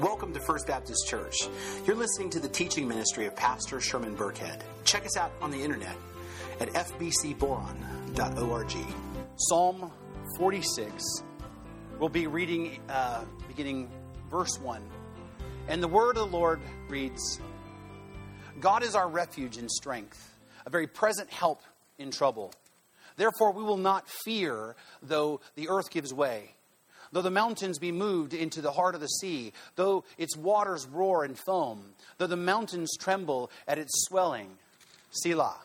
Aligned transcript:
Welcome 0.00 0.32
to 0.34 0.38
First 0.38 0.68
Baptist 0.68 1.08
Church. 1.08 1.34
You're 1.84 1.96
listening 1.96 2.30
to 2.30 2.38
the 2.38 2.48
teaching 2.48 2.86
ministry 2.86 3.26
of 3.26 3.34
Pastor 3.34 3.80
Sherman 3.80 4.16
Burkhead. 4.16 4.60
Check 4.84 5.04
us 5.04 5.16
out 5.16 5.32
on 5.42 5.50
the 5.50 5.60
internet 5.60 5.96
at 6.60 6.68
fbcboron.org. 6.68 8.76
Psalm 9.34 9.90
46. 10.36 11.24
We'll 11.98 12.08
be 12.08 12.28
reading 12.28 12.78
uh, 12.88 13.24
beginning 13.48 13.90
verse 14.30 14.60
1. 14.60 14.80
And 15.66 15.82
the 15.82 15.88
word 15.88 16.16
of 16.16 16.30
the 16.30 16.36
Lord 16.36 16.60
reads 16.88 17.40
God 18.60 18.84
is 18.84 18.94
our 18.94 19.08
refuge 19.08 19.56
and 19.56 19.68
strength, 19.68 20.38
a 20.64 20.70
very 20.70 20.86
present 20.86 21.28
help 21.28 21.62
in 21.98 22.12
trouble. 22.12 22.52
Therefore, 23.16 23.52
we 23.52 23.64
will 23.64 23.76
not 23.76 24.08
fear, 24.08 24.76
though 25.02 25.40
the 25.56 25.68
earth 25.68 25.90
gives 25.90 26.14
way, 26.14 26.54
though 27.12 27.22
the 27.22 27.30
mountains 27.30 27.78
be 27.78 27.92
moved 27.92 28.34
into 28.34 28.60
the 28.60 28.72
heart 28.72 28.94
of 28.94 29.00
the 29.00 29.08
sea, 29.08 29.52
though 29.76 30.04
its 30.16 30.36
waters 30.36 30.86
roar 30.86 31.24
and 31.24 31.38
foam, 31.38 31.82
though 32.18 32.26
the 32.26 32.36
mountains 32.36 32.96
tremble 32.98 33.50
at 33.66 33.78
its 33.78 34.06
swelling. 34.06 34.48
Selah. 35.10 35.58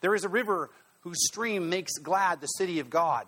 There 0.00 0.14
is 0.14 0.24
a 0.24 0.28
river 0.28 0.70
whose 1.00 1.26
stream 1.26 1.68
makes 1.68 1.98
glad 1.98 2.40
the 2.40 2.46
city 2.46 2.80
of 2.80 2.90
God, 2.90 3.26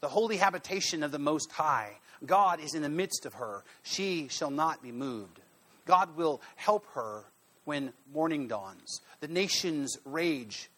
the 0.00 0.08
holy 0.08 0.36
habitation 0.36 1.02
of 1.02 1.12
the 1.12 1.18
Most 1.18 1.50
High. 1.52 1.92
God 2.24 2.60
is 2.60 2.74
in 2.74 2.82
the 2.82 2.88
midst 2.88 3.26
of 3.26 3.34
her. 3.34 3.64
She 3.82 4.28
shall 4.28 4.50
not 4.50 4.82
be 4.82 4.92
moved. 4.92 5.40
God 5.86 6.16
will 6.16 6.40
help 6.56 6.86
her 6.94 7.24
when 7.64 7.92
morning 8.12 8.46
dawns. 8.48 9.00
The 9.20 9.28
nations 9.28 9.96
rage 10.04 10.70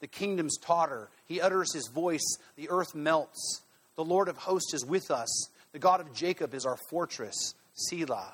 the 0.00 0.06
kingdoms 0.06 0.56
totter. 0.58 1.08
He 1.26 1.40
utters 1.40 1.72
his 1.72 1.88
voice, 1.88 2.36
the 2.56 2.68
earth 2.70 2.94
melts. 2.94 3.62
The 4.00 4.06
Lord 4.06 4.28
of 4.28 4.38
hosts 4.38 4.72
is 4.72 4.82
with 4.82 5.10
us. 5.10 5.28
The 5.72 5.78
God 5.78 6.00
of 6.00 6.14
Jacob 6.14 6.54
is 6.54 6.64
our 6.64 6.78
fortress. 6.88 7.54
Selah. 7.74 8.32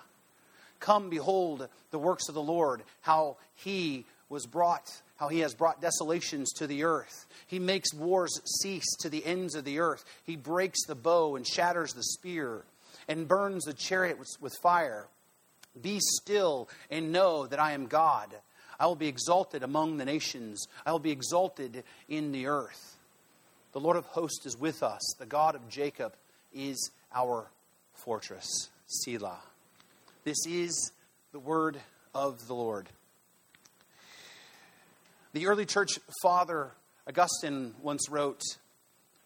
Come, 0.79 1.11
behold 1.11 1.69
the 1.91 1.99
works 1.99 2.29
of 2.29 2.37
the 2.37 2.41
Lord, 2.41 2.85
how 3.01 3.37
he 3.57 4.05
was 4.29 4.47
brought, 4.47 4.89
how 5.17 5.27
he 5.27 5.41
has 5.41 5.55
brought 5.55 5.81
desolations 5.81 6.53
to 6.59 6.69
the 6.69 6.85
earth. 6.85 7.27
He 7.49 7.59
makes 7.59 7.93
wars 7.93 8.41
cease 8.63 8.87
to 9.01 9.09
the 9.09 9.27
ends 9.27 9.57
of 9.57 9.65
the 9.65 9.81
earth. 9.81 10.05
He 10.23 10.37
breaks 10.37 10.87
the 10.87 10.95
bow 10.95 11.35
and 11.35 11.45
shatters 11.45 11.95
the 11.95 12.05
spear 12.05 12.63
and 13.09 13.27
burns 13.27 13.65
the 13.65 13.75
chariot 13.75 14.19
with 14.41 14.55
fire. 14.63 15.09
Be 15.83 15.99
still 15.99 16.69
and 16.93 17.11
know 17.11 17.49
that 17.49 17.59
I 17.59 17.73
am 17.73 17.89
God. 17.89 18.33
I 18.79 18.87
will 18.87 18.95
be 18.95 19.09
exalted 19.09 19.65
among 19.65 19.97
the 19.97 20.05
nations. 20.05 20.69
I 20.87 20.93
will 20.93 21.01
be 21.01 21.11
exalted 21.11 21.83
in 22.09 22.31
the 22.31 22.47
earth. 22.47 22.96
The 23.77 23.83
Lord 23.83 23.99
of 23.99 24.07
hosts 24.07 24.47
is 24.47 24.57
with 24.57 24.83
us. 24.83 25.03
The 25.19 25.27
God 25.27 25.55
of 25.55 25.69
Jacob 25.69 26.15
is 26.51 26.93
our 27.15 27.51
fortress. 27.93 28.71
Selah. 28.87 29.37
This 30.25 30.39
is 30.49 30.93
the 31.33 31.39
word 31.39 31.77
of 32.15 32.47
the 32.47 32.55
Lord. 32.55 32.89
The 35.35 35.47
early 35.47 35.67
church 35.67 35.99
father, 36.23 36.71
Augustine, 37.07 37.75
once 37.83 38.09
wrote 38.09 38.41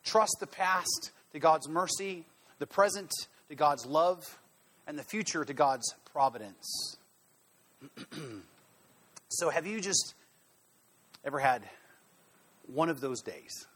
Trust 0.02 0.38
the 0.40 0.48
past 0.48 1.12
to 1.32 1.38
God's 1.38 1.68
mercy, 1.68 2.24
the 2.58 2.66
present 2.66 3.12
to 3.50 3.54
God's 3.54 3.86
love, 3.86 4.36
and 4.84 4.98
the 4.98 5.04
future 5.04 5.44
to 5.44 5.54
God's 5.54 5.94
providence. 6.12 6.96
So, 9.32 9.48
have 9.48 9.64
you 9.64 9.80
just 9.80 10.14
ever 11.24 11.38
had 11.38 11.62
one 12.66 12.88
of 12.88 13.00
those 13.00 13.22
days? 13.22 13.68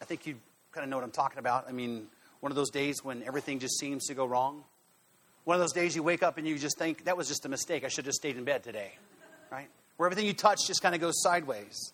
I 0.00 0.04
think 0.04 0.26
you 0.26 0.36
kind 0.72 0.84
of 0.84 0.90
know 0.90 0.96
what 0.96 1.04
I'm 1.04 1.10
talking 1.10 1.38
about. 1.38 1.66
I 1.68 1.72
mean, 1.72 2.06
one 2.40 2.52
of 2.52 2.56
those 2.56 2.70
days 2.70 3.02
when 3.02 3.22
everything 3.22 3.58
just 3.58 3.78
seems 3.78 4.06
to 4.06 4.14
go 4.14 4.26
wrong. 4.26 4.64
One 5.44 5.54
of 5.54 5.60
those 5.60 5.72
days 5.72 5.94
you 5.94 6.02
wake 6.02 6.22
up 6.22 6.38
and 6.38 6.46
you 6.46 6.58
just 6.58 6.78
think, 6.78 7.04
that 7.04 7.16
was 7.16 7.28
just 7.28 7.46
a 7.46 7.48
mistake. 7.48 7.84
I 7.84 7.88
should 7.88 8.06
have 8.06 8.14
stayed 8.14 8.36
in 8.36 8.44
bed 8.44 8.62
today. 8.62 8.92
Right? 9.50 9.68
Where 9.96 10.06
everything 10.06 10.26
you 10.26 10.32
touch 10.32 10.66
just 10.66 10.82
kind 10.82 10.94
of 10.94 11.00
goes 11.00 11.22
sideways. 11.22 11.92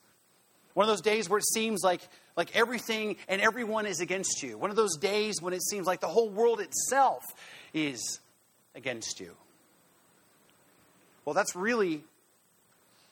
One 0.75 0.85
of 0.85 0.89
those 0.89 1.03
days 1.03 1.29
where 1.29 1.39
it 1.39 1.47
seems 1.47 1.83
like, 1.85 2.01
like 2.37 2.57
everything 2.57 3.17
and 3.29 3.43
everyone 3.43 3.87
is 3.87 4.01
against 4.01 4.43
you. 4.43 4.57
One 4.57 4.71
of 4.71 4.77
those 4.77 4.97
days 4.97 5.43
when 5.43 5.53
it 5.53 5.63
seems 5.63 5.87
like 5.87 6.01
the 6.01 6.09
whole 6.09 6.31
world 6.31 6.61
itself 6.61 7.23
is 7.75 8.21
against 8.75 9.21
you. 9.21 9.37
Well, 11.25 11.35
that's 11.35 11.55
really 11.55 12.05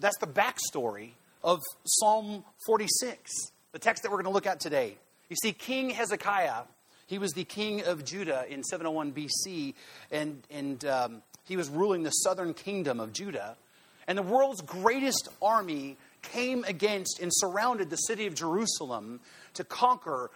that's 0.01 0.17
the 0.19 0.27
backstory 0.27 1.11
of 1.45 1.61
Psalm 1.85 2.45
46, 2.67 3.31
the 3.73 3.79
text 3.79 4.03
that 4.03 4.11
we're 4.11 4.19
going 4.19 4.33
to 4.33 4.35
look 4.35 4.47
at 4.47 4.61
today. 4.61 4.97
You 5.29 5.37
see, 5.43 5.53
King 5.53 5.91
Hezekiah, 5.91 6.63
he 7.07 7.19
was 7.19 7.33
the 7.33 7.45
king 7.45 7.85
of 7.85 8.05
Judah 8.05 8.45
in 8.49 8.65
701 8.65 9.13
BC, 9.13 9.75
and, 10.11 10.43
and 10.51 10.85
um, 10.85 11.23
he 11.45 11.57
was 11.57 11.69
ruling 11.69 12.03
the 12.03 12.11
southern 12.11 12.55
kingdom 12.55 13.01
of 13.01 13.13
Judah. 13.13 13.57
And 14.07 14.19
the 14.19 14.23
world's 14.23 14.61
greatest 14.61 15.29
army 15.41 15.97
came 16.23 16.65
against 16.65 17.21
and 17.21 17.31
surrounded 17.33 17.91
the 17.91 17.97
city 17.97 18.27
of 18.27 18.35
Jerusalem 18.35 19.21
to 19.55 19.65
conquer 19.65 20.31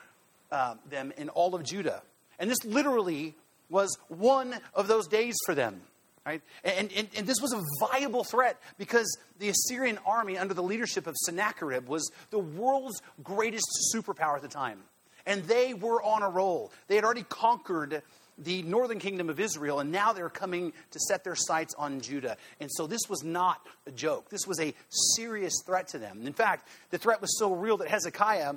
uh, 0.52 0.76
them 0.88 1.12
in 1.16 1.28
all 1.30 1.54
of 1.54 1.64
Judah. 1.64 2.02
And 2.38 2.50
this 2.50 2.64
literally 2.64 3.34
was 3.68 3.96
one 4.08 4.54
of 4.74 4.86
those 4.86 5.08
days 5.08 5.34
for 5.46 5.54
them. 5.54 5.80
Right? 6.26 6.40
And, 6.64 6.90
and, 6.96 7.08
and, 7.18 7.26
this 7.26 7.36
was 7.42 7.52
a 7.52 7.60
viable 7.80 8.24
threat 8.24 8.58
because 8.78 9.18
the 9.38 9.50
Assyrian 9.50 9.98
army, 10.06 10.38
under 10.38 10.54
the 10.54 10.62
leadership 10.62 11.06
of 11.06 11.14
Sennacherib, 11.26 11.86
was 11.86 12.10
the 12.30 12.38
world's 12.38 13.02
greatest 13.22 13.66
superpower 13.94 14.36
at 14.36 14.42
the 14.42 14.48
time. 14.48 14.78
And 15.26 15.44
they 15.44 15.74
were 15.74 16.02
on 16.02 16.22
a 16.22 16.30
roll. 16.30 16.72
They 16.88 16.94
had 16.94 17.04
already 17.04 17.24
conquered 17.24 18.02
the 18.38 18.62
northern 18.62 18.98
kingdom 18.98 19.28
of 19.28 19.38
Israel, 19.38 19.80
and 19.80 19.92
now 19.92 20.12
they're 20.12 20.30
coming 20.30 20.72
to 20.90 20.98
set 20.98 21.24
their 21.24 21.36
sights 21.36 21.74
on 21.76 22.00
Judah. 22.00 22.36
And 22.58 22.70
so 22.72 22.86
this 22.86 23.02
was 23.08 23.22
not 23.22 23.60
a 23.86 23.90
joke. 23.90 24.30
This 24.30 24.46
was 24.46 24.58
a 24.60 24.74
serious 25.14 25.54
threat 25.64 25.88
to 25.88 25.98
them. 25.98 26.26
In 26.26 26.32
fact, 26.32 26.68
the 26.90 26.98
threat 26.98 27.20
was 27.20 27.38
so 27.38 27.52
real 27.54 27.76
that 27.76 27.88
Hezekiah 27.88 28.54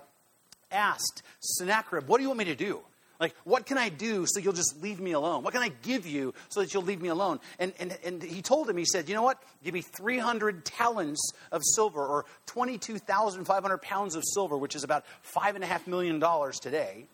asked 0.71 1.21
Sennacherib, 1.39 2.07
What 2.07 2.17
do 2.17 2.23
you 2.23 2.29
want 2.29 2.39
me 2.39 2.45
to 2.45 2.55
do? 2.55 2.81
Like, 3.19 3.35
what 3.43 3.65
can 3.65 3.77
I 3.77 3.89
do 3.89 4.25
so 4.27 4.39
you'll 4.39 4.53
just 4.53 4.81
leave 4.81 4.99
me 4.99 5.11
alone? 5.11 5.43
What 5.43 5.53
can 5.53 5.63
I 5.63 5.69
give 5.81 6.05
you 6.05 6.33
so 6.49 6.61
that 6.61 6.73
you'll 6.73 6.83
leave 6.83 7.01
me 7.01 7.09
alone? 7.09 7.39
And, 7.57 7.73
and, 7.79 7.97
and 8.03 8.21
he 8.21 8.41
told 8.41 8.69
him, 8.69 8.77
he 8.77 8.85
said, 8.85 9.09
You 9.09 9.15
know 9.15 9.23
what? 9.23 9.41
Give 9.63 9.73
me 9.73 9.81
300 9.81 10.65
talents 10.65 11.31
of 11.51 11.61
silver 11.75 12.05
or 12.05 12.25
22,500 12.45 13.81
pounds 13.81 14.15
of 14.15 14.23
silver, 14.33 14.57
which 14.57 14.75
is 14.75 14.83
about 14.83 15.05
$5.5 15.35 15.87
million 15.87 16.23
today. 16.61 17.05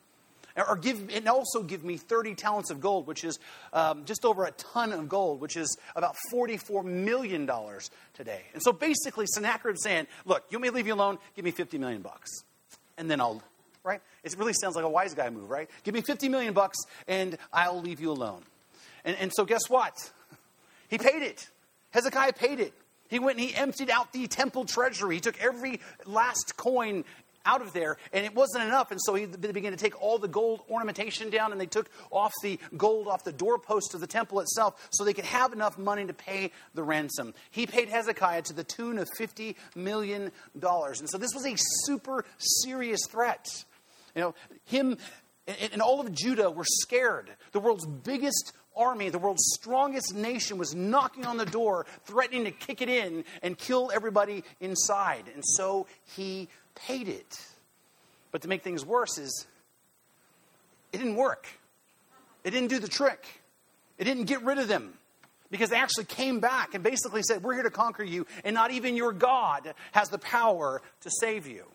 Or 0.56 0.76
give, 0.76 1.10
and 1.12 1.28
also 1.28 1.64
give 1.64 1.84
me 1.84 1.98
30 1.98 2.36
talents 2.36 2.70
of 2.70 2.80
gold, 2.80 3.08
which 3.08 3.24
is 3.24 3.40
um, 3.72 4.06
just 4.06 4.24
over 4.24 4.46
a 4.46 4.52
ton 4.52 4.94
of 4.94 5.10
gold, 5.10 5.42
which 5.42 5.58
is 5.58 5.78
about 5.96 6.16
$44 6.32 6.86
million 6.86 7.50
today. 8.14 8.42
And 8.54 8.62
so 8.62 8.72
basically, 8.72 9.26
Sennacherib 9.26 9.78
saying, 9.80 10.06
Look, 10.26 10.44
you 10.52 10.60
may 10.60 10.70
leave 10.70 10.86
me 10.86 10.92
alone, 10.92 11.18
give 11.36 11.44
me 11.44 11.52
50 11.52 11.80
million 11.80 12.04
bucks. 12.04 12.30
And 13.00 13.10
then 13.10 13.20
I'll 13.20 13.42
right? 13.84 14.02
It 14.24 14.36
really 14.38 14.54
sounds 14.54 14.76
like 14.76 14.86
a 14.86 14.90
wise 14.90 15.14
guy 15.14 15.30
move, 15.30 15.50
right? 15.50 15.70
Give 15.84 15.94
me 15.94 16.02
50 16.02 16.30
million 16.30 16.54
bucks 16.54 16.78
and 17.08 17.38
I'll 17.52 17.82
leave 17.82 18.00
you 18.00 18.12
alone. 18.12 18.42
And, 19.06 19.16
and 19.20 19.32
so 19.34 19.46
guess 19.46 19.70
what? 19.70 20.12
He 20.90 21.00
paid 21.00 21.24
it. 21.24 21.50
Hezekiah 21.90 22.34
paid 22.34 22.60
it. 22.60 22.72
He 23.10 23.18
went 23.18 23.40
and 23.40 23.48
he 23.48 23.56
emptied 23.56 23.90
out 23.90 24.14
the 24.14 24.28
temple 24.28 24.66
treasury. 24.66 25.16
He 25.16 25.22
took 25.22 25.42
every 25.42 25.80
last 26.06 26.56
coin 26.56 27.04
out 27.46 27.62
of 27.62 27.74
there, 27.74 27.98
and 28.12 28.26
it 28.26 28.34
wasn't 28.36 28.64
enough. 28.64 28.92
And 28.92 29.00
so 29.02 29.16
he, 29.16 29.26
began 29.26 29.72
to 29.72 29.78
take 29.78 30.02
all 30.02 30.18
the 30.18 30.28
gold 30.28 30.62
ornamentation 30.70 31.30
down, 31.30 31.52
and 31.52 31.60
they 31.60 31.66
took 31.66 31.90
off 32.12 32.32
the 32.42 32.60
gold 32.78 33.08
off 33.08 33.24
the 33.24 33.32
doorpost 33.32 33.94
of 33.94 34.02
the 34.02 34.08
temple 34.08 34.40
itself 34.40 34.88
so 34.92 35.04
they 35.04 35.14
could 35.14 35.26
have 35.26 35.54
enough 35.54 35.78
money 35.78 36.06
to 36.06 36.14
pay 36.14 36.52
the 36.74 36.84
ransom. 36.84 37.34
He 37.52 37.68
paid 37.68 37.90
Hezekiah 37.90 38.44
to 38.44 38.54
the 38.54 38.64
tune 38.64 38.98
of 38.98 39.10
$50 39.20 39.56
million. 39.76 40.32
And 40.54 41.10
so 41.10 41.18
this 41.18 41.34
was 41.34 41.46
a 41.46 41.56
super 41.86 42.26
serious 42.38 43.02
threat. 43.10 43.66
You 44.16 44.22
know, 44.22 44.36
him 44.66 44.98
and 45.48 45.82
all 45.82 46.00
of 46.00 46.12
Judah 46.14 46.50
were 46.50 46.66
scared. 46.66 47.30
The 47.52 47.60
world's 47.60 47.86
biggest 47.86 48.54
army, 48.76 49.10
the 49.10 49.20
world's 49.20 49.44
strongest 49.54 50.16
nation, 50.16 50.58
was 50.58 50.74
knocking 50.74 51.26
on 51.26 51.38
the 51.38 51.46
door, 51.46 51.86
threatening 52.06 52.46
to 52.46 52.52
kick 52.52 52.82
it 52.82 52.90
in 52.90 53.26
and 53.42 53.58
kill 53.58 53.92
everybody 53.94 54.44
inside. 54.62 55.26
And 55.34 55.44
so 55.46 55.88
he 56.16 56.48
paid 56.76 57.10
it. 57.10 57.46
But 58.32 58.42
to 58.44 58.48
make 58.48 58.64
things 58.64 58.86
worse 58.86 59.18
is 59.18 59.46
it 60.92 60.98
didn't 60.98 61.16
work. 61.16 61.48
It 62.44 62.52
didn't 62.52 62.70
do 62.70 62.80
the 62.80 62.88
trick. 62.88 63.26
It 63.98 64.06
didn't 64.06 64.26
get 64.26 64.44
rid 64.44 64.58
of 64.58 64.68
them. 64.68 64.94
Because 65.52 65.70
they 65.70 65.78
actually 65.78 66.06
came 66.06 66.40
back 66.40 66.74
and 66.74 66.84
basically 66.84 67.22
said, 67.22 67.44
We're 67.44 67.54
here 67.54 67.64
to 67.64 67.70
conquer 67.70 68.04
you, 68.04 68.26
and 68.44 68.56
not 68.56 68.72
even 68.72 68.96
your 68.96 69.12
God 69.12 69.76
has 69.92 70.10
the 70.10 70.18
power 70.18 70.82
to 71.02 71.12
save 71.20 71.46
you. 71.46 71.66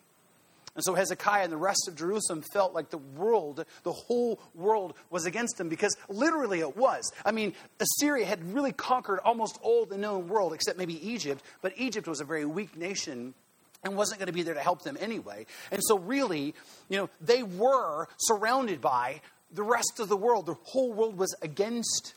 And 0.79 0.85
so 0.85 0.95
Hezekiah 0.95 1.43
and 1.43 1.53
the 1.53 1.57
rest 1.57 1.89
of 1.89 1.97
Jerusalem 1.97 2.41
felt 2.41 2.73
like 2.73 2.91
the 2.91 2.99
world, 2.99 3.65
the 3.83 3.91
whole 3.91 4.39
world 4.55 4.95
was 5.11 5.27
against 5.27 5.59
them 5.59 5.69
because 5.69 5.97
literally 6.09 6.61
it 6.61 6.77
was. 6.77 7.11
I 7.25 7.33
mean, 7.33 7.55
Assyria 7.81 8.25
had 8.25 8.55
really 8.55 8.71
conquered 8.71 9.19
almost 9.25 9.59
all 9.61 9.87
the 9.87 9.99
known 9.99 10.29
world 10.29 10.53
except 10.53 10.79
maybe 10.79 11.05
Egypt, 11.05 11.43
but 11.63 11.73
Egypt 11.77 12.07
was 12.07 12.21
a 12.21 12.25
very 12.25 12.45
weak 12.45 12.77
nation 12.77 13.35
and 13.83 13.97
wasn't 13.97 14.21
going 14.21 14.29
to 14.29 14.33
be 14.33 14.45
there 14.45 14.55
to 14.55 14.61
help 14.61 14.83
them 14.83 14.97
anyway. 15.01 15.47
And 15.73 15.83
so 15.83 15.99
really, 15.99 16.55
you 16.89 16.97
know, 16.97 17.11
they 17.21 17.43
were 17.43 18.07
surrounded 18.21 18.81
by 18.81 19.21
the 19.53 19.65
rest 19.65 19.99
of 19.99 20.09
the 20.09 20.17
world. 20.17 20.47
The 20.47 20.55
whole 20.63 20.93
world 20.93 21.19
was 21.19 21.35
against 21.43 22.15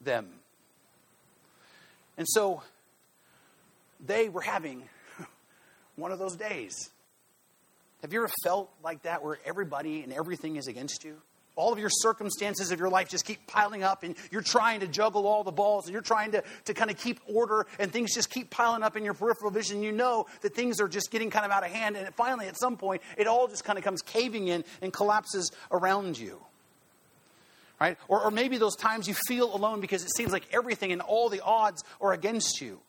them. 0.00 0.28
And 2.16 2.28
so 2.30 2.62
they 3.98 4.28
were 4.28 4.42
having 4.42 4.84
one 5.96 6.12
of 6.12 6.20
those 6.20 6.36
days. 6.36 6.90
Have 8.04 8.12
you 8.12 8.18
ever 8.18 8.30
felt 8.42 8.70
like 8.82 9.04
that 9.04 9.24
where 9.24 9.38
everybody 9.46 10.02
and 10.02 10.12
everything 10.12 10.56
is 10.56 10.66
against 10.66 11.04
you? 11.04 11.16
All 11.56 11.72
of 11.72 11.78
your 11.78 11.88
circumstances 11.88 12.70
of 12.70 12.78
your 12.78 12.90
life 12.90 13.08
just 13.08 13.24
keep 13.24 13.46
piling 13.46 13.82
up, 13.82 14.02
and 14.02 14.14
you're 14.30 14.42
trying 14.42 14.80
to 14.80 14.86
juggle 14.86 15.26
all 15.26 15.42
the 15.42 15.50
balls, 15.50 15.86
and 15.86 15.94
you're 15.94 16.02
trying 16.02 16.32
to, 16.32 16.44
to 16.66 16.74
kind 16.74 16.90
of 16.90 16.98
keep 16.98 17.18
order, 17.26 17.66
and 17.78 17.90
things 17.90 18.14
just 18.14 18.28
keep 18.28 18.50
piling 18.50 18.82
up 18.82 18.98
in 18.98 19.06
your 19.06 19.14
peripheral 19.14 19.50
vision. 19.50 19.82
You 19.82 19.90
know 19.90 20.26
that 20.42 20.54
things 20.54 20.82
are 20.82 20.88
just 20.88 21.10
getting 21.10 21.30
kind 21.30 21.46
of 21.46 21.50
out 21.50 21.64
of 21.64 21.70
hand, 21.70 21.96
and 21.96 22.14
finally, 22.14 22.46
at 22.46 22.58
some 22.58 22.76
point, 22.76 23.00
it 23.16 23.26
all 23.26 23.48
just 23.48 23.64
kind 23.64 23.78
of 23.78 23.84
comes 23.84 24.02
caving 24.02 24.48
in 24.48 24.64
and 24.82 24.92
collapses 24.92 25.50
around 25.72 26.18
you. 26.18 26.42
Right? 27.80 27.96
Or, 28.08 28.24
or 28.24 28.30
maybe 28.30 28.58
those 28.58 28.76
times 28.76 29.08
you 29.08 29.14
feel 29.26 29.56
alone 29.56 29.80
because 29.80 30.02
it 30.02 30.10
seems 30.14 30.30
like 30.30 30.44
everything 30.52 30.92
and 30.92 31.00
all 31.00 31.30
the 31.30 31.40
odds 31.40 31.82
are 32.02 32.12
against 32.12 32.60
you. 32.60 32.80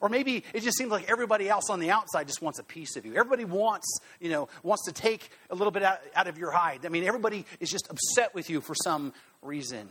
Or 0.00 0.08
maybe 0.08 0.44
it 0.54 0.60
just 0.62 0.78
seems 0.78 0.90
like 0.90 1.10
everybody 1.10 1.48
else 1.48 1.68
on 1.68 1.78
the 1.78 1.90
outside 1.90 2.26
just 2.26 2.40
wants 2.40 2.58
a 2.58 2.64
piece 2.64 2.96
of 2.96 3.04
you. 3.04 3.14
Everybody 3.16 3.44
wants, 3.44 3.86
you 4.18 4.30
know, 4.30 4.48
wants 4.62 4.86
to 4.86 4.92
take 4.92 5.30
a 5.50 5.54
little 5.54 5.70
bit 5.70 5.82
out, 5.82 6.00
out 6.14 6.26
of 6.26 6.38
your 6.38 6.50
hide. 6.50 6.86
I 6.86 6.88
mean, 6.88 7.04
everybody 7.04 7.44
is 7.60 7.70
just 7.70 7.86
upset 7.90 8.34
with 8.34 8.48
you 8.48 8.60
for 8.60 8.74
some 8.74 9.12
reason. 9.42 9.88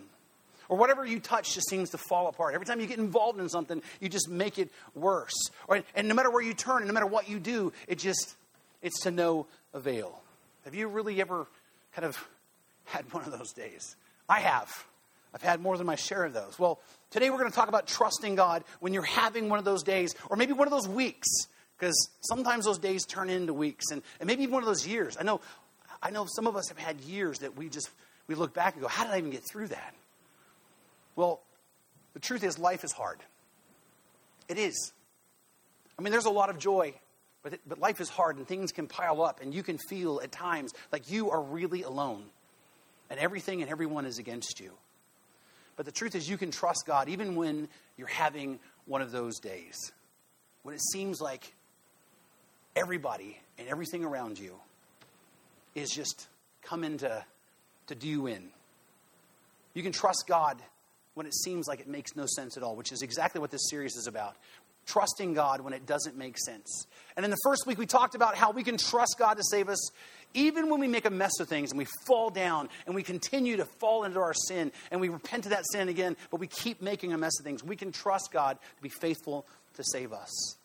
Or 0.68 0.78
whatever 0.78 1.06
you 1.06 1.20
touch 1.20 1.54
just 1.54 1.70
seems 1.70 1.92
to 1.92 1.98
fall 1.98 2.28
apart. 2.28 2.54
Every 2.54 2.66
time 2.66 2.80
you 2.80 2.88
get 2.88 3.00
involved 3.00 3.40
in 3.40 3.50
something, 3.50 3.82
you 4.00 4.10
just 4.10 4.30
make 4.30 4.60
it 4.60 4.70
worse. 4.96 5.34
Or, 5.68 5.82
and 5.96 6.08
no 6.08 6.14
matter 6.14 6.30
where 6.30 6.44
you 6.44 6.54
turn, 6.54 6.78
and 6.78 6.88
no 6.88 6.94
matter 6.94 7.08
what 7.08 7.30
you 7.30 7.40
do, 7.40 7.74
it 7.88 7.98
just, 7.98 8.36
it's 8.82 9.02
to 9.02 9.12
no 9.12 9.48
avail. 9.74 10.22
Have 10.66 10.76
you 10.76 10.88
really 10.88 11.22
ever 11.22 11.48
kind 11.94 12.06
of 12.06 12.24
had 12.86 13.12
one 13.14 13.24
of 13.24 13.38
those 13.38 13.52
days? 13.52 13.96
I 14.28 14.40
have. 14.42 14.86
I've 15.34 15.42
had 15.42 15.62
more 15.62 15.78
than 15.78 15.86
my 15.86 15.96
share 15.96 16.26
of 16.26 16.34
those. 16.34 16.58
Well, 16.58 16.80
today 17.12 17.30
we're 17.30 17.38
going 17.38 17.52
to 17.52 17.56
talk 17.56 17.70
about 17.70 17.88
trusting 17.88 18.36
God 18.36 18.64
when 18.80 18.94
you're 18.94 19.04
having 19.04 19.50
one 19.50 19.60
of 19.60 19.66
those 19.66 19.84
days, 19.84 20.16
or 20.30 20.38
maybe 20.38 20.54
one 20.54 20.68
of 20.68 20.72
those 20.72 20.88
weeks, 20.88 21.28
because 21.78 22.10
sometimes 22.22 22.66
those 22.66 22.80
days 22.80 23.06
turn 23.06 23.30
into 23.30 23.54
weeks, 23.54 23.86
and, 23.92 24.02
and 24.20 24.28
maybe 24.28 24.44
even 24.44 24.54
one 24.54 24.64
of 24.64 24.68
those 24.68 24.88
years. 24.88 25.18
I 25.20 25.24
know, 25.24 25.42
I 26.02 26.10
know 26.10 26.26
some 26.28 26.48
of 26.48 26.56
us 26.56 26.70
have 26.70 26.80
had 26.80 27.00
years 27.02 27.40
that 27.40 27.56
we 27.56 27.70
just 27.70 27.90
we 28.28 28.36
look 28.36 28.54
back 28.54 28.74
and 28.74 28.82
go, 28.82 28.88
"How 28.88 29.04
did 29.04 29.14
I 29.14 29.18
even 29.18 29.32
get 29.32 29.44
through 29.50 29.68
that?" 29.68 29.94
Well, 31.16 31.42
the 32.14 32.20
truth 32.20 32.44
is, 32.44 32.58
life 32.58 32.84
is 32.84 32.92
hard. 32.92 33.20
It 34.48 34.58
is. 34.58 34.92
I 35.98 36.02
mean, 36.02 36.12
there's 36.12 36.26
a 36.26 36.32
lot 36.32 36.50
of 36.50 36.58
joy, 36.58 36.94
but, 37.44 37.54
it, 37.54 37.62
but 37.68 37.78
life 37.80 38.02
is 38.02 38.10
hard, 38.10 38.38
and 38.38 38.48
things 38.48 38.72
can 38.72 38.88
pile 38.88 39.22
up, 39.22 39.42
and 39.42 39.54
you 39.54 39.64
can 39.64 39.78
feel 39.78 40.22
at 40.24 40.32
times 40.32 40.74
like 40.92 41.12
you 41.12 41.30
are 41.30 41.42
really 41.42 41.84
alone, 41.84 42.24
and 43.10 43.20
everything 43.20 43.62
and 43.62 43.70
everyone 43.70 44.06
is 44.06 44.18
against 44.18 44.60
you. 44.60 44.72
But 45.80 45.86
the 45.86 45.94
truth 45.94 46.14
is, 46.14 46.30
you 46.30 46.38
can 46.38 46.52
trust 46.52 46.84
God 46.86 47.08
even 47.08 47.38
when 47.38 47.70
you're 47.96 48.06
having 48.06 48.60
one 48.86 49.02
of 49.02 49.14
those 49.14 49.40
days. 49.40 49.94
When 50.64 50.76
it 50.76 50.82
seems 50.92 51.22
like 51.22 51.54
everybody 52.76 53.40
and 53.58 53.66
everything 53.70 54.04
around 54.04 54.40
you 54.40 54.56
is 55.76 55.90
just 55.90 56.28
coming 56.64 56.98
to, 56.98 57.24
to 57.88 57.96
do 57.96 58.10
you 58.10 58.28
in. 58.28 58.50
You 59.74 59.82
can 59.82 59.94
trust 59.94 60.26
God 60.28 60.58
when 61.14 61.26
it 61.26 61.34
seems 61.34 61.66
like 61.66 61.80
it 61.80 61.88
makes 61.88 62.14
no 62.14 62.26
sense 62.26 62.58
at 62.58 62.64
all, 62.64 62.76
which 62.76 62.92
is 62.92 63.02
exactly 63.02 63.40
what 63.40 63.50
this 63.50 63.70
series 63.70 63.96
is 63.96 64.06
about 64.06 64.36
trusting 64.90 65.34
God 65.34 65.62
when 65.62 65.72
it 65.72 65.86
doesn't 65.86 66.18
make 66.18 66.38
sense. 66.38 66.88
And 67.16 67.24
in 67.24 67.32
the 67.32 67.38
first 67.44 67.68
week, 67.68 67.78
we 67.78 67.86
talked 67.86 68.16
about 68.16 68.36
how 68.36 68.52
we 68.52 68.64
can 68.64 68.78
trust 68.78 69.16
God 69.18 69.36
to 69.38 69.44
save 69.44 69.70
us 69.70 69.92
even 70.34 70.70
when 70.70 70.80
we 70.80 70.88
make 70.88 71.06
a 71.06 71.10
mess 71.10 71.40
of 71.40 71.48
things 71.48 71.72
and 71.72 71.78
we 71.78 71.88
fall 72.06 72.30
down 72.30 72.70
and 72.86 72.96
we 72.96 73.04
continue 73.04 73.58
to 73.58 73.66
fall 73.66 74.04
into 74.04 74.20
our 74.20 74.34
sin 74.34 74.72
and 74.92 75.02
we 75.02 75.10
repent 75.10 75.46
of 75.46 75.52
that 75.52 75.64
sin 75.72 75.90
again, 75.90 76.16
but 76.30 76.40
we 76.40 76.48
keep 76.48 76.82
making 76.82 77.14
a 77.14 77.18
mess 77.18 77.40
of 77.40 77.46
things. 77.46 77.64
We 77.64 77.76
can 77.76 77.92
trust 77.92 78.32
God 78.32 78.58
to 78.78 78.82
be 78.82 78.90
faithful 78.90 79.46
to 79.76 79.84
save 79.84 80.14
us. 80.14 80.56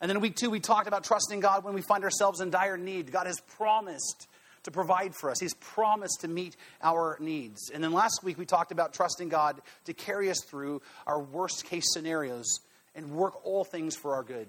And 0.00 0.08
then 0.08 0.20
week 0.20 0.36
two, 0.36 0.50
we 0.50 0.60
talked 0.60 0.86
about 0.86 1.04
trusting 1.04 1.40
God 1.40 1.64
when 1.64 1.74
we 1.74 1.82
find 1.82 2.04
ourselves 2.04 2.40
in 2.40 2.50
dire 2.50 2.76
need. 2.76 3.10
God 3.10 3.26
has 3.26 3.40
promised 3.56 4.28
to 4.64 4.70
provide 4.70 5.14
for 5.14 5.30
us. 5.30 5.40
He's 5.40 5.54
promised 5.54 6.20
to 6.20 6.28
meet 6.28 6.56
our 6.82 7.16
needs. 7.20 7.70
And 7.70 7.82
then 7.82 7.92
last 7.92 8.20
week 8.22 8.38
we 8.38 8.44
talked 8.44 8.72
about 8.72 8.92
trusting 8.92 9.28
God 9.28 9.60
to 9.86 9.94
carry 9.94 10.30
us 10.30 10.40
through 10.44 10.82
our 11.06 11.20
worst 11.20 11.64
case 11.64 11.92
scenarios 11.92 12.60
and 12.94 13.10
work 13.10 13.44
all 13.44 13.64
things 13.64 13.96
for 13.96 14.14
our 14.14 14.22
good. 14.22 14.48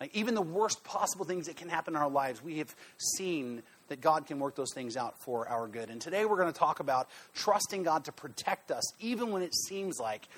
Like 0.00 0.14
even 0.14 0.34
the 0.34 0.42
worst 0.42 0.82
possible 0.84 1.24
things 1.24 1.46
that 1.46 1.56
can 1.56 1.68
happen 1.68 1.94
in 1.94 2.02
our 2.02 2.10
lives, 2.10 2.42
we 2.42 2.58
have 2.58 2.74
seen 3.16 3.62
that 3.88 4.00
God 4.00 4.26
can 4.26 4.38
work 4.38 4.56
those 4.56 4.72
things 4.74 4.96
out 4.96 5.14
for 5.24 5.48
our 5.48 5.66
good. 5.66 5.90
And 5.90 6.00
today 6.00 6.24
we're 6.24 6.36
going 6.36 6.52
to 6.52 6.58
talk 6.58 6.80
about 6.80 7.08
trusting 7.34 7.82
God 7.82 8.04
to 8.04 8.12
protect 8.12 8.70
us, 8.70 8.84
even 9.00 9.30
when 9.30 9.42
it 9.42 9.54
seems 9.54 9.98
like 10.00 10.28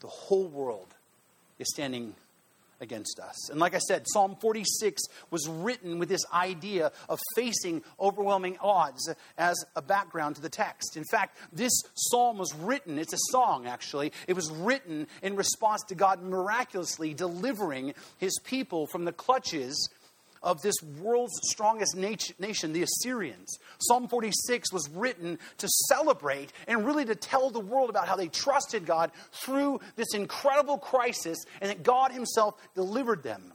the 0.00 0.08
whole 0.08 0.46
world 0.46 0.88
is 1.58 1.68
standing 1.72 2.14
against 2.80 3.18
us. 3.20 3.50
And 3.50 3.58
like 3.58 3.74
I 3.74 3.78
said, 3.78 4.04
Psalm 4.12 4.36
46 4.40 5.02
was 5.30 5.48
written 5.48 5.98
with 5.98 6.08
this 6.08 6.24
idea 6.32 6.92
of 7.08 7.18
facing 7.34 7.82
overwhelming 7.98 8.58
odds 8.60 9.10
as 9.38 9.56
a 9.74 9.82
background 9.82 10.36
to 10.36 10.42
the 10.42 10.48
text. 10.48 10.96
In 10.96 11.04
fact, 11.10 11.38
this 11.52 11.72
psalm 11.94 12.38
was 12.38 12.54
written, 12.54 12.98
it's 12.98 13.14
a 13.14 13.18
song 13.30 13.66
actually, 13.66 14.12
it 14.26 14.34
was 14.34 14.50
written 14.50 15.06
in 15.22 15.36
response 15.36 15.82
to 15.84 15.94
God 15.94 16.22
miraculously 16.22 17.14
delivering 17.14 17.94
his 18.18 18.38
people 18.44 18.86
from 18.86 19.04
the 19.04 19.12
clutches 19.12 19.88
of 20.42 20.62
this 20.62 20.74
world's 21.00 21.38
strongest 21.44 21.96
nation, 21.96 22.72
the 22.72 22.82
Assyrians. 22.82 23.58
Psalm 23.78 24.08
46 24.08 24.72
was 24.72 24.88
written 24.90 25.38
to 25.58 25.68
celebrate 25.88 26.52
and 26.66 26.86
really 26.86 27.04
to 27.04 27.14
tell 27.14 27.50
the 27.50 27.60
world 27.60 27.90
about 27.90 28.06
how 28.08 28.16
they 28.16 28.28
trusted 28.28 28.86
God 28.86 29.10
through 29.32 29.80
this 29.96 30.14
incredible 30.14 30.78
crisis 30.78 31.38
and 31.60 31.70
that 31.70 31.82
God 31.82 32.12
Himself 32.12 32.54
delivered 32.74 33.22
them. 33.22 33.52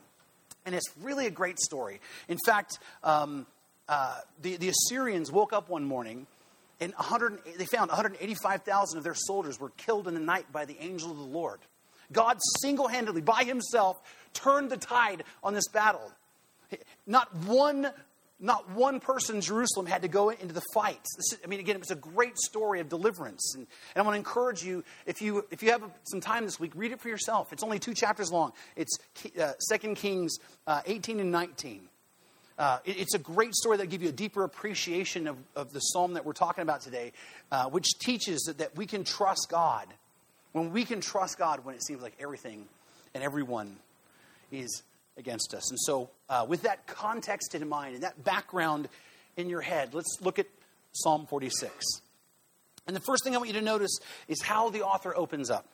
And 0.66 0.76
it's 0.76 0.90
really 1.02 1.26
a 1.26 1.32
great 1.32 1.60
story. 1.60 2.00
In 2.28 2.38
fact, 2.46 2.80
um, 3.04 3.48
uh, 3.90 4.20
the, 4.42 4.58
the 4.58 4.70
Assyrians 4.70 5.32
woke 5.32 5.54
up 5.54 5.70
one 5.70 5.84
morning 5.84 6.28
and 6.80 6.94
they 7.58 7.66
found 7.66 7.90
185,000 7.90 8.98
of 8.98 9.04
their 9.04 9.14
soldiers 9.14 9.60
were 9.60 9.70
killed 9.78 10.08
in 10.08 10.16
the 10.16 10.20
night 10.20 10.52
by 10.52 10.66
the 10.66 10.76
angel 10.80 11.12
of 11.12 11.18
the 11.18 11.24
Lord. 11.24 11.60
God 12.12 12.40
single 12.62 12.88
handedly, 12.88 13.22
by 13.22 13.44
himself, 13.44 14.02
turned 14.34 14.72
the 14.72 14.78
tide 14.78 15.24
on 15.44 15.54
this 15.54 15.68
battle. 15.68 16.12
Not 17.08 17.34
one, 17.36 17.90
not 18.40 18.70
one 18.72 19.00
person 19.00 19.36
in 19.36 19.42
Jerusalem 19.42 19.86
had 19.86 20.02
to 20.02 20.08
go 20.08 20.30
into 20.30 20.54
the 20.54 20.64
fight. 20.74 21.02
Is, 21.18 21.38
I 21.44 21.48
mean, 21.48 21.60
again, 21.60 21.76
it 21.76 21.80
was 21.80 21.92
a 21.92 21.96
great 21.96 22.38
story 22.38 22.80
of 22.80 22.90
deliverance. 22.90 23.54
And, 23.56 23.68
and 23.96 24.02
I 24.02 24.06
want 24.06 24.16
to 24.16 24.18
encourage 24.18 24.64
you 24.64 24.84
if, 25.06 25.22
you, 25.22 25.46
if 25.52 25.64
you 25.64 25.72
have 25.72 25.84
some 26.04 26.22
time 26.22 26.46
this 26.46 26.60
week, 26.60 26.72
read 26.76 26.92
it 26.92 27.00
for 27.00 27.10
yourself. 27.10 27.54
It's 27.54 27.64
only 27.64 27.80
two 27.80 27.94
chapters 27.94 28.32
long. 28.32 28.54
It's 28.76 28.98
uh, 29.40 29.54
2 29.72 29.96
Kings 29.96 30.38
uh, 30.68 30.82
18 30.86 31.20
and 31.20 31.32
19. 31.32 31.88
Uh, 32.58 32.78
it, 32.86 33.00
it's 33.00 33.16
a 33.16 33.20
great 33.20 33.56
story 33.56 33.78
that 33.78 33.90
gives 33.90 34.04
you 34.04 34.10
a 34.10 34.14
deeper 34.14 34.44
appreciation 34.44 35.28
of, 35.28 35.38
of 35.56 35.74
the 35.74 35.80
psalm 35.80 36.14
that 36.14 36.26
we're 36.26 36.34
talking 36.34 36.62
about 36.62 36.82
today, 36.82 37.12
uh, 37.52 37.66
which 37.66 37.88
teaches 38.00 38.42
that, 38.44 38.60
that 38.60 38.76
we 38.76 38.86
can 38.86 39.04
trust 39.04 39.48
God. 39.50 39.88
When 40.52 40.72
we 40.72 40.86
can 40.86 41.02
trust 41.02 41.38
God 41.38 41.64
when 41.66 41.76
it 41.76 41.84
seems 41.84 42.02
like 42.02 42.14
everything 42.20 42.68
and 43.14 43.24
everyone 43.24 43.78
is 44.52 44.84
against 45.18 45.54
us. 45.54 45.70
And 45.70 45.80
so, 45.80 46.10
uh, 46.30 46.46
with 46.48 46.64
that 46.64 46.88
context 46.88 47.56
in 47.56 47.68
mind 47.68 47.96
and 47.96 48.04
that 48.04 48.24
background 48.24 48.88
in 49.38 49.50
your 49.50 49.62
head, 49.62 49.94
let's 49.94 50.18
look 50.22 50.40
at 50.40 50.48
Psalm 50.94 51.26
46. 51.26 51.74
And 52.88 52.96
the 52.96 53.02
first 53.02 53.24
thing 53.24 53.36
I 53.36 53.38
want 53.38 53.50
you 53.50 53.60
to 53.60 53.62
notice 53.62 54.00
is 54.28 54.42
how 54.42 54.70
the 54.70 54.82
author 54.82 55.16
opens 55.16 55.50
up. 55.50 55.68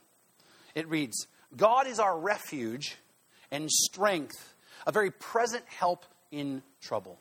It 0.75 0.87
reads 0.89 1.27
God 1.55 1.87
is 1.87 1.99
our 1.99 2.17
refuge 2.17 2.97
and 3.51 3.71
strength, 3.71 4.55
a 4.85 4.91
very 4.91 5.11
present 5.11 5.63
help 5.67 6.05
in 6.31 6.61
trouble. 6.81 7.17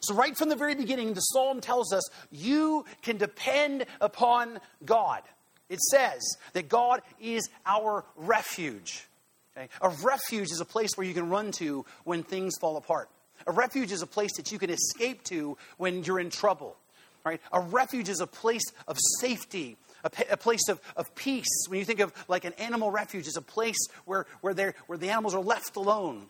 So, 0.00 0.14
right 0.14 0.36
from 0.36 0.48
the 0.48 0.56
very 0.56 0.74
beginning, 0.74 1.14
the 1.14 1.20
psalm 1.20 1.60
tells 1.60 1.92
us 1.92 2.02
you 2.30 2.84
can 3.02 3.16
depend 3.16 3.86
upon 4.00 4.60
God. 4.84 5.22
It 5.68 5.80
says 5.80 6.36
that 6.54 6.68
God 6.68 7.02
is 7.20 7.48
our 7.66 8.04
refuge. 8.16 9.07
Okay? 9.58 9.68
A 9.80 9.88
refuge 9.88 10.50
is 10.50 10.60
a 10.60 10.64
place 10.64 10.90
where 10.96 11.06
you 11.06 11.14
can 11.14 11.28
run 11.28 11.52
to 11.52 11.84
when 12.04 12.22
things 12.22 12.54
fall 12.60 12.76
apart. 12.76 13.08
A 13.46 13.52
refuge 13.52 13.92
is 13.92 14.02
a 14.02 14.06
place 14.06 14.36
that 14.36 14.52
you 14.52 14.58
can 14.58 14.70
escape 14.70 15.24
to 15.24 15.56
when 15.76 16.04
you're 16.04 16.20
in 16.20 16.30
trouble. 16.30 16.76
Right? 17.24 17.40
A 17.52 17.60
refuge 17.60 18.08
is 18.08 18.20
a 18.20 18.26
place 18.26 18.62
of 18.86 18.96
safety, 19.20 19.76
a, 20.04 20.10
a 20.30 20.36
place 20.36 20.68
of, 20.68 20.80
of 20.96 21.14
peace. 21.14 21.66
When 21.68 21.78
you 21.78 21.84
think 21.84 22.00
of 22.00 22.12
like 22.28 22.44
an 22.44 22.52
animal 22.54 22.90
refuge, 22.90 23.26
it's 23.26 23.36
a 23.36 23.42
place 23.42 23.76
where, 24.04 24.26
where, 24.40 24.74
where 24.86 24.98
the 24.98 25.10
animals 25.10 25.34
are 25.34 25.42
left 25.42 25.76
alone. 25.76 26.26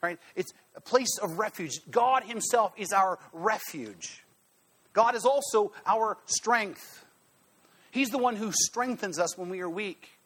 Right? 0.00 0.18
It's 0.36 0.52
a 0.76 0.80
place 0.80 1.18
of 1.20 1.38
refuge. 1.38 1.72
God 1.90 2.22
Himself 2.22 2.72
is 2.76 2.92
our 2.92 3.18
refuge. 3.32 4.24
God 4.92 5.16
is 5.16 5.24
also 5.24 5.72
our 5.84 6.16
strength. 6.26 7.04
He's 7.90 8.10
the 8.10 8.18
one 8.18 8.36
who 8.36 8.52
strengthens 8.52 9.18
us 9.18 9.36
when 9.36 9.48
we 9.48 9.60
are 9.60 9.68
weak. 9.68 10.17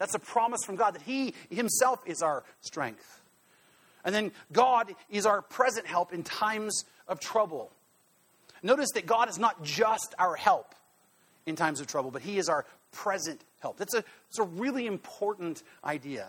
That's 0.00 0.14
a 0.14 0.18
promise 0.18 0.64
from 0.64 0.76
God 0.76 0.94
that 0.94 1.02
He 1.02 1.34
Himself 1.50 2.00
is 2.06 2.22
our 2.22 2.42
strength. 2.62 3.20
And 4.02 4.14
then 4.14 4.32
God 4.50 4.94
is 5.10 5.26
our 5.26 5.42
present 5.42 5.86
help 5.86 6.12
in 6.12 6.24
times 6.24 6.84
of 7.06 7.20
trouble. 7.20 7.70
Notice 8.62 8.88
that 8.94 9.04
God 9.06 9.28
is 9.28 9.38
not 9.38 9.62
just 9.62 10.14
our 10.18 10.34
help, 10.36 10.74
in 11.46 11.54
times 11.54 11.80
of 11.80 11.86
trouble, 11.86 12.10
but 12.10 12.22
He 12.22 12.38
is 12.38 12.48
our 12.48 12.64
present 12.92 13.42
help. 13.60 13.76
That's 13.76 13.94
a, 13.94 14.02
that's 14.28 14.38
a 14.38 14.44
really 14.44 14.86
important 14.86 15.62
idea. 15.84 16.28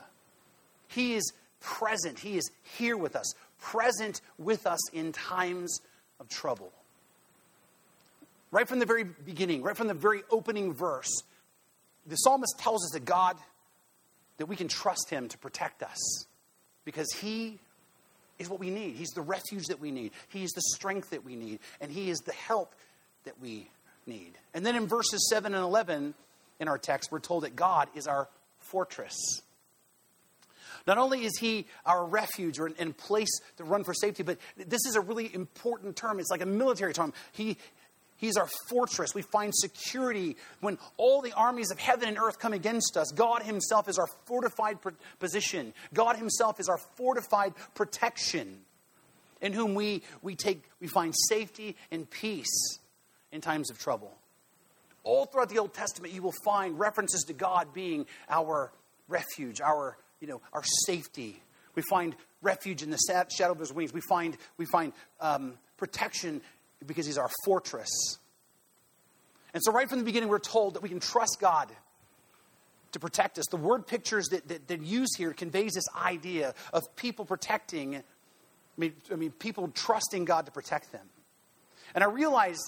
He 0.89 1.13
is 1.13 1.31
present, 1.61 2.19
He 2.19 2.35
is 2.35 2.51
here 2.77 2.97
with 2.97 3.15
us, 3.15 3.33
present 3.59 4.19
with 4.37 4.67
us 4.67 4.79
in 4.91 5.13
times 5.13 5.79
of 6.19 6.27
trouble. 6.27 6.73
Right 8.51 8.67
from 8.67 8.79
the 8.79 8.85
very 8.85 9.05
beginning, 9.05 9.63
right 9.63 9.77
from 9.77 9.87
the 9.87 9.93
very 9.93 10.23
opening 10.29 10.73
verse, 10.73 11.23
the 12.05 12.15
psalmist 12.15 12.55
tells 12.57 12.83
us 12.83 12.91
that 12.93 13.05
God, 13.05 13.37
that 14.41 14.47
we 14.47 14.55
can 14.55 14.67
trust 14.67 15.11
Him 15.11 15.27
to 15.27 15.37
protect 15.37 15.83
us 15.83 16.25
because 16.83 17.11
He 17.21 17.59
is 18.39 18.49
what 18.49 18.59
we 18.59 18.71
need. 18.71 18.95
He's 18.95 19.11
the 19.11 19.21
refuge 19.21 19.67
that 19.67 19.79
we 19.79 19.91
need, 19.91 20.13
He 20.29 20.43
is 20.43 20.49
the 20.49 20.63
strength 20.73 21.11
that 21.11 21.23
we 21.23 21.35
need, 21.35 21.59
and 21.79 21.91
He 21.91 22.09
is 22.09 22.17
the 22.21 22.33
help 22.33 22.73
that 23.23 23.39
we 23.39 23.69
need. 24.07 24.33
And 24.55 24.65
then 24.65 24.75
in 24.75 24.87
verses 24.87 25.29
7 25.29 25.53
and 25.53 25.63
11 25.63 26.15
in 26.59 26.67
our 26.67 26.79
text, 26.79 27.11
we're 27.11 27.19
told 27.19 27.43
that 27.43 27.55
God 27.55 27.87
is 27.93 28.07
our 28.07 28.27
fortress. 28.57 29.15
Not 30.87 30.97
only 30.97 31.23
is 31.23 31.37
he 31.37 31.67
our 31.85 32.03
refuge 32.03 32.59
or 32.59 32.71
place 32.97 33.29
to 33.57 33.63
run 33.63 33.83
for 33.83 33.93
safety, 33.93 34.23
but 34.23 34.39
this 34.57 34.81
is 34.87 34.95
a 34.95 35.01
really 35.01 35.31
important 35.31 35.95
term. 35.95 36.19
It's 36.19 36.31
like 36.31 36.41
a 36.41 36.47
military 36.47 36.93
term. 36.93 37.13
He, 37.31 37.57
He's 38.21 38.37
our 38.37 38.47
fortress. 38.69 39.15
We 39.15 39.23
find 39.23 39.51
security 39.53 40.37
when 40.59 40.77
all 40.97 41.21
the 41.21 41.33
armies 41.33 41.71
of 41.71 41.79
heaven 41.79 42.07
and 42.07 42.19
earth 42.19 42.37
come 42.37 42.53
against 42.53 42.95
us. 42.95 43.11
God 43.11 43.41
Himself 43.41 43.89
is 43.89 43.97
our 43.97 44.05
fortified 44.25 44.77
position. 45.19 45.73
God 45.91 46.17
Himself 46.17 46.59
is 46.59 46.69
our 46.69 46.77
fortified 46.95 47.53
protection, 47.73 48.59
in 49.41 49.53
whom 49.53 49.73
we, 49.73 50.03
we, 50.21 50.35
take, 50.35 50.63
we 50.79 50.87
find 50.87 51.15
safety 51.29 51.75
and 51.89 52.07
peace 52.07 52.77
in 53.31 53.41
times 53.41 53.71
of 53.71 53.79
trouble. 53.79 54.13
All 55.03 55.25
throughout 55.25 55.49
the 55.49 55.57
Old 55.57 55.73
Testament, 55.73 56.13
you 56.13 56.21
will 56.21 56.35
find 56.45 56.77
references 56.77 57.23
to 57.23 57.33
God 57.33 57.73
being 57.73 58.05
our 58.29 58.71
refuge, 59.07 59.61
our, 59.61 59.97
you 60.19 60.27
know, 60.27 60.41
our 60.53 60.63
safety. 60.85 61.41
We 61.73 61.81
find 61.89 62.15
refuge 62.43 62.83
in 62.83 62.91
the 62.91 62.99
shadow 63.35 63.53
of 63.53 63.59
His 63.59 63.73
wings. 63.73 63.93
We 63.93 64.01
find, 64.01 64.37
we 64.57 64.65
find 64.65 64.93
um, 65.19 65.53
protection 65.77 66.41
because 66.85 67.05
he's 67.05 67.17
our 67.17 67.29
fortress. 67.45 67.89
And 69.53 69.61
so, 69.63 69.71
right 69.71 69.89
from 69.89 69.99
the 69.99 70.05
beginning, 70.05 70.29
we're 70.29 70.39
told 70.39 70.75
that 70.75 70.81
we 70.83 70.89
can 70.89 70.99
trust 70.99 71.37
God 71.39 71.69
to 72.93 72.99
protect 72.99 73.37
us. 73.37 73.45
The 73.47 73.57
word 73.57 73.87
pictures 73.87 74.27
that, 74.29 74.47
that, 74.47 74.67
that 74.67 74.81
use 74.81 75.09
here 75.17 75.33
conveys 75.33 75.73
this 75.73 75.85
idea 75.95 76.53
of 76.73 76.83
people 76.95 77.25
protecting, 77.25 77.97
I 77.97 78.01
mean, 78.77 78.93
I 79.11 79.15
mean, 79.15 79.31
people 79.31 79.69
trusting 79.73 80.25
God 80.25 80.45
to 80.45 80.51
protect 80.51 80.91
them. 80.91 81.05
And 81.93 82.03
I 82.03 82.07
realize 82.07 82.59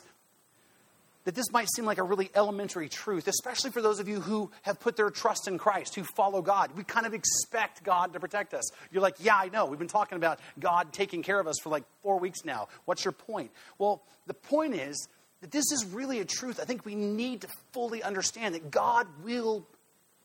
that 1.25 1.35
this 1.35 1.51
might 1.51 1.67
seem 1.73 1.85
like 1.85 1.97
a 1.97 2.03
really 2.03 2.29
elementary 2.35 2.89
truth, 2.89 3.27
especially 3.27 3.71
for 3.71 3.81
those 3.81 3.99
of 3.99 4.07
you 4.07 4.19
who 4.19 4.51
have 4.63 4.79
put 4.79 4.97
their 4.97 5.09
trust 5.09 5.47
in 5.47 5.57
Christ, 5.57 5.95
who 5.95 6.03
follow 6.03 6.41
God. 6.41 6.71
We 6.75 6.83
kind 6.83 7.05
of 7.05 7.13
expect 7.13 7.83
God 7.83 8.13
to 8.13 8.19
protect 8.19 8.53
us. 8.53 8.69
You're 8.91 9.01
like, 9.01 9.15
yeah, 9.19 9.37
I 9.37 9.49
know. 9.49 9.65
We've 9.65 9.79
been 9.79 9.87
talking 9.87 10.17
about 10.17 10.39
God 10.59 10.91
taking 10.91 11.23
care 11.23 11.39
of 11.39 11.47
us 11.47 11.55
for 11.63 11.69
like 11.69 11.83
four 12.01 12.19
weeks 12.19 12.43
now. 12.43 12.67
What's 12.85 13.05
your 13.05 13.13
point? 13.13 13.51
Well, 13.77 14.03
the 14.27 14.33
point 14.33 14.75
is 14.75 15.07
that 15.41 15.51
this 15.51 15.71
is 15.71 15.85
really 15.85 16.19
a 16.19 16.25
truth 16.25 16.59
I 16.61 16.65
think 16.65 16.85
we 16.85 16.95
need 16.95 17.41
to 17.41 17.47
fully 17.71 18.03
understand 18.03 18.55
that 18.55 18.69
God 18.69 19.07
will 19.23 19.65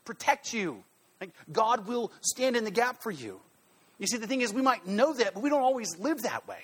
protect 0.05 0.53
you, 0.53 0.83
like 1.21 1.31
God 1.53 1.87
will 1.87 2.11
stand 2.23 2.57
in 2.57 2.65
the 2.65 2.71
gap 2.71 3.03
for 3.03 3.11
you. 3.11 3.41
You 3.99 4.07
see, 4.07 4.17
the 4.17 4.27
thing 4.27 4.41
is, 4.41 4.53
we 4.53 4.63
might 4.63 4.87
know 4.87 5.13
that, 5.13 5.35
but 5.35 5.43
we 5.43 5.51
don't 5.51 5.63
always 5.63 5.99
live 5.99 6.23
that 6.23 6.47
way. 6.47 6.63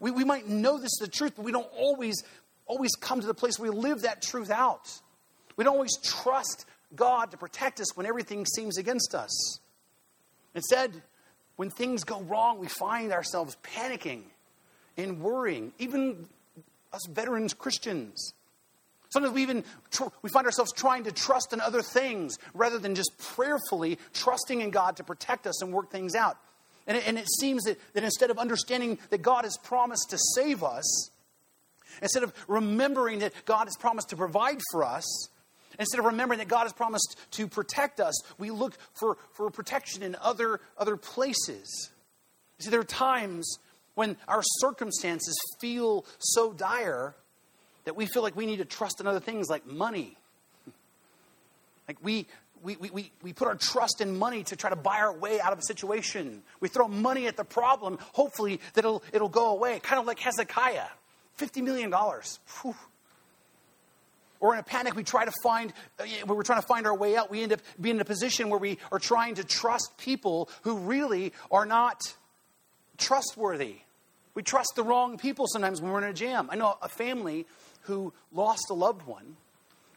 We, 0.00 0.10
we 0.10 0.24
might 0.24 0.48
know 0.48 0.76
this 0.76 0.90
is 0.92 0.98
the 1.00 1.08
truth, 1.08 1.34
but 1.36 1.44
we 1.44 1.52
don't 1.52 1.70
always 1.76 2.22
always 2.66 2.92
come 2.96 3.20
to 3.20 3.26
the 3.26 3.34
place 3.34 3.58
where 3.58 3.70
we 3.70 3.78
live 3.78 4.02
that 4.02 4.22
truth 4.22 4.50
out. 4.50 5.00
We 5.56 5.64
don't 5.64 5.74
always 5.74 5.96
trust 6.02 6.66
God 6.94 7.30
to 7.30 7.36
protect 7.36 7.80
us 7.80 7.96
when 7.96 8.06
everything 8.06 8.46
seems 8.46 8.78
against 8.78 9.14
us. 9.14 9.58
Instead, 10.54 11.02
when 11.56 11.70
things 11.70 12.04
go 12.04 12.20
wrong, 12.22 12.58
we 12.58 12.68
find 12.68 13.12
ourselves 13.12 13.56
panicking 13.62 14.22
and 14.96 15.20
worrying, 15.20 15.72
even 15.78 16.26
us 16.92 17.06
veterans 17.10 17.54
Christians. 17.54 18.32
Sometimes 19.10 19.34
we 19.34 19.42
even 19.42 19.64
tr- 19.90 20.04
we 20.22 20.30
find 20.30 20.46
ourselves 20.46 20.72
trying 20.72 21.04
to 21.04 21.12
trust 21.12 21.52
in 21.52 21.60
other 21.60 21.82
things 21.82 22.38
rather 22.52 22.78
than 22.78 22.94
just 22.94 23.16
prayerfully 23.18 23.98
trusting 24.12 24.60
in 24.60 24.70
God 24.70 24.96
to 24.96 25.04
protect 25.04 25.46
us 25.46 25.62
and 25.62 25.72
work 25.72 25.90
things 25.90 26.14
out. 26.14 26.36
And 26.86 26.96
it, 26.96 27.06
and 27.06 27.18
it 27.18 27.28
seems 27.40 27.62
that, 27.64 27.78
that 27.94 28.04
instead 28.04 28.30
of 28.30 28.38
understanding 28.38 28.98
that 29.10 29.22
God 29.22 29.44
has 29.44 29.56
promised 29.56 30.10
to 30.10 30.18
save 30.34 30.62
us, 30.62 31.10
Instead 32.02 32.22
of 32.22 32.32
remembering 32.48 33.20
that 33.20 33.32
God 33.44 33.64
has 33.64 33.76
promised 33.76 34.10
to 34.10 34.16
provide 34.16 34.60
for 34.72 34.84
us, 34.84 35.28
instead 35.78 35.98
of 35.98 36.06
remembering 36.06 36.38
that 36.38 36.48
God 36.48 36.62
has 36.62 36.72
promised 36.72 37.16
to 37.32 37.48
protect 37.48 38.00
us, 38.00 38.14
we 38.38 38.50
look 38.50 38.76
for, 38.94 39.16
for 39.32 39.50
protection 39.50 40.02
in 40.02 40.16
other, 40.20 40.60
other 40.78 40.96
places. 40.96 41.90
You 42.58 42.64
see, 42.64 42.70
there 42.70 42.80
are 42.80 42.84
times 42.84 43.58
when 43.94 44.16
our 44.28 44.42
circumstances 44.60 45.36
feel 45.60 46.04
so 46.18 46.52
dire 46.52 47.14
that 47.84 47.96
we 47.96 48.06
feel 48.06 48.22
like 48.22 48.36
we 48.36 48.46
need 48.46 48.58
to 48.58 48.64
trust 48.64 49.00
in 49.00 49.06
other 49.06 49.20
things 49.20 49.48
like 49.48 49.66
money. 49.66 50.16
Like 51.86 51.98
we, 52.02 52.26
we, 52.62 52.76
we, 52.76 53.12
we 53.22 53.32
put 53.32 53.46
our 53.46 53.56
trust 53.56 54.00
in 54.00 54.18
money 54.18 54.42
to 54.44 54.56
try 54.56 54.70
to 54.70 54.76
buy 54.76 54.98
our 54.98 55.12
way 55.12 55.40
out 55.40 55.52
of 55.52 55.58
a 55.58 55.62
situation. 55.62 56.42
We 56.60 56.68
throw 56.68 56.88
money 56.88 57.26
at 57.26 57.36
the 57.36 57.44
problem, 57.44 57.98
hopefully 58.12 58.60
that 58.72 58.84
it'll, 58.84 59.02
it'll 59.12 59.28
go 59.28 59.50
away, 59.50 59.80
kind 59.80 60.00
of 60.00 60.06
like 60.06 60.18
Hezekiah. 60.18 60.86
$50 61.38 61.62
million. 61.62 61.92
Whew. 62.62 62.74
Or 64.40 64.52
in 64.52 64.60
a 64.60 64.62
panic, 64.62 64.94
we 64.94 65.04
try 65.04 65.24
to 65.24 65.32
find, 65.42 65.72
uh, 65.98 66.04
we're 66.26 66.42
trying 66.42 66.60
to 66.60 66.66
find 66.66 66.86
our 66.86 66.96
way 66.96 67.16
out. 67.16 67.30
We 67.30 67.42
end 67.42 67.52
up 67.52 67.60
being 67.80 67.96
in 67.96 68.00
a 68.02 68.04
position 68.04 68.50
where 68.50 68.58
we 68.58 68.78
are 68.92 68.98
trying 68.98 69.36
to 69.36 69.44
trust 69.44 69.96
people 69.96 70.50
who 70.62 70.76
really 70.78 71.32
are 71.50 71.64
not 71.64 72.02
trustworthy. 72.98 73.76
We 74.34 74.42
trust 74.42 74.72
the 74.76 74.82
wrong 74.82 75.16
people 75.16 75.46
sometimes 75.46 75.80
when 75.80 75.90
we're 75.90 75.98
in 75.98 76.10
a 76.10 76.12
jam. 76.12 76.48
I 76.50 76.56
know 76.56 76.76
a 76.82 76.88
family 76.88 77.46
who 77.82 78.12
lost 78.32 78.66
a 78.70 78.74
loved 78.74 79.06
one 79.06 79.36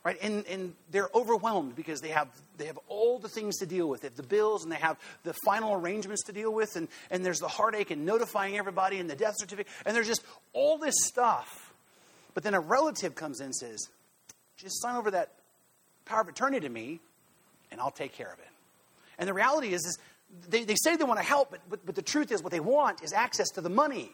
right? 0.04 0.18
And, 0.22 0.46
and 0.48 0.74
they're 0.92 1.10
overwhelmed 1.14 1.76
because 1.76 2.02
they 2.02 2.10
have, 2.10 2.28
they 2.58 2.66
have 2.66 2.80
all 2.88 3.20
the 3.20 3.30
things 3.30 3.58
to 3.58 3.66
deal 3.66 3.90
with. 3.90 4.02
They 4.02 4.08
have 4.08 4.16
the 4.16 4.24
bills 4.24 4.64
and 4.64 4.72
they 4.72 4.78
have 4.78 4.98
the 5.24 5.34
final 5.46 5.74
arrangements 5.74 6.24
to 6.26 6.34
deal 6.34 6.54
with, 6.54 6.76
and, 6.76 6.88
and 7.12 7.26
there's 7.26 7.40
the 7.40 7.48
heartache 7.48 7.92
and 7.92 8.06
notifying 8.06 8.58
everybody 8.58 9.00
and 9.00 9.10
the 9.10 9.16
death 9.16 9.36
certificate, 9.38 9.72
and 9.86 9.96
there's 9.96 10.08
just 10.08 10.24
all 10.54 10.78
this 10.78 10.96
stuff. 11.06 11.74
But 12.34 12.44
then 12.44 12.54
a 12.54 12.60
relative 12.60 13.16
comes 13.16 13.40
in 13.40 13.48
and 13.48 13.56
says, 13.56 13.90
just 14.58 14.82
sign 14.82 14.96
over 14.96 15.12
that 15.12 15.32
power 16.06 16.22
of 16.22 16.28
attorney 16.28 16.60
to 16.60 16.70
me, 16.70 17.00
and 17.72 17.82
I'll 17.82 17.92
take 17.92 18.14
care 18.14 18.32
of 18.32 18.40
it. 18.40 18.48
And 19.20 19.28
the 19.28 19.34
reality 19.34 19.74
is, 19.74 19.82
is 19.82 19.98
they, 20.48 20.64
they 20.64 20.76
say 20.76 20.96
they 20.96 21.04
want 21.04 21.20
to 21.20 21.26
help, 21.26 21.52
but, 21.52 21.62
but, 21.70 21.86
but 21.86 21.96
the 21.96 22.02
truth 22.02 22.32
is, 22.32 22.44
what 22.44 22.52
they 22.52 22.60
want 22.60 23.04
is 23.04 23.14
access 23.14 23.50
to 23.56 23.62
the 23.62 23.70
money. 23.70 24.12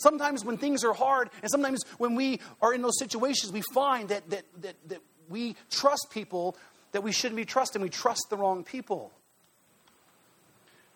Sometimes 0.00 0.44
when 0.44 0.56
things 0.56 0.82
are 0.82 0.94
hard, 0.94 1.28
and 1.42 1.50
sometimes 1.50 1.82
when 1.98 2.14
we 2.14 2.40
are 2.62 2.72
in 2.72 2.80
those 2.80 2.98
situations, 2.98 3.52
we 3.52 3.62
find 3.74 4.08
that, 4.08 4.28
that, 4.30 4.44
that, 4.62 4.76
that 4.88 5.00
we 5.28 5.56
trust 5.70 6.08
people 6.10 6.56
that 6.92 7.02
we 7.02 7.12
shouldn't 7.12 7.36
be 7.36 7.44
trusting. 7.44 7.80
We 7.82 7.90
trust 7.90 8.26
the 8.30 8.36
wrong 8.36 8.64
people. 8.64 9.12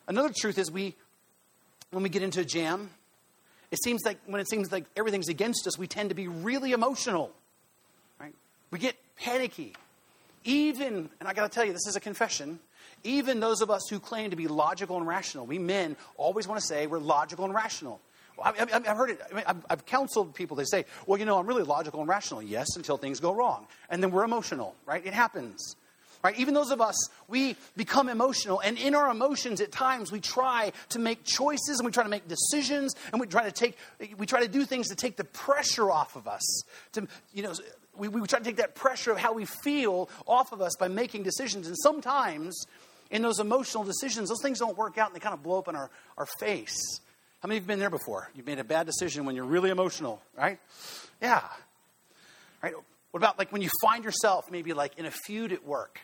Another 0.08 0.32
truth 0.34 0.58
is 0.58 0.70
we, 0.70 0.94
when 1.90 2.02
we 2.02 2.08
get 2.08 2.22
into 2.22 2.40
a 2.40 2.44
jam, 2.44 2.90
it 3.70 3.82
seems 3.82 4.02
like 4.04 4.18
when 4.26 4.40
it 4.40 4.48
seems 4.48 4.72
like 4.72 4.84
everything's 4.96 5.28
against 5.28 5.66
us, 5.66 5.78
we 5.78 5.86
tend 5.86 6.08
to 6.08 6.14
be 6.14 6.28
really 6.28 6.72
emotional. 6.72 7.30
Right? 8.18 8.34
We 8.70 8.78
get 8.78 8.96
panicky. 9.16 9.74
Even, 10.44 11.10
and 11.20 11.28
I 11.28 11.34
got 11.34 11.50
to 11.50 11.54
tell 11.54 11.64
you, 11.64 11.72
this 11.72 11.86
is 11.86 11.96
a 11.96 12.00
confession. 12.00 12.58
Even 13.02 13.40
those 13.40 13.60
of 13.60 13.70
us 13.70 13.82
who 13.90 14.00
claim 14.00 14.30
to 14.30 14.36
be 14.36 14.48
logical 14.48 14.96
and 14.96 15.06
rational, 15.06 15.44
we 15.44 15.58
men 15.58 15.96
always 16.16 16.48
want 16.48 16.60
to 16.60 16.66
say 16.66 16.86
we're 16.86 16.98
logical 16.98 17.44
and 17.44 17.54
rational. 17.54 18.00
I've, 18.42 18.72
I've 18.72 18.96
heard 18.96 19.10
it. 19.10 19.20
I 19.34 19.54
I've 19.70 19.86
counseled 19.86 20.34
people. 20.34 20.56
They 20.56 20.64
say, 20.64 20.84
well, 21.06 21.18
you 21.18 21.24
know, 21.24 21.38
I'm 21.38 21.46
really 21.46 21.62
logical 21.62 22.00
and 22.00 22.08
rational. 22.08 22.42
Yes, 22.42 22.76
until 22.76 22.96
things 22.96 23.20
go 23.20 23.32
wrong. 23.32 23.66
And 23.90 24.02
then 24.02 24.10
we're 24.10 24.24
emotional, 24.24 24.74
right? 24.86 25.04
It 25.04 25.14
happens. 25.14 25.76
Right? 26.22 26.38
Even 26.38 26.54
those 26.54 26.70
of 26.70 26.80
us, 26.80 26.96
we 27.28 27.54
become 27.76 28.08
emotional. 28.08 28.60
And 28.60 28.78
in 28.78 28.94
our 28.94 29.10
emotions, 29.10 29.60
at 29.60 29.70
times, 29.70 30.10
we 30.10 30.20
try 30.20 30.72
to 30.88 30.98
make 30.98 31.22
choices 31.22 31.78
and 31.78 31.84
we 31.84 31.92
try 31.92 32.02
to 32.02 32.08
make 32.08 32.26
decisions 32.26 32.94
and 33.12 33.20
we 33.20 33.26
try 33.26 33.44
to 33.44 33.52
take, 33.52 33.76
we 34.16 34.24
try 34.24 34.40
to 34.40 34.48
do 34.48 34.64
things 34.64 34.88
to 34.88 34.94
take 34.94 35.16
the 35.16 35.24
pressure 35.24 35.90
off 35.90 36.16
of 36.16 36.26
us. 36.26 36.62
To, 36.92 37.06
you 37.34 37.42
know, 37.42 37.52
we, 37.94 38.08
we 38.08 38.26
try 38.26 38.38
to 38.38 38.44
take 38.44 38.56
that 38.56 38.74
pressure 38.74 39.12
of 39.12 39.18
how 39.18 39.34
we 39.34 39.44
feel 39.44 40.08
off 40.26 40.52
of 40.52 40.62
us 40.62 40.72
by 40.80 40.88
making 40.88 41.24
decisions. 41.24 41.66
And 41.66 41.76
sometimes, 41.76 42.66
in 43.10 43.20
those 43.20 43.38
emotional 43.38 43.84
decisions, 43.84 44.30
those 44.30 44.40
things 44.40 44.58
don't 44.58 44.78
work 44.78 44.96
out 44.96 45.08
and 45.08 45.16
they 45.16 45.20
kind 45.20 45.34
of 45.34 45.42
blow 45.42 45.58
up 45.58 45.68
in 45.68 45.76
our, 45.76 45.90
our 46.16 46.26
face. 46.40 47.00
How 47.44 47.48
many 47.48 47.58
of 47.58 47.64
you 47.64 47.64
have 47.64 47.68
been 47.76 47.78
there 47.78 47.90
before? 47.90 48.30
You've 48.34 48.46
made 48.46 48.58
a 48.58 48.64
bad 48.64 48.86
decision 48.86 49.26
when 49.26 49.36
you're 49.36 49.44
really 49.44 49.68
emotional, 49.68 50.22
right? 50.34 50.58
Yeah. 51.20 51.42
Right? 52.62 52.72
What 53.10 53.18
about 53.18 53.38
like 53.38 53.52
when 53.52 53.60
you 53.60 53.68
find 53.82 54.02
yourself 54.02 54.50
maybe 54.50 54.72
like 54.72 54.98
in 54.98 55.04
a 55.04 55.10
feud 55.10 55.52
at 55.52 55.62
work? 55.62 56.00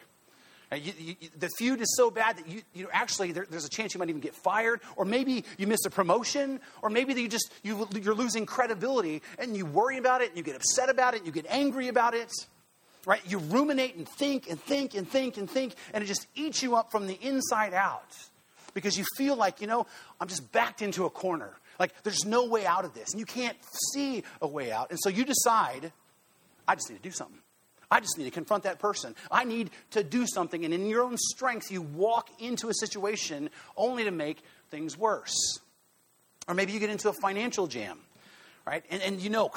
Right? 0.70 0.82
You, 0.82 0.92
you, 0.98 1.16
the 1.38 1.48
feud 1.56 1.80
is 1.80 1.96
so 1.96 2.10
bad 2.10 2.36
that 2.36 2.46
you, 2.46 2.60
you 2.74 2.82
know, 2.82 2.90
actually 2.92 3.32
there, 3.32 3.46
there's 3.48 3.64
a 3.64 3.70
chance 3.70 3.94
you 3.94 3.98
might 3.98 4.10
even 4.10 4.20
get 4.20 4.34
fired, 4.34 4.82
or 4.96 5.06
maybe 5.06 5.46
you 5.56 5.66
miss 5.66 5.82
a 5.86 5.90
promotion, 5.90 6.60
or 6.82 6.90
maybe 6.90 7.14
you 7.14 7.26
just 7.26 7.50
you, 7.62 7.88
you're 7.98 8.14
losing 8.14 8.44
credibility, 8.44 9.22
and 9.38 9.56
you 9.56 9.64
worry 9.64 9.96
about 9.96 10.20
it, 10.20 10.28
and 10.28 10.36
you 10.36 10.42
get 10.42 10.56
upset 10.56 10.90
about 10.90 11.14
it, 11.14 11.20
and 11.20 11.26
you 11.26 11.32
get 11.32 11.46
angry 11.48 11.88
about 11.88 12.12
it. 12.12 12.30
right? 13.06 13.22
You 13.26 13.38
ruminate 13.38 13.96
and 13.96 14.06
think 14.06 14.50
and 14.50 14.60
think 14.60 14.94
and 14.94 15.08
think 15.08 15.38
and 15.38 15.50
think, 15.50 15.72
and 15.94 16.04
it 16.04 16.06
just 16.06 16.26
eats 16.34 16.62
you 16.62 16.76
up 16.76 16.92
from 16.92 17.06
the 17.06 17.14
inside 17.14 17.72
out 17.72 18.14
because 18.74 18.98
you 18.98 19.04
feel 19.16 19.36
like, 19.36 19.60
you 19.60 19.66
know, 19.66 19.86
I'm 20.20 20.28
just 20.28 20.52
backed 20.52 20.82
into 20.82 21.04
a 21.04 21.10
corner. 21.10 21.52
Like 21.78 21.94
there's 22.02 22.24
no 22.24 22.46
way 22.46 22.66
out 22.66 22.84
of 22.84 22.94
this, 22.94 23.12
and 23.12 23.20
you 23.20 23.26
can't 23.26 23.56
see 23.92 24.22
a 24.40 24.46
way 24.46 24.70
out. 24.70 24.90
And 24.90 24.98
so 25.02 25.08
you 25.08 25.24
decide, 25.24 25.92
I 26.68 26.74
just 26.74 26.90
need 26.90 26.96
to 26.96 27.02
do 27.02 27.10
something. 27.10 27.40
I 27.90 28.00
just 28.00 28.16
need 28.18 28.24
to 28.24 28.30
confront 28.30 28.62
that 28.64 28.78
person. 28.78 29.16
I 29.30 29.44
need 29.44 29.70
to 29.90 30.04
do 30.04 30.26
something. 30.26 30.64
And 30.64 30.72
in 30.72 30.86
your 30.86 31.02
own 31.02 31.16
strength, 31.16 31.72
you 31.72 31.82
walk 31.82 32.28
into 32.38 32.68
a 32.68 32.74
situation 32.74 33.50
only 33.76 34.04
to 34.04 34.12
make 34.12 34.38
things 34.70 34.96
worse. 34.96 35.58
Or 36.46 36.54
maybe 36.54 36.72
you 36.72 36.78
get 36.78 36.90
into 36.90 37.08
a 37.08 37.12
financial 37.12 37.66
jam, 37.66 37.98
right? 38.64 38.84
And, 38.90 39.02
and 39.02 39.20
you 39.20 39.30
know, 39.30 39.50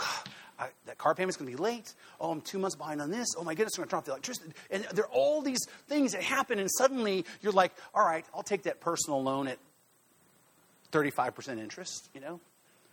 I, 0.59 0.67
that 0.85 0.97
car 0.97 1.15
payment's 1.15 1.37
going 1.37 1.49
to 1.51 1.57
be 1.57 1.61
late. 1.61 1.93
Oh, 2.19 2.31
I'm 2.31 2.41
two 2.41 2.59
months 2.59 2.75
behind 2.75 3.01
on 3.01 3.11
this. 3.11 3.27
Oh 3.37 3.43
my 3.43 3.55
goodness, 3.55 3.77
I'm 3.77 3.81
going 3.81 3.87
to 3.87 3.91
turn 3.91 3.97
off 3.99 4.05
the 4.05 4.11
electricity. 4.11 4.51
And 4.69 4.85
there 4.93 5.05
are 5.05 5.11
all 5.11 5.41
these 5.41 5.59
things 5.87 6.13
that 6.13 6.21
happen, 6.23 6.59
and 6.59 6.69
suddenly 6.77 7.25
you're 7.41 7.53
like, 7.53 7.73
all 7.93 8.05
right, 8.05 8.25
I'll 8.35 8.43
take 8.43 8.63
that 8.63 8.79
personal 8.79 9.21
loan 9.23 9.47
at 9.47 9.57
35% 10.91 11.59
interest, 11.59 12.09
you 12.13 12.21
know? 12.21 12.39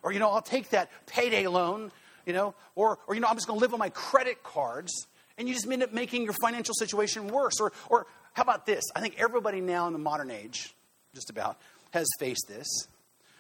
Or, 0.03 0.13
you 0.13 0.19
know, 0.19 0.31
I'll 0.31 0.43
take 0.43 0.71
that 0.71 0.91
payday 1.07 1.47
loan, 1.47 1.93
you 2.27 2.33
know? 2.33 2.55
Or, 2.75 2.99
or 3.07 3.15
you 3.15 3.21
know, 3.21 3.29
I'm 3.29 3.37
just 3.37 3.47
going 3.47 3.59
to 3.59 3.63
live 3.63 3.75
on 3.75 3.79
my 3.79 3.91
credit 3.91 4.43
cards 4.43 5.07
and 5.41 5.49
you 5.49 5.55
just 5.55 5.67
end 5.71 5.83
up 5.83 5.93
making 5.93 6.25
your 6.25 6.35
financial 6.35 6.75
situation 6.75 7.29
worse. 7.29 7.61
Or, 7.61 7.73
or 7.89 8.07
how 8.35 8.43
about 8.43 8.67
this? 8.67 8.85
I 8.95 9.01
think 9.01 9.17
everybody 9.19 9.61
now 9.61 9.87
in 9.87 9.93
the 9.93 9.99
modern 9.99 10.31
age, 10.31 10.75
just 11.15 11.31
about, 11.31 11.59
has 11.93 12.07
faced 12.19 12.47
this. 12.47 12.67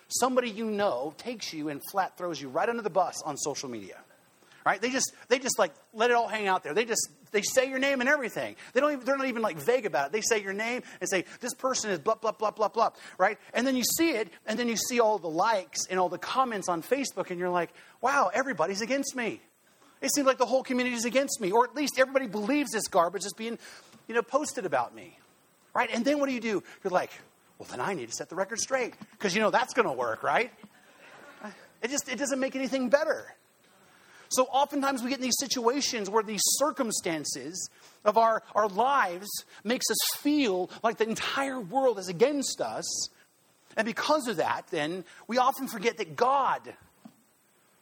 Somebody 0.08 0.50
you 0.50 0.64
know 0.64 1.14
takes 1.18 1.52
you 1.52 1.68
and 1.68 1.80
flat 1.90 2.16
throws 2.16 2.40
you 2.40 2.48
right 2.48 2.68
under 2.68 2.82
the 2.82 2.90
bus 2.90 3.22
on 3.22 3.36
social 3.36 3.68
media. 3.68 3.98
Right? 4.64 4.80
They 4.80 4.90
just 4.90 5.12
they 5.28 5.38
just 5.38 5.58
like 5.58 5.72
let 5.94 6.10
it 6.10 6.14
all 6.14 6.28
hang 6.28 6.46
out 6.46 6.62
there. 6.62 6.74
They 6.74 6.84
just 6.84 7.08
they 7.32 7.42
say 7.42 7.68
your 7.68 7.78
name 7.78 8.00
and 8.00 8.08
everything. 8.08 8.56
They 8.72 8.80
don't 8.80 8.92
even, 8.92 9.04
they're 9.04 9.16
not 9.16 9.26
even 9.26 9.42
like 9.42 9.56
vague 9.56 9.86
about 9.86 10.08
it. 10.08 10.12
They 10.12 10.20
say 10.20 10.42
your 10.42 10.52
name 10.52 10.82
and 11.00 11.08
say 11.08 11.24
this 11.40 11.54
person 11.54 11.90
is 11.90 11.98
blah 11.98 12.16
blah 12.16 12.32
blah 12.32 12.50
blah 12.50 12.68
blah. 12.68 12.90
Right? 13.18 13.38
And 13.54 13.66
then 13.66 13.76
you 13.76 13.84
see 13.84 14.10
it, 14.10 14.28
and 14.46 14.58
then 14.58 14.68
you 14.68 14.76
see 14.76 15.00
all 15.00 15.18
the 15.18 15.30
likes 15.30 15.86
and 15.88 15.98
all 15.98 16.08
the 16.08 16.18
comments 16.18 16.68
on 16.68 16.82
Facebook, 16.82 17.30
and 17.30 17.38
you're 17.38 17.50
like, 17.50 17.70
wow, 18.00 18.30
everybody's 18.32 18.80
against 18.82 19.16
me. 19.16 19.40
It 20.00 20.12
seems 20.14 20.26
like 20.26 20.38
the 20.38 20.46
whole 20.46 20.62
community 20.62 20.96
is 20.96 21.04
against 21.04 21.40
me, 21.40 21.50
or 21.50 21.64
at 21.64 21.74
least 21.74 21.98
everybody 21.98 22.26
believes 22.26 22.70
this 22.72 22.88
garbage 22.88 23.24
is 23.24 23.34
being, 23.34 23.58
you 24.08 24.14
know, 24.14 24.22
posted 24.22 24.66
about 24.66 24.94
me. 24.94 25.18
Right? 25.74 25.90
And 25.92 26.04
then 26.04 26.18
what 26.18 26.26
do 26.26 26.32
you 26.32 26.40
do? 26.40 26.62
You're 26.82 26.90
like, 26.90 27.10
well, 27.58 27.68
then 27.70 27.80
I 27.80 27.94
need 27.94 28.08
to 28.08 28.14
set 28.14 28.28
the 28.28 28.34
record 28.34 28.58
straight. 28.58 28.94
Because 29.12 29.34
you 29.34 29.40
know 29.40 29.50
that's 29.50 29.74
going 29.74 29.86
to 29.86 29.92
work, 29.92 30.22
right? 30.22 30.52
It 31.82 31.90
just 31.90 32.10
it 32.10 32.18
doesn't 32.18 32.40
make 32.40 32.56
anything 32.56 32.90
better. 32.90 33.34
So 34.30 34.44
oftentimes 34.44 35.02
we 35.02 35.10
get 35.10 35.18
in 35.18 35.24
these 35.24 35.38
situations 35.38 36.08
where 36.08 36.22
these 36.22 36.42
circumstances 36.44 37.68
of 38.04 38.16
our, 38.16 38.42
our 38.54 38.68
lives 38.68 39.28
makes 39.64 39.90
us 39.90 39.98
feel 40.18 40.70
like 40.82 40.98
the 40.98 41.08
entire 41.08 41.60
world 41.60 41.98
is 41.98 42.08
against 42.08 42.60
us. 42.60 43.08
And 43.76 43.84
because 43.84 44.28
of 44.28 44.36
that, 44.36 44.66
then 44.70 45.04
we 45.26 45.38
often 45.38 45.68
forget 45.68 45.96
that 45.98 46.16
God 46.16 46.74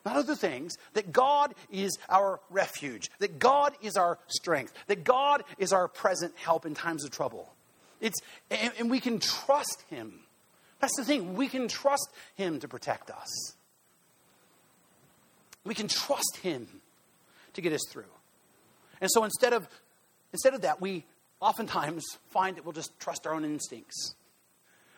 not 0.08 0.16
other 0.16 0.34
things, 0.34 0.78
that 0.94 1.12
God 1.12 1.54
is 1.70 1.98
our 2.08 2.40
refuge, 2.48 3.10
that 3.18 3.38
God 3.38 3.74
is 3.82 3.96
our 3.96 4.18
strength, 4.28 4.72
that 4.86 5.04
God 5.04 5.44
is 5.58 5.72
our 5.72 5.86
present 5.86 6.32
help 6.36 6.64
in 6.64 6.74
times 6.74 7.04
of 7.04 7.10
trouble. 7.10 7.52
It's, 8.00 8.20
and, 8.50 8.72
and 8.78 8.90
we 8.90 9.00
can 9.00 9.18
trust 9.18 9.82
Him. 9.90 10.20
That's 10.80 10.96
the 10.96 11.04
thing. 11.04 11.34
We 11.34 11.48
can 11.48 11.68
trust 11.68 12.08
Him 12.36 12.60
to 12.60 12.68
protect 12.68 13.10
us. 13.10 13.54
We 15.68 15.74
can 15.74 15.86
trust 15.86 16.38
Him 16.42 16.66
to 17.52 17.60
get 17.60 17.74
us 17.74 17.82
through. 17.90 18.04
And 19.02 19.10
so 19.12 19.22
instead 19.24 19.52
of, 19.52 19.68
instead 20.32 20.54
of 20.54 20.62
that, 20.62 20.80
we 20.80 21.04
oftentimes 21.40 22.04
find 22.30 22.56
that 22.56 22.64
we'll 22.64 22.72
just 22.72 22.98
trust 22.98 23.26
our 23.26 23.34
own 23.34 23.44
instincts 23.44 24.14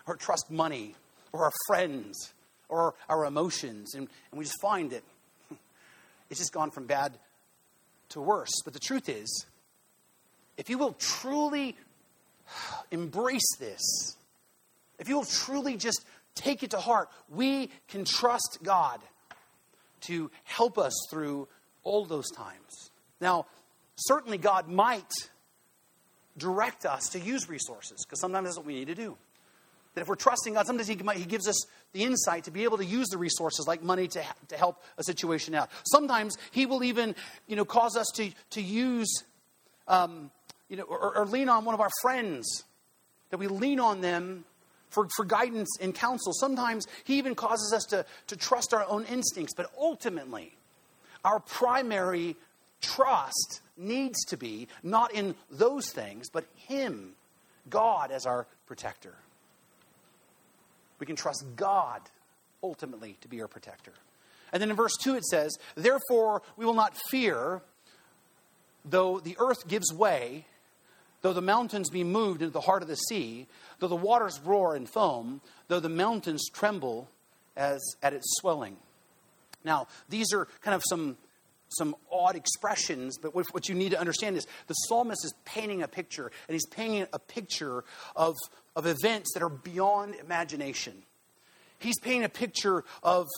or 0.07 0.14
trust 0.14 0.49
money 0.49 0.95
or 1.33 1.42
our 1.45 1.53
friends 1.66 2.33
or 2.68 2.95
our 3.09 3.25
emotions. 3.25 3.95
And, 3.95 4.09
and 4.31 4.38
we 4.38 4.45
just 4.45 4.61
find 4.62 4.92
that 4.92 5.03
it's 6.31 6.38
just 6.38 6.53
gone 6.53 6.71
from 6.71 6.87
bad 6.87 7.18
to 8.11 8.21
worse. 8.21 8.53
But 8.64 8.73
the 8.73 8.79
truth 8.79 9.09
is, 9.09 9.47
if 10.57 10.71
you 10.71 10.79
will 10.79 10.92
truly 10.92 11.77
embrace 12.92 13.57
this, 13.59 13.81
if 15.01 15.09
you 15.09 15.16
will 15.16 15.25
truly 15.25 15.77
just 15.77 16.05
take 16.37 16.62
it 16.62 16.71
to 16.71 16.79
heart, 16.79 17.09
we 17.29 17.71
can 17.88 18.05
trust 18.05 18.59
God 18.62 19.01
to 20.03 20.31
help 20.45 20.79
us 20.79 20.95
through 21.11 21.49
all 21.83 22.05
those 22.05 22.31
times. 22.31 22.91
Now, 23.21 23.47
certainly 23.97 24.39
God 24.39 24.69
might 24.69 25.13
direct 26.37 26.87
us 26.87 27.09
to 27.11 27.21
use 27.21 27.49
resources, 27.49 28.05
because 28.05 28.21
sometimes 28.21 28.47
that's 28.47 28.57
what 28.57 28.67
we 28.67 28.75
need 28.75 28.89
to 28.89 28.95
do. 28.95 29.17
That 29.95 30.03
if 30.03 30.09
we're 30.09 30.15
trusting 30.15 30.55
God, 30.55 30.67
sometimes 30.67 30.89
he, 30.89 30.97
he 31.17 31.25
gives 31.25 31.49
us 31.49 31.67
the 31.93 32.05
insight 32.05 32.45
to 32.45 32.51
be 32.51 32.65
able 32.65 32.79
to 32.79 32.85
use 32.85 33.09
the 33.09 33.19
resources 33.19 33.67
like 33.67 33.83
money 33.83 34.07
to, 34.09 34.23
to 34.49 34.57
help 34.57 34.83
a 34.99 35.03
situation 35.03 35.55
out. 35.55 35.69
Sometimes 35.85 36.37
He 36.53 36.65
will 36.65 36.85
even, 36.85 37.17
you 37.49 37.57
know, 37.57 37.65
cause 37.65 37.97
us 37.97 38.07
to, 38.15 38.31
to 38.51 38.63
use, 38.63 39.25
um, 39.89 40.31
you 40.69 40.77
know, 40.77 40.85
or, 40.85 41.19
or 41.19 41.27
lean 41.27 41.49
on 41.49 41.65
one 41.65 41.75
of 41.75 41.81
our 41.81 41.91
friends, 42.03 42.63
that 43.31 43.39
we 43.39 43.49
lean 43.49 43.81
on 43.81 44.01
them 44.01 44.45
for, 44.90 45.09
for 45.16 45.24
guidance 45.24 45.68
and 45.81 45.94
counsel. 45.94 46.33
Sometimes 46.33 46.87
He 47.05 47.18
even 47.18 47.35
causes 47.35 47.72
us 47.72 47.85
to, 47.85 48.05
to 48.29 48.37
trust 48.37 48.74
our 48.74 48.87
own 48.87 49.05
instincts, 49.05 49.55
but 49.57 49.70
ultimately, 49.79 50.53
our 51.24 51.40
primary 51.40 52.37
trust 52.81 53.61
needs 53.76 54.24
to 54.26 54.37
be 54.37 54.68
not 54.83 55.12
in 55.12 55.35
those 55.50 55.90
things, 55.90 56.29
but 56.31 56.44
Him, 56.55 57.12
God, 57.68 58.11
as 58.11 58.26
our 58.26 58.46
protector. 58.66 59.14
We 60.98 61.07
can 61.07 61.16
trust 61.16 61.44
God 61.57 62.03
ultimately 62.62 63.16
to 63.22 63.29
be 63.29 63.40
our 63.40 63.48
protector. 63.48 63.92
And 64.53 64.61
then 64.61 64.70
in 64.70 64.76
verse 64.76 64.96
2 64.96 65.16
it 65.16 65.24
says, 65.24 65.57
Therefore 65.74 66.42
we 66.57 66.64
will 66.64 66.74
not 66.74 66.96
fear, 67.09 67.62
though 68.85 69.20
the 69.20 69.37
earth 69.38 69.66
gives 69.66 69.92
way, 69.92 70.46
though 71.23 71.33
the 71.33 71.43
mountains 71.43 71.91
be 71.91 72.05
moved 72.05 72.43
into 72.43 72.53
the 72.53 72.61
heart 72.61 72.83
of 72.83 72.89
the 72.89 72.97
sea, 72.97 73.47
though 73.79 73.89
the 73.89 73.97
waters 73.97 74.41
roar 74.45 74.75
and 74.75 74.89
foam, 74.89 75.41
though 75.69 75.81
the 75.81 75.89
mountains 75.89 76.49
tremble 76.53 77.09
as 77.57 77.81
at 78.03 78.13
its 78.13 78.27
swelling. 78.41 78.77
Now, 79.65 79.89
these 80.09 80.33
are 80.33 80.49
kind 80.63 80.75
of 80.75 80.83
some 80.89 81.17
some 81.75 81.95
odd 82.11 82.35
expressions, 82.35 83.17
but 83.17 83.33
what 83.33 83.69
you 83.69 83.75
need 83.75 83.93
to 83.93 84.01
understand 84.01 84.37
is 84.37 84.47
the 84.67 84.75
psalmist 84.75 85.25
is 85.25 85.33
painting 85.45 85.83
a 85.83 85.89
picture, 85.89 86.33
and 86.49 86.53
he's 86.53 86.67
painting 86.67 87.07
a 87.13 87.19
picture 87.19 87.85
of, 88.17 88.37
of 88.75 88.87
events 88.87 89.33
that 89.35 89.43
are 89.43 89.49
beyond 89.49 90.17
imagination. 90.17 90.95
He's 91.79 91.99
painting 92.01 92.25
a 92.25 92.29
picture 92.29 92.85
of, 93.05 93.29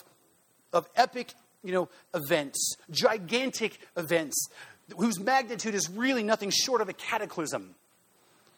of 0.73 0.89
epic 0.97 1.35
you 1.63 1.73
know, 1.73 1.89
events, 2.15 2.77
gigantic 2.91 3.79
events, 3.97 4.49
whose 4.97 5.19
magnitude 5.19 5.75
is 5.75 5.89
really 5.91 6.23
nothing 6.23 6.51
short 6.51 6.81
of 6.81 6.89
a 6.89 6.93
cataclysm. 6.93 7.75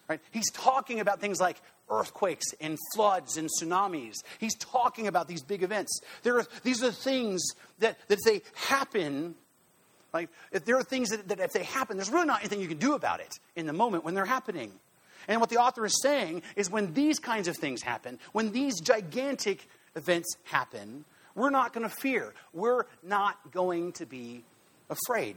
Right? 0.08 0.20
He's 0.30 0.50
talking 0.52 1.00
about 1.00 1.20
things 1.20 1.40
like 1.40 1.56
earthquakes 1.90 2.46
and 2.60 2.78
floods 2.94 3.36
and 3.36 3.48
tsunamis. 3.48 4.16
He's 4.38 4.54
talking 4.56 5.06
about 5.06 5.28
these 5.28 5.42
big 5.42 5.62
events. 5.62 6.00
There 6.22 6.38
are, 6.38 6.46
these 6.62 6.82
are 6.82 6.90
things 6.90 7.42
that, 7.78 7.96
that 8.08 8.18
if 8.18 8.20
they 8.24 8.42
happen, 8.68 9.34
like, 10.12 10.28
if 10.52 10.64
there 10.64 10.76
are 10.76 10.82
things 10.82 11.10
that, 11.10 11.28
that 11.28 11.40
if 11.40 11.52
they 11.52 11.62
happen, 11.62 11.96
there's 11.96 12.10
really 12.10 12.26
not 12.26 12.40
anything 12.40 12.60
you 12.60 12.68
can 12.68 12.78
do 12.78 12.94
about 12.94 13.20
it 13.20 13.32
in 13.56 13.66
the 13.66 13.72
moment 13.72 14.04
when 14.04 14.14
they're 14.14 14.24
happening. 14.24 14.72
And 15.26 15.40
what 15.40 15.48
the 15.48 15.56
author 15.56 15.86
is 15.86 16.00
saying 16.02 16.42
is 16.54 16.70
when 16.70 16.92
these 16.92 17.18
kinds 17.18 17.48
of 17.48 17.56
things 17.56 17.82
happen, 17.82 18.18
when 18.32 18.52
these 18.52 18.80
gigantic 18.80 19.66
events 19.96 20.36
happen, 20.44 21.06
we're 21.34 21.50
not 21.50 21.72
going 21.72 21.88
to 21.88 21.94
fear. 21.94 22.34
We're 22.52 22.84
not 23.02 23.38
going 23.52 23.92
to 23.92 24.06
be 24.06 24.44
afraid 24.90 25.36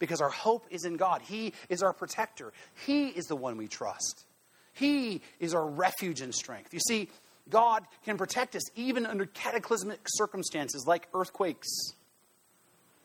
because 0.00 0.20
our 0.20 0.30
hope 0.30 0.66
is 0.70 0.84
in 0.84 0.96
God. 0.96 1.22
He 1.22 1.52
is 1.68 1.84
our 1.84 1.92
protector, 1.92 2.52
He 2.86 3.08
is 3.08 3.26
the 3.26 3.36
one 3.36 3.56
we 3.56 3.68
trust. 3.68 4.24
He 4.72 5.20
is 5.38 5.54
our 5.54 5.66
refuge 5.66 6.20
and 6.20 6.34
strength. 6.34 6.72
You 6.72 6.80
see, 6.80 7.08
God 7.48 7.84
can 8.04 8.16
protect 8.16 8.56
us 8.56 8.62
even 8.76 9.04
under 9.04 9.26
cataclysmic 9.26 10.00
circumstances 10.06 10.84
like 10.86 11.08
earthquakes 11.12 11.68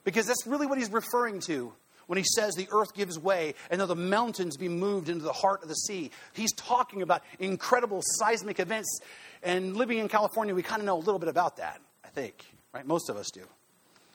because 0.04 0.28
that's 0.28 0.46
really 0.48 0.68
what 0.68 0.78
he's 0.78 0.92
referring 0.92 1.42
to 1.42 1.74
when 2.08 2.18
he 2.18 2.24
says 2.24 2.54
the 2.54 2.70
earth 2.72 2.94
gives 2.94 3.20
way 3.20 3.56
and 3.70 3.82
though 3.82 3.88
the 3.88 3.96
mountains 3.96 4.56
be 4.56 4.70
moved 4.70 5.10
into 5.10 5.24
the 5.24 5.34
heart 5.34 5.64
of 5.64 5.68
the 5.68 5.76
sea. 5.76 6.12
He's 6.34 6.54
talking 6.54 7.02
about 7.02 7.24
incredible 7.40 8.02
seismic 8.20 8.60
events. 8.60 9.00
And 9.44 9.76
living 9.76 9.98
in 9.98 10.08
California, 10.08 10.54
we 10.54 10.62
kind 10.62 10.82
of 10.82 10.86
know 10.86 10.96
a 10.96 11.00
little 11.00 11.20
bit 11.20 11.30
about 11.30 11.58
that, 11.58 11.82
I 12.06 12.10
think, 12.10 12.46
right? 12.72 12.86
Most 12.86 13.10
of 13.10 13.18
us 13.18 13.32
do. 13.32 13.42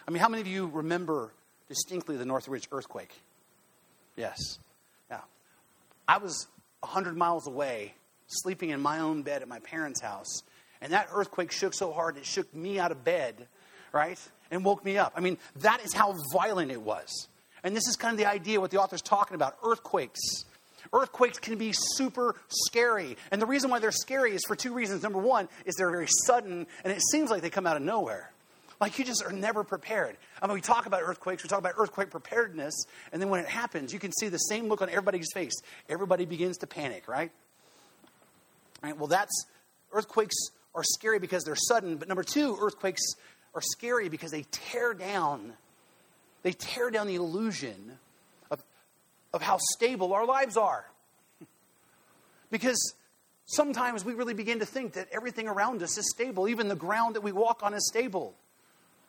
I 0.07 0.11
mean, 0.13 0.23
how 0.23 0.29
many 0.29 0.41
of 0.41 0.47
you 0.47 0.69
remember 0.69 1.33
distinctly 1.71 2.19
the 2.19 2.27
Northridge 2.27 2.69
earthquake? 2.71 3.19
Yes. 4.15 4.59
Now, 5.11 5.25
I 6.07 6.19
was 6.19 6.49
100 6.81 7.17
miles 7.17 7.47
away, 7.47 7.95
sleeping 8.27 8.69
in 8.69 8.83
my 8.83 8.99
own 8.99 9.23
bed 9.23 9.41
at 9.41 9.49
my 9.49 9.61
parents' 9.61 10.03
house, 10.03 10.43
and 10.83 10.93
that 10.93 11.09
earthquake 11.15 11.51
shook 11.51 11.73
so 11.73 11.93
hard 11.93 12.19
it 12.19 12.27
shook 12.27 12.55
me 12.55 12.79
out 12.79 12.93
of 12.93 13.03
bed, 13.03 13.49
right? 13.93 14.19
and 14.51 14.65
woke 14.65 14.85
me 14.85 14.99
up. 14.99 15.13
I 15.17 15.21
mean, 15.21 15.39
that 15.57 15.81
is 15.85 15.93
how 15.93 16.17
violent 16.33 16.71
it 16.71 16.83
was. 16.83 17.29
And 17.63 17.77
this 17.77 17.87
is 17.89 17.97
kind 17.97 18.13
of 18.13 18.19
the 18.19 18.27
idea 18.27 18.61
what 18.61 18.71
the 18.71 18.81
author's 18.81 19.03
talking 19.03 19.35
about 19.35 19.57
earthquakes. 19.65 20.45
Earthquakes 20.93 21.39
can 21.39 21.57
be 21.57 21.73
super 21.73 22.35
scary. 22.49 23.17
And 23.31 23.41
the 23.41 23.47
reason 23.47 23.71
why 23.71 23.79
they're 23.79 23.93
scary 23.93 24.35
is 24.35 24.43
for 24.47 24.57
two 24.57 24.73
reasons. 24.73 25.03
Number 25.03 25.19
one 25.19 25.49
is 25.67 25.75
they're 25.77 25.91
very 25.91 26.09
sudden, 26.27 26.67
and 26.85 26.93
it 26.93 27.01
seems 27.13 27.31
like 27.31 27.43
they 27.43 27.51
come 27.51 27.67
out 27.67 27.77
of 27.77 27.83
nowhere. 27.83 28.31
Like 28.81 28.99
you 28.99 29.05
just 29.05 29.23
are 29.25 29.33
never 29.33 29.63
prepared. 29.63 30.17
I 30.41 30.47
mean, 30.47 30.55
we 30.55 30.63
talk 30.63 30.87
about 30.87 31.03
earthquakes, 31.03 31.43
we 31.43 31.49
talk 31.49 31.59
about 31.59 31.75
earthquake 31.77 32.11
preparedness, 32.11 32.75
and 33.13 33.21
then 33.21 33.29
when 33.29 33.41
it 33.41 33.49
happens, 33.49 33.93
you 33.93 33.99
can 33.99 34.11
see 34.13 34.29
the 34.29 34.39
same 34.39 34.69
look 34.69 34.81
on 34.81 34.89
everybody's 34.89 35.31
face. 35.35 35.53
Everybody 35.89 36.25
begins 36.25 36.57
to 36.59 36.67
panic, 36.67 37.07
right? 37.07 37.31
Well, 38.83 39.07
that's 39.07 39.45
earthquakes 39.93 40.35
are 40.75 40.83
scary 40.83 41.19
because 41.19 41.45
they're 41.45 41.57
sudden, 41.57 41.97
but 41.97 42.09
number 42.09 42.23
two, 42.23 42.57
earthquakes 42.59 43.03
are 43.55 43.61
scary 43.61 44.09
because 44.09 44.31
they 44.31 44.47
tear 44.51 44.95
down, 44.95 45.53
they 46.43 46.53
tear 46.53 46.91
down 46.91 47.07
the 47.07 47.17
illusion 47.17 47.99
of, 48.51 48.63
of 49.35 49.43
how 49.43 49.59
stable 49.75 50.13
our 50.13 50.25
lives 50.27 50.57
are. 50.57 50.87
Because 52.51 52.95
sometimes 53.45 54.05
we 54.05 54.13
really 54.13 54.35
begin 54.35 54.59
to 54.59 54.67
think 54.67 54.95
that 54.95 55.07
everything 55.13 55.47
around 55.47 55.85
us 55.85 55.97
is 55.97 56.11
stable, 56.11 56.49
even 56.49 56.67
the 56.67 56.75
ground 56.75 57.15
that 57.15 57.21
we 57.21 57.31
walk 57.31 57.63
on 57.63 57.75
is 57.75 57.87
stable. 57.87 58.35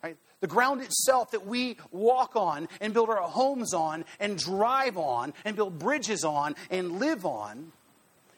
Right? 0.03 0.17
The 0.39 0.47
ground 0.47 0.81
itself 0.81 1.31
that 1.31 1.45
we 1.45 1.77
walk 1.91 2.35
on 2.35 2.67
and 2.79 2.93
build 2.93 3.09
our 3.09 3.21
homes 3.21 3.73
on 3.73 4.05
and 4.19 4.37
drive 4.37 4.97
on 4.97 5.33
and 5.45 5.55
build 5.55 5.77
bridges 5.77 6.23
on 6.23 6.55
and 6.71 6.99
live 6.99 7.25
on 7.25 7.71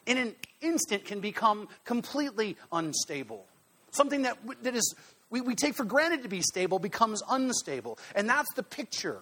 in 0.05 0.17
an 0.17 0.35
instant 0.61 1.05
can 1.05 1.19
become 1.19 1.67
completely 1.85 2.57
unstable. 2.71 3.45
Something 3.91 4.23
that, 4.23 4.37
that 4.63 4.75
is, 4.75 4.95
we, 5.29 5.41
we 5.41 5.55
take 5.55 5.75
for 5.75 5.85
granted 5.85 6.23
to 6.23 6.29
be 6.29 6.41
stable 6.41 6.79
becomes 6.79 7.21
unstable. 7.29 7.97
And 8.15 8.27
that's 8.27 8.53
the 8.55 8.63
picture. 8.63 9.21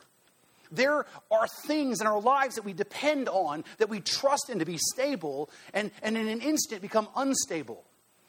There 0.71 1.05
are 1.29 1.47
things 1.67 2.01
in 2.01 2.07
our 2.07 2.21
lives 2.21 2.55
that 2.55 2.63
we 2.63 2.73
depend 2.73 3.27
on, 3.27 3.65
that 3.77 3.89
we 3.89 3.99
trust 3.99 4.49
in 4.49 4.59
to 4.59 4.65
be 4.65 4.77
stable, 4.77 5.49
and, 5.73 5.91
and 6.01 6.17
in 6.17 6.27
an 6.27 6.41
instant 6.41 6.81
become 6.81 7.09
unstable. 7.15 7.83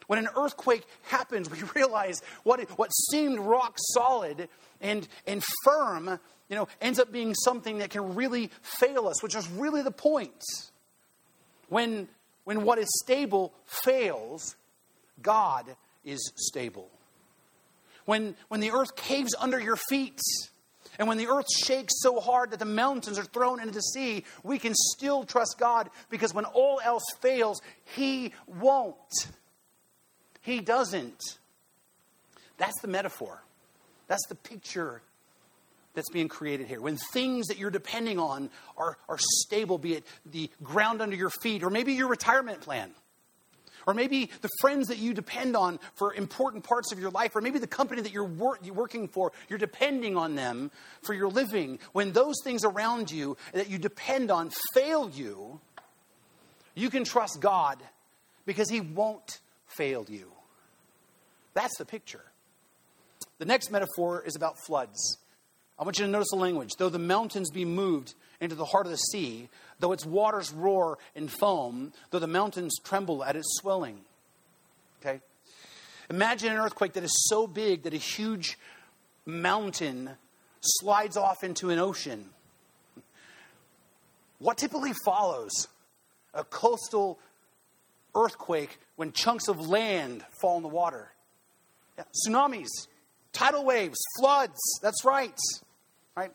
When 0.06 0.18
an 0.18 0.28
earthquake 0.36 0.84
happens, 1.02 1.50
we 1.50 1.62
realize 1.74 2.22
what, 2.42 2.60
what 2.78 2.90
seemed 3.10 3.40
rock 3.40 3.76
solid 3.94 4.48
and, 4.80 5.06
and 5.26 5.42
firm, 5.64 6.18
you 6.48 6.56
know, 6.56 6.68
ends 6.80 6.98
up 6.98 7.12
being 7.12 7.34
something 7.34 7.78
that 7.78 7.90
can 7.90 8.14
really 8.14 8.50
fail 8.62 9.08
us, 9.08 9.22
which 9.22 9.34
is 9.34 9.48
really 9.50 9.82
the 9.82 9.90
point. 9.90 10.42
When 11.68 12.08
when 12.44 12.64
what 12.64 12.78
is 12.78 12.88
stable 13.04 13.52
fails, 13.64 14.56
God 15.20 15.66
is 16.04 16.32
stable. 16.36 16.88
When, 18.04 18.34
when 18.48 18.60
the 18.60 18.72
earth 18.72 18.96
caves 18.96 19.34
under 19.38 19.60
your 19.60 19.76
feet, 19.76 20.20
and 20.98 21.06
when 21.06 21.18
the 21.18 21.28
earth 21.28 21.46
shakes 21.64 21.94
so 22.00 22.20
hard 22.20 22.50
that 22.50 22.58
the 22.58 22.64
mountains 22.64 23.18
are 23.18 23.24
thrown 23.24 23.60
into 23.60 23.72
the 23.72 23.80
sea, 23.80 24.24
we 24.42 24.58
can 24.58 24.74
still 24.74 25.24
trust 25.24 25.56
God 25.58 25.88
because 26.10 26.34
when 26.34 26.44
all 26.44 26.80
else 26.84 27.04
fails, 27.20 27.62
He 27.96 28.32
won't. 28.46 28.96
He 30.42 30.60
doesn't. 30.60 31.20
That's 32.58 32.78
the 32.82 32.88
metaphor. 32.88 33.42
That's 34.08 34.26
the 34.28 34.34
picture 34.34 35.02
that's 35.94 36.10
being 36.10 36.28
created 36.28 36.66
here. 36.66 36.80
When 36.80 36.96
things 36.96 37.48
that 37.48 37.58
you're 37.58 37.70
depending 37.70 38.18
on 38.18 38.50
are, 38.76 38.96
are 39.08 39.18
stable, 39.18 39.78
be 39.78 39.94
it 39.94 40.04
the 40.26 40.50
ground 40.62 41.02
under 41.02 41.16
your 41.16 41.30
feet, 41.30 41.62
or 41.62 41.70
maybe 41.70 41.92
your 41.92 42.08
retirement 42.08 42.60
plan, 42.60 42.90
or 43.86 43.94
maybe 43.94 44.30
the 44.40 44.48
friends 44.60 44.88
that 44.88 44.98
you 44.98 45.12
depend 45.12 45.56
on 45.56 45.78
for 45.94 46.14
important 46.14 46.64
parts 46.64 46.92
of 46.92 46.98
your 46.98 47.10
life, 47.10 47.34
or 47.34 47.40
maybe 47.40 47.58
the 47.58 47.66
company 47.66 48.00
that 48.02 48.12
you're, 48.12 48.24
wor- 48.24 48.58
you're 48.62 48.74
working 48.74 49.08
for, 49.08 49.32
you're 49.48 49.58
depending 49.58 50.16
on 50.16 50.34
them 50.34 50.70
for 51.02 51.14
your 51.14 51.28
living. 51.28 51.78
When 51.92 52.12
those 52.12 52.36
things 52.44 52.64
around 52.64 53.10
you 53.10 53.36
that 53.52 53.68
you 53.68 53.78
depend 53.78 54.30
on 54.30 54.50
fail 54.74 55.10
you, 55.10 55.60
you 56.74 56.90
can 56.90 57.04
trust 57.04 57.40
God 57.40 57.78
because 58.46 58.70
He 58.70 58.80
won't 58.80 59.40
fail 59.76 60.06
you. 60.08 60.32
That's 61.54 61.76
the 61.78 61.84
picture. 61.84 62.24
The 63.38 63.44
next 63.44 63.70
metaphor 63.70 64.22
is 64.24 64.36
about 64.36 64.58
floods. 64.66 65.18
I 65.78 65.84
want 65.84 65.98
you 65.98 66.04
to 66.04 66.10
notice 66.10 66.30
the 66.30 66.36
language. 66.36 66.70
Though 66.78 66.88
the 66.88 66.98
mountains 66.98 67.50
be 67.50 67.64
moved 67.64 68.14
into 68.40 68.54
the 68.54 68.64
heart 68.64 68.86
of 68.86 68.92
the 68.92 68.98
sea, 68.98 69.48
though 69.80 69.92
its 69.92 70.06
waters 70.06 70.52
roar 70.52 70.98
and 71.16 71.30
foam, 71.30 71.92
though 72.10 72.18
the 72.18 72.26
mountains 72.26 72.78
tremble 72.84 73.24
at 73.24 73.36
its 73.36 73.48
swelling. 73.60 73.98
Okay? 75.00 75.20
Imagine 76.08 76.52
an 76.52 76.58
earthquake 76.58 76.92
that 76.92 77.04
is 77.04 77.26
so 77.28 77.46
big 77.46 77.82
that 77.82 77.94
a 77.94 77.98
huge 77.98 78.58
mountain 79.26 80.10
slides 80.60 81.16
off 81.16 81.42
into 81.42 81.70
an 81.70 81.78
ocean. 81.78 82.30
What 84.38 84.58
typically 84.58 84.92
follows 85.04 85.68
a 86.34 86.44
coastal 86.44 87.18
earthquake 88.14 88.78
when 88.96 89.12
chunks 89.12 89.48
of 89.48 89.68
land 89.68 90.24
fall 90.40 90.56
in 90.56 90.62
the 90.62 90.68
water? 90.68 91.12
Yeah, 91.98 92.04
tsunamis, 92.26 92.68
tidal 93.32 93.64
waves, 93.64 93.98
floods. 94.18 94.60
That's 94.82 95.04
right. 95.04 95.38
Right? 96.16 96.32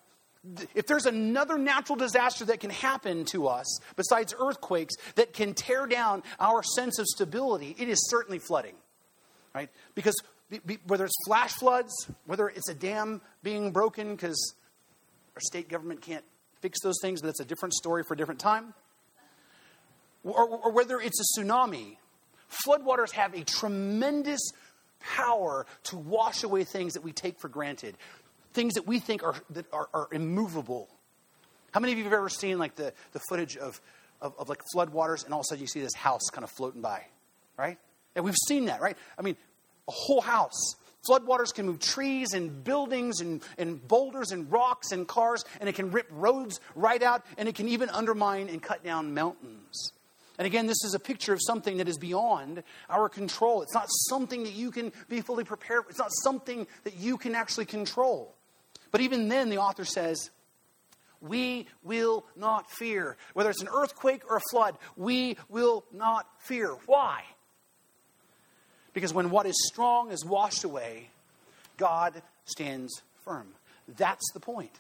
If 0.76 0.88
there's 0.88 1.06
another 1.06 1.58
natural 1.58 1.96
disaster 1.96 2.46
that 2.46 2.60
can 2.60 2.70
happen 2.70 3.26
to 3.26 3.48
us 3.48 3.80
besides 3.96 4.34
earthquakes 4.40 4.96
that 5.16 5.34
can 5.34 5.54
tear 5.54 5.88
down 5.88 6.24
our 6.40 6.64
sense 6.64 7.00
of 7.00 7.06
stability, 7.08 7.76
it 7.78 7.90
is 7.90 8.10
certainly 8.10 8.40
flooding. 8.40 8.76
Right? 9.54 9.70
Because 9.96 10.16
whether 10.86 11.06
it's 11.06 11.16
flash 11.26 11.52
floods, 11.54 12.10
whether 12.26 12.48
it's 12.48 12.70
a 12.70 12.74
dam 12.74 13.22
being 13.44 13.72
broken 13.72 14.16
because 14.16 14.56
our 15.36 15.42
state 15.42 15.68
government 15.70 16.02
can't 16.02 16.24
fix 16.62 16.80
those 16.82 16.96
things, 17.02 17.22
but 17.22 17.28
that's 17.28 17.42
a 17.42 17.46
different 17.46 17.74
story 17.74 18.04
for 18.08 18.14
a 18.14 18.18
different 18.18 18.40
time. 18.40 18.74
Or, 20.24 20.48
or 20.48 20.72
whether 20.72 21.00
it's 21.00 21.20
a 21.20 21.40
tsunami, 21.40 21.98
floodwaters 22.68 23.12
have 23.12 23.34
a 23.34 23.44
tremendous 23.44 24.42
power 25.00 25.66
to 25.84 25.98
wash 25.98 26.44
away 26.44 26.64
things 26.64 26.94
that 26.94 27.04
we 27.04 27.12
take 27.12 27.40
for 27.40 27.48
granted, 27.48 27.96
things 28.54 28.74
that 28.74 28.88
we 28.88 29.00
think 29.00 29.24
are, 29.24 29.36
that 29.52 29.66
are, 29.72 29.90
are 29.94 30.08
immovable. 30.12 30.90
How 31.72 31.80
many 31.80 31.94
of 31.94 31.98
you 31.98 32.04
have 32.06 32.14
ever 32.14 32.30
seen 32.30 32.58
like 32.58 32.76
the, 32.76 32.94
the 33.14 33.22
footage 33.30 33.58
of, 33.58 33.80
of, 34.22 34.34
of 34.38 34.50
like 34.50 34.64
floodwaters 34.76 35.24
and 35.26 35.34
all 35.34 35.42
of 35.42 35.46
a 35.46 35.48
sudden 35.50 35.62
you 35.62 35.68
see 35.68 35.82
this 35.82 35.94
house 35.94 36.30
kind 36.32 36.44
of 36.44 36.50
floating 36.52 36.82
by, 36.82 37.06
right? 37.58 37.78
And 38.16 38.26
we've 38.26 38.36
seen 38.48 38.66
that, 38.66 38.82
right? 38.82 38.98
I 39.18 39.22
mean, 39.22 39.38
a 39.88 39.92
whole 39.92 40.22
house. 40.22 40.76
Floodwaters 41.08 41.54
can 41.54 41.68
move 41.68 41.80
trees 41.80 42.34
and 42.34 42.64
buildings 42.64 43.22
and, 43.22 43.42
and 43.58 43.86
boulders 43.88 44.32
and 44.32 44.52
rocks 44.52 44.92
and 44.92 45.08
cars, 45.08 45.46
and 45.60 45.70
it 45.70 45.76
can 45.76 45.92
rip 45.92 46.08
roads 46.12 46.60
right 46.76 47.02
out, 47.02 47.24
and 47.38 47.48
it 47.48 47.56
can 47.56 47.70
even 47.70 47.90
undermine 47.90 48.50
and 48.50 48.62
cut 48.62 48.84
down 48.84 49.14
mountains. 49.14 49.94
And 50.38 50.46
again, 50.46 50.68
this 50.68 50.84
is 50.84 50.94
a 50.94 51.00
picture 51.00 51.34
of 51.34 51.40
something 51.42 51.78
that 51.78 51.88
is 51.88 51.98
beyond 51.98 52.64
our 52.90 53.10
control. 53.10 53.64
It's 53.64 53.74
not 53.74 53.88
something 54.10 54.44
that 54.44 54.54
you 54.54 54.70
can 54.70 54.92
be 55.10 55.22
fully 55.22 55.44
prepared 55.44 55.84
for. 55.84 55.90
It's 55.90 56.00
not 56.00 56.12
something 56.24 56.68
that 56.84 56.96
you 56.96 57.18
can 57.18 57.34
actually 57.34 57.66
control. 57.66 58.36
But 58.92 59.02
even 59.02 59.30
then, 59.30 59.50
the 59.50 59.58
author 59.58 59.86
says, 59.86 60.30
we 61.22 61.68
will 61.84 62.26
not 62.36 62.70
fear. 62.70 63.18
Whether 63.34 63.50
it's 63.50 63.62
an 63.62 63.70
earthquake 63.74 64.22
or 64.30 64.38
a 64.38 64.42
flood, 64.52 64.78
we 64.96 65.38
will 65.50 65.84
not 65.92 66.28
fear. 66.40 66.76
Why? 66.86 67.24
Because 68.94 69.14
when 69.14 69.32
what 69.32 69.46
is 69.46 69.56
strong 69.68 70.12
is 70.12 70.24
washed 70.24 70.64
away, 70.64 71.10
God 71.78 72.22
stands 72.46 73.02
firm. 73.24 73.48
That's 73.98 74.32
the 74.34 74.40
point. 74.40 74.80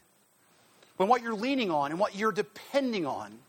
When 0.97 1.09
what 1.09 1.21
you're 1.21 1.35
leaning 1.35 1.71
on 1.71 1.91
and 1.91 1.99
what 1.99 2.15
you're 2.15 2.31
depending 2.31 3.05
on 3.05 3.39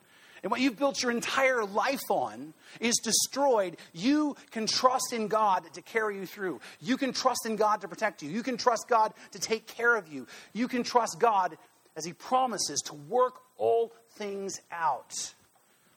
and 0.42 0.50
what 0.50 0.60
you've 0.60 0.78
built 0.78 1.02
your 1.02 1.10
entire 1.10 1.64
life 1.64 2.10
on 2.10 2.54
is 2.80 2.96
destroyed, 3.02 3.76
you 3.92 4.36
can 4.50 4.66
trust 4.66 5.12
in 5.12 5.28
God 5.28 5.64
to 5.74 5.82
carry 5.82 6.16
you 6.16 6.26
through. 6.26 6.60
You 6.80 6.96
can 6.96 7.12
trust 7.12 7.46
in 7.46 7.56
God 7.56 7.80
to 7.80 7.88
protect 7.88 8.22
you. 8.22 8.30
You 8.30 8.42
can 8.42 8.56
trust 8.56 8.86
God 8.88 9.12
to 9.32 9.38
take 9.38 9.66
care 9.66 9.96
of 9.96 10.08
you. 10.08 10.26
You 10.52 10.68
can 10.68 10.82
trust 10.82 11.18
God 11.18 11.56
as 11.96 12.04
He 12.04 12.12
promises 12.12 12.80
to 12.86 12.94
work 12.94 13.40
all 13.56 13.92
things 14.12 14.60
out 14.70 15.12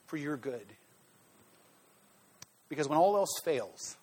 for 0.06 0.16
your 0.16 0.36
good. 0.36 0.66
Because 2.68 2.88
when 2.88 2.98
all 2.98 3.16
else 3.16 3.40
fails, 3.44 3.96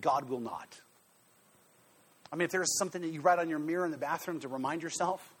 God 0.00 0.28
will 0.28 0.40
not. 0.40 0.80
I 2.32 2.36
mean, 2.36 2.44
if 2.44 2.50
there's 2.50 2.78
something 2.78 3.02
that 3.02 3.12
you 3.12 3.20
write 3.20 3.38
on 3.38 3.48
your 3.48 3.58
mirror 3.58 3.84
in 3.84 3.90
the 3.90 3.98
bathroom 3.98 4.40
to 4.40 4.48
remind 4.48 4.82
yourself, 4.82 5.34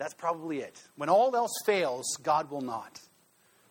that's 0.00 0.14
probably 0.14 0.60
it. 0.60 0.82
When 0.96 1.10
all 1.10 1.36
else 1.36 1.52
fails, 1.66 2.06
God 2.22 2.50
will 2.50 2.62
not. 2.62 2.98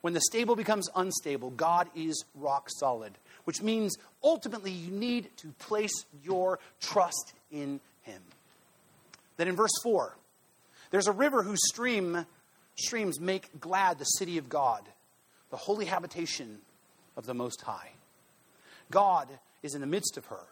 When 0.01 0.13
the 0.13 0.21
stable 0.21 0.55
becomes 0.55 0.87
unstable, 0.95 1.49
God 1.49 1.89
is 1.95 2.23
rock 2.35 2.69
solid, 2.77 3.13
which 3.45 3.63
means 3.63 3.97
ultimately 4.23 4.69
you 4.69 4.91
need 4.91 5.35
to 5.37 5.47
place 5.57 6.05
your 6.23 6.59
trust 6.79 7.33
in 7.51 7.79
Him. 8.03 8.21
Then 9.37 9.47
in 9.47 9.55
verse 9.55 9.73
4, 9.81 10.15
there's 10.91 11.07
a 11.07 11.11
river 11.11 11.41
whose 11.41 11.67
stream, 11.67 12.27
streams 12.75 13.19
make 13.19 13.59
glad 13.59 13.97
the 13.97 14.05
city 14.05 14.37
of 14.37 14.49
God, 14.49 14.83
the 15.49 15.57
holy 15.57 15.85
habitation 15.85 16.59
of 17.17 17.25
the 17.25 17.33
Most 17.33 17.63
High. 17.63 17.89
God 18.91 19.27
is 19.63 19.73
in 19.73 19.81
the 19.81 19.87
midst 19.87 20.15
of 20.15 20.27
her. 20.27 20.45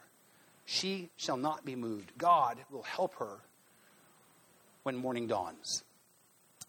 She 0.66 1.12
shall 1.18 1.38
not 1.38 1.66
be 1.66 1.76
moved. 1.76 2.14
God 2.18 2.58
will 2.72 2.82
help 2.82 3.14
her 3.20 3.38
when 4.88 4.96
morning 4.96 5.28
dawns. 5.28 5.84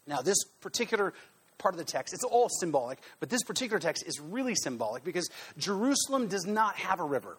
Now, 0.05 0.21
this 0.21 0.43
particular 0.59 1.13
part 1.57 1.73
of 1.73 1.77
the 1.77 1.85
text, 1.85 2.13
it's 2.13 2.25
all 2.25 2.49
symbolic, 2.49 2.99
but 3.21 3.29
this 3.29 3.43
particular 3.43 3.79
text 3.79 4.03
is 4.05 4.19
really 4.19 4.55
symbolic 4.55 5.05
because 5.05 5.29
Jerusalem 5.57 6.27
does 6.27 6.45
not 6.45 6.75
have 6.75 6.99
a 6.99 7.03
river. 7.05 7.37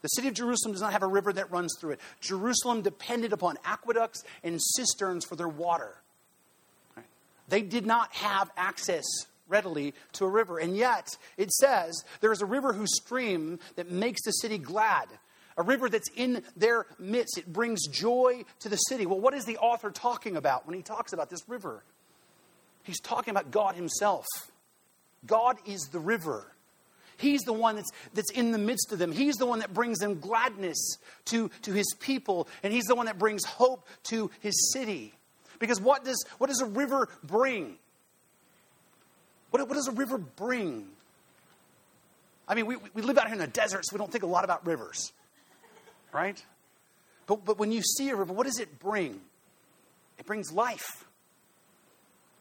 The 0.00 0.08
city 0.08 0.26
of 0.26 0.34
Jerusalem 0.34 0.72
does 0.72 0.82
not 0.82 0.92
have 0.92 1.04
a 1.04 1.06
river 1.06 1.32
that 1.32 1.52
runs 1.52 1.76
through 1.78 1.92
it. 1.92 2.00
Jerusalem 2.20 2.82
depended 2.82 3.32
upon 3.32 3.58
aqueducts 3.64 4.24
and 4.42 4.60
cisterns 4.60 5.24
for 5.24 5.36
their 5.36 5.48
water. 5.48 5.94
They 7.48 7.62
did 7.62 7.86
not 7.86 8.12
have 8.14 8.50
access 8.56 9.04
readily 9.48 9.94
to 10.14 10.24
a 10.24 10.28
river. 10.28 10.58
And 10.58 10.76
yet, 10.76 11.16
it 11.36 11.52
says 11.52 12.02
there 12.20 12.32
is 12.32 12.42
a 12.42 12.46
river 12.46 12.72
whose 12.72 12.96
stream 12.96 13.60
that 13.76 13.88
makes 13.88 14.24
the 14.24 14.32
city 14.32 14.58
glad. 14.58 15.06
A 15.56 15.62
river 15.62 15.88
that's 15.88 16.08
in 16.16 16.42
their 16.56 16.86
midst. 16.98 17.38
It 17.38 17.52
brings 17.52 17.86
joy 17.86 18.44
to 18.60 18.68
the 18.68 18.76
city. 18.76 19.06
Well, 19.06 19.20
what 19.20 19.34
is 19.34 19.44
the 19.44 19.58
author 19.58 19.90
talking 19.90 20.36
about 20.36 20.66
when 20.66 20.76
he 20.76 20.82
talks 20.82 21.12
about 21.12 21.30
this 21.30 21.40
river? 21.48 21.84
He's 22.82 23.00
talking 23.00 23.30
about 23.30 23.50
God 23.50 23.74
Himself. 23.74 24.26
God 25.26 25.56
is 25.66 25.88
the 25.92 26.00
river. 26.00 26.46
He's 27.16 27.42
the 27.42 27.52
one 27.52 27.76
that's, 27.76 27.90
that's 28.14 28.32
in 28.32 28.50
the 28.50 28.58
midst 28.58 28.92
of 28.92 28.98
them. 28.98 29.12
He's 29.12 29.36
the 29.36 29.46
one 29.46 29.60
that 29.60 29.72
brings 29.72 29.98
them 29.98 30.18
gladness 30.18 30.96
to, 31.26 31.50
to 31.62 31.72
his 31.72 31.94
people, 32.00 32.48
and 32.62 32.72
he's 32.72 32.84
the 32.84 32.96
one 32.96 33.06
that 33.06 33.18
brings 33.18 33.44
hope 33.44 33.86
to 34.04 34.30
his 34.40 34.72
city. 34.72 35.14
Because 35.60 35.80
what 35.80 36.04
does, 36.04 36.24
what 36.38 36.48
does 36.48 36.60
a 36.60 36.66
river 36.66 37.08
bring? 37.22 37.76
What, 39.50 39.68
what 39.68 39.74
does 39.74 39.86
a 39.86 39.92
river 39.92 40.18
bring? 40.18 40.88
I 42.48 42.56
mean, 42.56 42.66
we, 42.66 42.76
we 42.92 43.02
live 43.02 43.18
out 43.18 43.26
here 43.26 43.34
in 43.34 43.40
the 43.40 43.46
desert, 43.46 43.86
so 43.86 43.94
we 43.94 43.98
don't 43.98 44.10
think 44.10 44.24
a 44.24 44.26
lot 44.26 44.42
about 44.44 44.66
rivers, 44.66 45.12
right? 46.12 46.42
But, 47.26 47.44
but 47.44 47.58
when 47.58 47.72
you 47.72 47.82
see 47.82 48.10
a 48.10 48.16
river, 48.16 48.32
what 48.32 48.46
does 48.46 48.58
it 48.58 48.78
bring? 48.78 49.20
It 50.18 50.26
brings 50.26 50.52
life. 50.52 51.04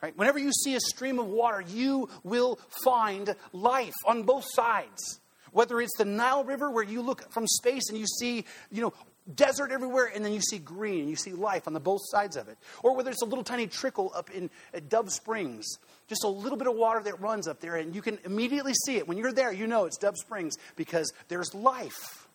Right? 0.01 0.17
Whenever 0.17 0.39
you 0.39 0.51
see 0.51 0.75
a 0.75 0.79
stream 0.79 1.19
of 1.19 1.27
water, 1.27 1.61
you 1.61 2.09
will 2.23 2.59
find 2.83 3.35
life 3.53 3.93
on 4.05 4.23
both 4.23 4.45
sides. 4.51 5.19
Whether 5.51 5.79
it's 5.81 5.95
the 5.97 6.05
Nile 6.05 6.43
River, 6.43 6.71
where 6.71 6.83
you 6.83 7.01
look 7.01 7.31
from 7.31 7.45
space 7.45 7.89
and 7.89 7.97
you 7.97 8.07
see, 8.07 8.45
you 8.71 8.81
know, 8.81 8.93
desert 9.35 9.71
everywhere, 9.71 10.11
and 10.13 10.25
then 10.25 10.33
you 10.33 10.41
see 10.41 10.57
green, 10.57 11.01
and 11.01 11.09
you 11.09 11.15
see 11.15 11.33
life 11.33 11.67
on 11.67 11.73
the 11.73 11.79
both 11.79 12.01
sides 12.05 12.35
of 12.35 12.47
it. 12.47 12.57
Or 12.83 12.95
whether 12.95 13.11
it's 13.11 13.21
a 13.21 13.25
little 13.25 13.43
tiny 13.43 13.67
trickle 13.67 14.11
up 14.15 14.31
in 14.31 14.49
Dove 14.89 15.11
Springs, 15.11 15.67
just 16.07 16.23
a 16.23 16.27
little 16.27 16.57
bit 16.57 16.67
of 16.67 16.75
water 16.75 17.01
that 17.03 17.19
runs 17.21 17.47
up 17.47 17.59
there, 17.59 17.75
and 17.75 17.93
you 17.93 18.01
can 18.01 18.17
immediately 18.25 18.73
see 18.85 18.97
it. 18.97 19.07
When 19.07 19.17
you're 19.17 19.33
there, 19.33 19.51
you 19.51 19.67
know 19.67 19.85
it's 19.85 19.97
Dove 19.97 20.17
Springs 20.17 20.55
because 20.75 21.13
there's 21.27 21.53
life. 21.53 22.27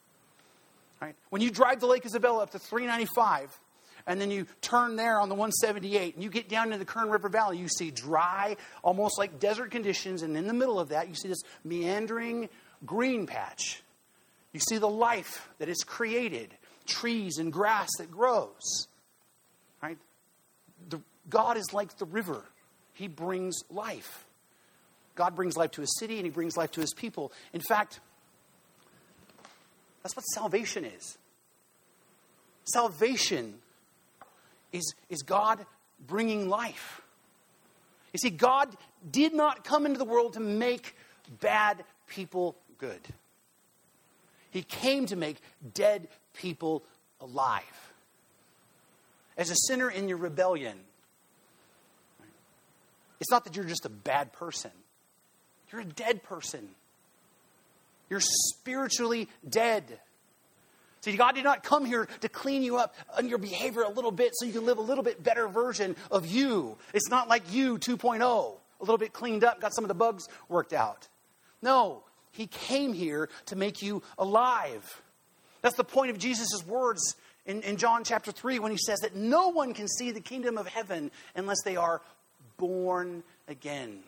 Right? 1.01 1.15
When 1.31 1.43
you 1.43 1.51
drive 1.51 1.81
the 1.81 1.87
Lake 1.87 2.07
Isabella 2.07 2.43
up 2.43 2.51
to 2.53 2.59
395, 2.59 3.59
and 4.07 4.21
then 4.21 4.31
you 4.31 4.47
turn 4.61 4.97
there 4.97 5.19
on 5.19 5.29
the 5.29 5.35
178 5.35 6.15
and 6.15 6.23
you 6.23 6.31
get 6.31 6.49
down 6.49 6.67
into 6.67 6.79
the 6.79 6.85
Kern 6.85 7.11
River 7.11 7.29
Valley, 7.29 7.59
you 7.59 7.69
see 7.69 7.91
dry, 7.91 8.57
almost 8.83 9.19
like 9.19 9.41
desert 9.41 9.71
conditions, 9.71 10.23
and 10.23 10.37
in 10.37 10.47
the 10.47 10.55
middle 10.55 10.79
of 10.79 10.91
that, 10.91 11.09
you 11.09 11.15
see 11.15 11.29
this 11.29 11.43
meandering 11.65 12.49
green 12.85 13.27
patch. 13.27 13.83
You 14.53 14.61
see 14.61 14.79
the 14.79 14.89
life 14.89 15.49
that 15.59 15.69
is 15.69 15.83
created, 15.85 16.55
trees 16.87 17.39
and 17.39 17.53
grass 17.53 17.89
that 17.99 18.11
grows. 18.11 18.87
Right? 19.83 19.99
The, 20.89 21.01
God 21.29 21.57
is 21.57 21.73
like 21.73 21.99
the 21.99 22.07
river. 22.07 22.43
He 22.95 23.09
brings 23.09 23.57
life. 23.71 24.25
God 25.17 25.35
brings 25.35 25.57
life 25.57 25.73
to 25.73 25.81
his 25.81 25.99
city 25.99 26.17
and 26.17 26.25
he 26.25 26.31
brings 26.31 26.57
life 26.57 26.71
to 26.73 26.81
his 26.81 26.95
people. 26.95 27.33
In 27.53 27.61
fact, 27.61 28.01
that's 30.07 30.15
what 30.15 30.23
salvation 30.23 30.85
is. 30.85 31.19
Salvation 32.63 33.55
is, 34.73 34.95
is 35.09 35.23
God 35.23 35.67
bringing 36.07 36.49
life. 36.49 37.03
You 38.13 38.19
see, 38.19 38.31
God 38.31 38.69
did 39.11 39.35
not 39.35 39.65
come 39.65 39.85
into 39.85 39.99
the 39.99 40.05
world 40.05 40.35
to 40.35 40.41
make 40.41 40.95
bad 41.41 41.83
people 42.07 42.55
good, 42.79 43.01
He 44.53 44.63
came 44.63 45.07
to 45.07 45.17
make 45.17 45.39
dead 45.75 46.07
people 46.35 46.85
alive. 47.21 47.65
As 49.37 49.51
a 49.51 49.57
sinner 49.67 49.91
in 49.91 50.09
your 50.09 50.19
rebellion, 50.19 50.79
it's 53.19 53.31
not 53.33 53.43
that 53.43 53.57
you're 53.57 53.65
just 53.65 53.87
a 53.87 53.91
bad 53.91 54.33
person, 54.33 54.71
you're 55.73 55.81
a 55.81 55.85
dead 55.85 56.23
person. 56.23 56.69
You're 58.09 58.21
spiritually 58.21 59.29
dead. 59.49 60.01
See, 61.01 61.17
God 61.17 61.37
did 61.37 61.45
not 61.45 61.63
come 61.63 61.85
here 61.85 62.09
to 62.21 62.29
clean 62.29 62.63
you 62.63 62.79
up 62.79 62.95
on 63.17 63.29
your 63.29 63.39
behavior 63.39 63.83
a 63.83 63.91
little 63.91 64.11
bit 64.11 64.33
so 64.35 64.45
you 64.45 64.53
can 64.53 64.67
live 64.67 64.79
a 64.79 64.83
little 64.83 65.05
bit 65.05 65.23
better 65.23 65.47
version 65.47 65.95
of 66.11 66.27
you. 66.27 66.79
It's 66.93 67.09
not 67.09 67.29
like 67.29 67.53
you 67.53 67.79
2.0, 67.79 68.21
a 68.21 68.55
little 68.81 68.99
bit 68.99 69.13
cleaned 69.13 69.45
up, 69.45 69.61
got 69.61 69.73
some 69.73 69.85
of 69.85 69.89
the 69.89 69.95
bugs 69.95 70.27
worked 70.49 70.73
out. 70.73 71.07
No, 71.63 72.03
He 72.33 72.49
came 72.49 72.93
here 72.93 73.29
to 73.47 73.57
make 73.57 73.83
you 73.83 74.03
alive. 74.19 75.01
That's 75.63 75.77
the 75.77 75.85
point 75.85 76.11
of 76.11 76.19
Jesus' 76.19 76.65
words 76.67 77.15
in, 77.47 77.63
in 77.63 77.77
John 77.77 78.05
chapter 78.05 78.33
3 78.33 78.59
when 78.59 78.73
he 78.73 78.79
says 78.79 78.99
that 79.01 79.15
no 79.15 79.49
one 79.49 79.75
can 79.75 79.89
see 79.89 80.11
the 80.11 80.21
kingdom 80.21 80.59
of 80.59 80.67
heaven 80.67 81.11
unless 81.35 81.63
they 81.65 81.77
are 81.77 82.03
born 82.57 83.23
again. 83.49 84.01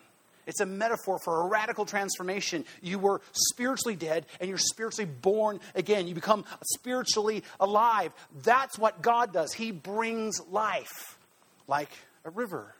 It's 0.49 0.61
a 0.61 0.65
metaphor 0.65 1.19
for 1.19 1.41
a 1.41 1.47
radical 1.47 1.85
transformation. 1.85 2.65
You 2.81 2.97
were 2.97 3.21
spiritually 3.33 3.95
dead 3.95 4.25
and 4.39 4.49
you're 4.49 4.57
spiritually 4.57 5.09
born 5.21 5.59
again. 5.75 6.07
You 6.07 6.15
become 6.15 6.43
spiritually 6.73 7.43
alive. 7.59 8.11
That's 8.41 8.77
what 8.79 9.03
God 9.03 9.31
does. 9.31 9.53
He 9.53 9.69
brings 9.69 10.41
life 10.49 11.19
like 11.67 11.91
a 12.25 12.31
river. 12.31 12.73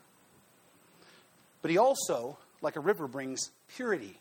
But 1.62 1.70
He 1.70 1.78
also, 1.78 2.40
like 2.64 2.76
a 2.76 2.80
river, 2.80 3.08
brings 3.08 3.52
purity. 3.76 4.20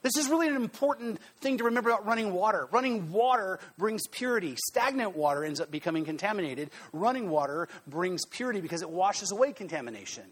This 0.00 0.16
is 0.16 0.28
really 0.30 0.48
an 0.48 0.56
important 0.56 1.20
thing 1.42 1.58
to 1.58 1.64
remember 1.64 1.90
about 1.90 2.06
running 2.06 2.32
water. 2.32 2.68
Running 2.72 3.12
water 3.12 3.58
brings 3.76 4.06
purity. 4.06 4.56
Stagnant 4.56 5.14
water 5.14 5.44
ends 5.44 5.60
up 5.60 5.70
becoming 5.70 6.06
contaminated. 6.06 6.70
Running 6.94 7.28
water 7.28 7.68
brings 7.86 8.24
purity 8.24 8.62
because 8.62 8.80
it 8.80 8.88
washes 8.88 9.30
away 9.30 9.52
contamination. 9.52 10.24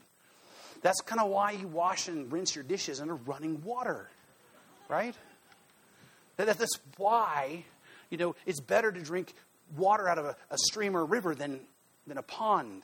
That's 0.82 1.00
kind 1.00 1.20
of 1.20 1.28
why 1.30 1.52
you 1.52 1.66
wash 1.66 2.08
and 2.08 2.30
rinse 2.32 2.54
your 2.54 2.64
dishes 2.64 3.00
under 3.00 3.14
running 3.14 3.62
water, 3.64 4.08
right? 4.88 5.14
That's 6.36 6.78
why, 6.96 7.64
you 8.10 8.18
know, 8.18 8.36
it's 8.46 8.60
better 8.60 8.92
to 8.92 9.00
drink 9.00 9.34
water 9.76 10.08
out 10.08 10.18
of 10.18 10.24
a, 10.24 10.36
a 10.50 10.58
stream 10.58 10.96
or 10.96 11.00
a 11.00 11.04
river 11.04 11.34
than, 11.34 11.60
than 12.06 12.16
a 12.16 12.22
pond. 12.22 12.82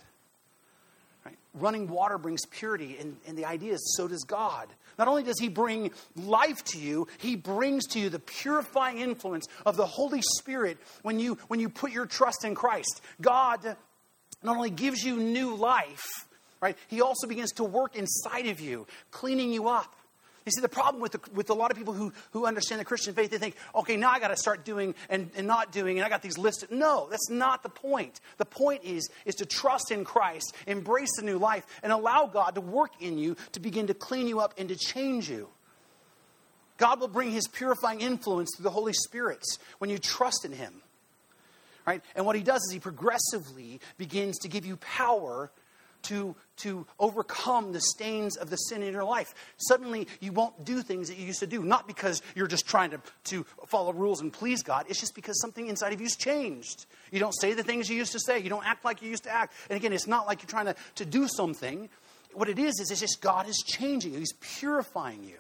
Right? 1.24 1.37
Running 1.54 1.88
water 1.88 2.18
brings 2.18 2.44
purity, 2.46 2.96
and, 2.98 3.16
and 3.26 3.38
the 3.38 3.46
idea 3.46 3.74
is 3.74 3.94
so 3.96 4.09
does 4.09 4.24
God. 4.24 4.68
Not 4.98 5.09
only 5.09 5.22
does 5.22 5.38
He 5.38 5.48
bring 5.48 5.92
life 6.16 6.62
to 6.64 6.78
you, 6.78 7.07
He 7.18 7.37
brings 7.37 7.87
to 7.88 8.00
you 8.00 8.11
the 8.11 8.18
purifying 8.18 8.98
influence 8.98 9.46
of 9.64 9.76
the 9.76 9.87
Holy 9.87 10.20
Spirit 10.38 10.78
when 11.02 11.20
you, 11.20 11.38
when 11.46 11.61
you 11.61 11.68
put 11.68 11.92
your 11.92 12.07
trust 12.07 12.44
in 12.44 12.54
Christ. 12.54 13.00
God 13.20 13.76
not 14.42 14.57
only 14.57 14.70
gives 14.70 15.02
you 15.02 15.16
new 15.16 15.54
life, 15.54 16.26
right? 16.64 16.79
He 16.88 17.03
also 17.03 17.27
begins 17.27 17.53
to 17.53 17.64
work 17.64 17.94
inside 17.94 18.46
of 18.46 18.59
you, 18.59 18.87
cleaning 19.11 19.53
you 19.53 19.68
up. 19.68 19.94
You 20.46 20.53
see, 20.53 20.62
the 20.62 20.68
problem 20.68 21.03
with, 21.03 21.12
the, 21.12 21.20
with 21.35 21.50
a 21.50 21.55
lot 21.55 21.70
of 21.70 21.77
people 21.77 21.92
who, 21.92 22.11
who 22.33 22.46
understand 22.46 22.81
the 22.81 22.87
Christian 22.87 23.12
faith, 23.12 23.31
they 23.31 23.37
think, 23.37 23.55
okay, 23.74 23.98
now 23.98 24.11
I 24.11 24.18
got 24.18 24.29
to 24.29 24.37
start 24.37 24.64
doing 24.64 24.94
and, 25.11 25.31
and 25.37 25.46
not 25.46 25.72
doing, 25.72 25.98
and 25.98 26.07
I 26.07 26.09
got 26.09 26.22
these 26.22 26.38
lists. 26.38 26.64
No, 26.70 27.07
that's 27.11 27.29
not 27.29 27.62
the 27.62 27.68
point. 27.68 28.18
The 28.38 28.46
point 28.46 28.83
is, 28.83 29.11
is 29.27 29.35
to 29.37 29.46
trust 29.46 29.90
in 29.90 30.07
Christ, 30.07 30.55
embrace 30.66 31.11
the 31.16 31.22
new 31.22 31.37
life, 31.37 31.66
and 31.83 31.92
allow 31.92 32.27
God 32.27 32.55
to 32.55 32.62
work 32.62 32.92
in 32.98 33.18
you 33.18 33.37
to 33.53 33.61
begin 33.61 33.88
to 33.88 33.94
clean 33.94 34.27
you 34.27 34.40
up 34.40 34.55
and 34.57 34.70
to 34.70 34.77
change 34.77 35.29
you. 35.29 35.48
God 36.79 36.98
will 36.98 37.09
bring 37.09 37.31
his 37.31 37.46
purifying 37.46 38.00
influence 38.00 38.50
through 38.57 38.64
the 38.64 38.70
Holy 38.70 38.94
Spirit 38.94 39.44
when 39.79 39.90
you 39.90 39.98
trust 39.98 40.46
in 40.46 40.53
him. 40.53 40.81
Right? 41.87 42.00
And 42.16 42.24
what 42.24 42.37
he 42.37 42.42
does 42.42 42.62
is 42.62 42.72
he 42.72 42.81
progressively 42.81 43.81
begins 43.98 44.38
to 44.38 44.48
give 44.48 44.64
you 44.64 44.79
power 44.79 45.50
to, 46.04 46.34
to 46.58 46.86
overcome 46.98 47.72
the 47.72 47.80
stains 47.80 48.36
of 48.36 48.50
the 48.50 48.56
sin 48.56 48.82
in 48.82 48.92
your 48.92 49.04
life. 49.04 49.34
Suddenly, 49.56 50.08
you 50.20 50.32
won't 50.32 50.64
do 50.64 50.82
things 50.82 51.08
that 51.08 51.18
you 51.18 51.26
used 51.26 51.40
to 51.40 51.46
do, 51.46 51.62
not 51.62 51.86
because 51.86 52.22
you're 52.34 52.46
just 52.46 52.66
trying 52.66 52.90
to, 52.90 53.00
to 53.24 53.44
follow 53.66 53.92
rules 53.92 54.20
and 54.20 54.32
please 54.32 54.62
God. 54.62 54.86
It's 54.88 55.00
just 55.00 55.14
because 55.14 55.40
something 55.40 55.68
inside 55.68 55.92
of 55.92 56.00
you's 56.00 56.16
changed. 56.16 56.86
You 57.10 57.20
don't 57.20 57.34
say 57.40 57.54
the 57.54 57.62
things 57.62 57.88
you 57.88 57.96
used 57.96 58.12
to 58.12 58.20
say, 58.20 58.38
you 58.38 58.48
don't 58.48 58.66
act 58.66 58.84
like 58.84 59.02
you 59.02 59.10
used 59.10 59.24
to 59.24 59.30
act. 59.30 59.54
And 59.68 59.76
again, 59.76 59.92
it's 59.92 60.06
not 60.06 60.26
like 60.26 60.42
you're 60.42 60.50
trying 60.50 60.66
to, 60.66 60.76
to 60.96 61.04
do 61.04 61.28
something. 61.28 61.88
What 62.32 62.48
it 62.48 62.58
is, 62.58 62.80
is 62.80 62.90
it's 62.90 63.00
just 63.00 63.20
God 63.20 63.48
is 63.48 63.58
changing 63.58 64.12
you, 64.12 64.18
He's 64.18 64.34
purifying 64.34 65.24
you. 65.24 65.36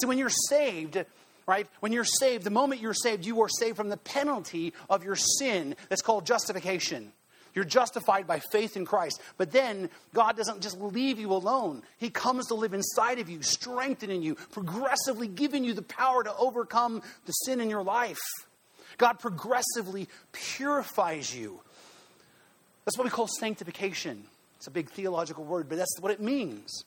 See, 0.00 0.06
when 0.06 0.18
you're 0.18 0.30
saved, 0.30 1.04
right? 1.46 1.66
When 1.80 1.92
you're 1.92 2.04
saved, 2.04 2.44
the 2.44 2.50
moment 2.50 2.80
you're 2.80 2.94
saved, 2.94 3.26
you 3.26 3.40
are 3.42 3.48
saved 3.48 3.76
from 3.76 3.88
the 3.88 3.96
penalty 3.96 4.72
of 4.88 5.04
your 5.04 5.16
sin 5.16 5.74
that's 5.88 6.02
called 6.02 6.26
justification. 6.26 7.12
You're 7.54 7.64
justified 7.64 8.26
by 8.26 8.40
faith 8.52 8.76
in 8.76 8.84
Christ. 8.84 9.20
But 9.36 9.52
then 9.52 9.90
God 10.14 10.36
doesn't 10.36 10.60
just 10.60 10.80
leave 10.80 11.18
you 11.18 11.32
alone. 11.32 11.82
He 11.98 12.10
comes 12.10 12.46
to 12.48 12.54
live 12.54 12.74
inside 12.74 13.18
of 13.18 13.28
you, 13.28 13.42
strengthening 13.42 14.22
you, 14.22 14.36
progressively 14.52 15.28
giving 15.28 15.64
you 15.64 15.74
the 15.74 15.82
power 15.82 16.22
to 16.22 16.36
overcome 16.36 17.02
the 17.26 17.32
sin 17.32 17.60
in 17.60 17.70
your 17.70 17.82
life. 17.82 18.20
God 18.98 19.18
progressively 19.18 20.08
purifies 20.32 21.34
you. 21.34 21.60
That's 22.84 22.98
what 22.98 23.04
we 23.04 23.10
call 23.10 23.28
sanctification. 23.28 24.24
It's 24.56 24.66
a 24.66 24.70
big 24.70 24.90
theological 24.90 25.44
word, 25.44 25.68
but 25.68 25.78
that's 25.78 25.98
what 26.00 26.12
it 26.12 26.20
means. 26.20 26.84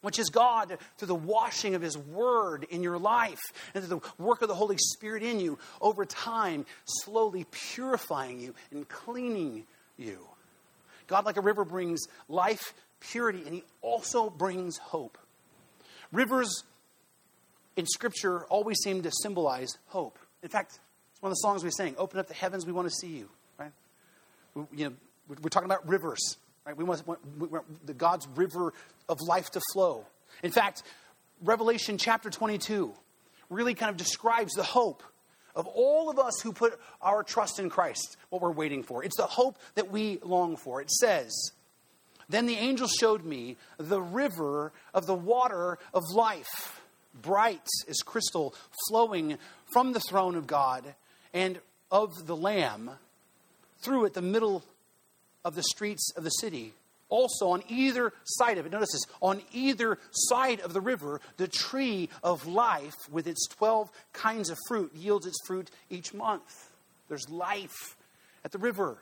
Which 0.00 0.18
is 0.18 0.28
God, 0.28 0.76
through 0.98 1.08
the 1.08 1.14
washing 1.14 1.74
of 1.74 1.82
His 1.82 1.96
Word 1.96 2.66
in 2.68 2.82
your 2.82 2.98
life 2.98 3.40
and 3.74 3.84
through 3.84 4.00
the 4.00 4.22
work 4.22 4.42
of 4.42 4.48
the 4.48 4.54
Holy 4.54 4.76
Spirit 4.78 5.22
in 5.22 5.40
you, 5.40 5.58
over 5.80 6.04
time, 6.04 6.66
slowly 6.84 7.46
purifying 7.50 8.38
you 8.38 8.54
and 8.70 8.88
cleaning 8.88 9.64
you. 9.96 10.26
God, 11.06 11.24
like 11.24 11.36
a 11.36 11.40
river, 11.40 11.64
brings 11.64 12.06
life, 12.28 12.74
purity, 13.00 13.42
and 13.44 13.54
He 13.54 13.64
also 13.82 14.30
brings 14.30 14.78
hope. 14.78 15.18
Rivers 16.12 16.64
in 17.76 17.86
Scripture 17.86 18.44
always 18.44 18.78
seem 18.82 19.02
to 19.02 19.10
symbolize 19.22 19.76
hope. 19.86 20.18
In 20.42 20.48
fact, 20.48 20.78
it's 21.12 21.22
one 21.22 21.30
of 21.30 21.34
the 21.34 21.40
songs 21.40 21.64
we 21.64 21.70
sing 21.70 21.94
Open 21.98 22.18
up 22.18 22.28
the 22.28 22.34
heavens, 22.34 22.66
we 22.66 22.72
want 22.72 22.88
to 22.88 22.94
see 22.94 23.08
you, 23.08 23.28
right? 23.58 23.72
We, 24.54 24.62
you 24.74 24.88
know, 24.88 24.94
we're 25.28 25.48
talking 25.48 25.66
about 25.66 25.88
rivers, 25.88 26.36
right? 26.66 26.76
We 26.76 26.84
want, 26.84 27.06
we 27.06 27.48
want 27.48 27.86
the 27.86 27.94
God's 27.94 28.26
river 28.34 28.72
of 29.08 29.20
life 29.20 29.50
to 29.50 29.60
flow. 29.72 30.06
In 30.42 30.50
fact, 30.50 30.82
Revelation 31.42 31.98
chapter 31.98 32.30
22 32.30 32.92
really 33.50 33.74
kind 33.74 33.90
of 33.90 33.96
describes 33.96 34.54
the 34.54 34.62
hope 34.62 35.02
of 35.54 35.66
all 35.66 36.10
of 36.10 36.18
us 36.18 36.40
who 36.42 36.52
put 36.52 36.78
our 37.00 37.22
trust 37.22 37.58
in 37.58 37.70
Christ, 37.70 38.16
what 38.30 38.42
we're 38.42 38.50
waiting 38.50 38.82
for. 38.82 39.04
It's 39.04 39.16
the 39.16 39.26
hope 39.26 39.58
that 39.74 39.90
we 39.90 40.18
long 40.22 40.56
for. 40.56 40.80
It 40.80 40.90
says, 40.90 41.32
Then 42.28 42.46
the 42.46 42.56
angel 42.56 42.88
showed 42.88 43.24
me 43.24 43.56
the 43.78 44.02
river 44.02 44.72
of 44.92 45.06
the 45.06 45.14
water 45.14 45.78
of 45.92 46.02
life, 46.12 46.80
bright 47.14 47.66
as 47.88 47.98
crystal, 48.04 48.54
flowing 48.88 49.38
from 49.72 49.92
the 49.92 50.00
throne 50.00 50.34
of 50.34 50.46
God 50.46 50.94
and 51.32 51.60
of 51.90 52.26
the 52.26 52.36
Lamb 52.36 52.90
through 53.82 54.06
it 54.06 54.14
the 54.14 54.22
middle 54.22 54.64
of 55.44 55.54
the 55.54 55.62
streets 55.62 56.10
of 56.16 56.24
the 56.24 56.30
city. 56.30 56.72
Also, 57.08 57.50
on 57.50 57.62
either 57.68 58.12
side 58.24 58.58
of 58.58 58.66
it, 58.66 58.72
notice 58.72 58.92
this, 58.92 59.04
on 59.20 59.42
either 59.52 59.98
side 60.10 60.60
of 60.60 60.72
the 60.72 60.80
river, 60.80 61.20
the 61.36 61.46
tree 61.46 62.08
of 62.22 62.46
life 62.46 62.96
with 63.10 63.26
its 63.26 63.46
12 63.48 63.90
kinds 64.12 64.50
of 64.50 64.58
fruit 64.66 64.92
yields 64.94 65.26
its 65.26 65.38
fruit 65.46 65.70
each 65.90 66.14
month. 66.14 66.70
There's 67.08 67.28
life 67.28 67.96
at 68.44 68.52
the 68.52 68.58
river. 68.58 68.98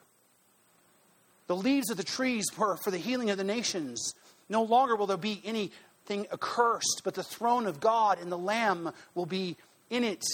The 1.47 1.57
leaves 1.57 1.91
of 1.91 1.97
the 1.97 2.05
trees 2.05 2.47
were 2.57 2.77
for 2.83 2.91
the 2.91 2.99
healing 2.99 3.31
of 3.31 3.38
the 3.38 3.45
nations. 3.45 4.15
No 4.49 4.62
longer 4.62 4.97
will 4.97 5.07
there 5.07 5.17
be 5.17 5.41
anything 5.45 6.27
accursed, 6.33 7.03
but 7.05 7.15
the 7.15 7.23
throne 7.23 7.67
of 7.67 7.81
God 7.81 8.19
and 8.21 8.31
the 8.31 8.38
Lamb 8.38 8.93
will 9.15 9.27
be 9.27 9.57
in 9.91 10.05
it, 10.05 10.25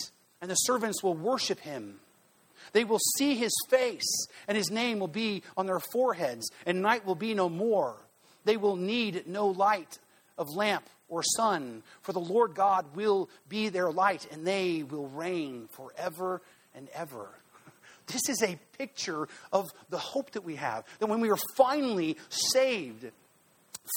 and 0.40 0.50
the 0.50 0.54
servants 0.54 1.02
will 1.02 1.14
worship 1.14 1.60
him. 1.60 2.00
They 2.72 2.84
will 2.84 3.00
see 3.16 3.34
his 3.34 3.52
face, 3.68 4.26
and 4.46 4.56
his 4.56 4.70
name 4.70 4.98
will 4.98 5.08
be 5.08 5.42
on 5.56 5.66
their 5.66 5.80
foreheads, 5.92 6.50
and 6.66 6.82
night 6.82 7.04
will 7.04 7.14
be 7.14 7.34
no 7.34 7.48
more. 7.48 7.96
They 8.44 8.56
will 8.56 8.76
need 8.76 9.26
no 9.26 9.48
light 9.48 9.98
of 10.36 10.46
lamp 10.54 10.88
or 11.08 11.22
sun, 11.22 11.82
for 12.02 12.12
the 12.12 12.20
Lord 12.20 12.54
God 12.54 12.94
will 12.94 13.28
be 13.48 13.68
their 13.68 13.90
light, 13.90 14.26
and 14.30 14.46
they 14.46 14.82
will 14.82 15.08
reign 15.08 15.68
forever 15.72 16.42
and 16.74 16.88
ever. 16.94 17.28
This 18.06 18.30
is 18.30 18.42
a 18.42 18.58
picture 18.78 19.28
of 19.52 19.66
the 19.90 19.98
hope 19.98 20.30
that 20.30 20.42
we 20.42 20.56
have 20.56 20.84
that 20.98 21.08
when 21.08 21.20
we 21.20 21.30
are 21.30 21.38
finally 21.56 22.16
saved 22.30 23.10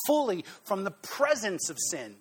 fully 0.05 0.43
from 0.65 0.83
the 0.83 0.91
presence 0.91 1.69
of 1.69 1.77
sin, 1.79 2.15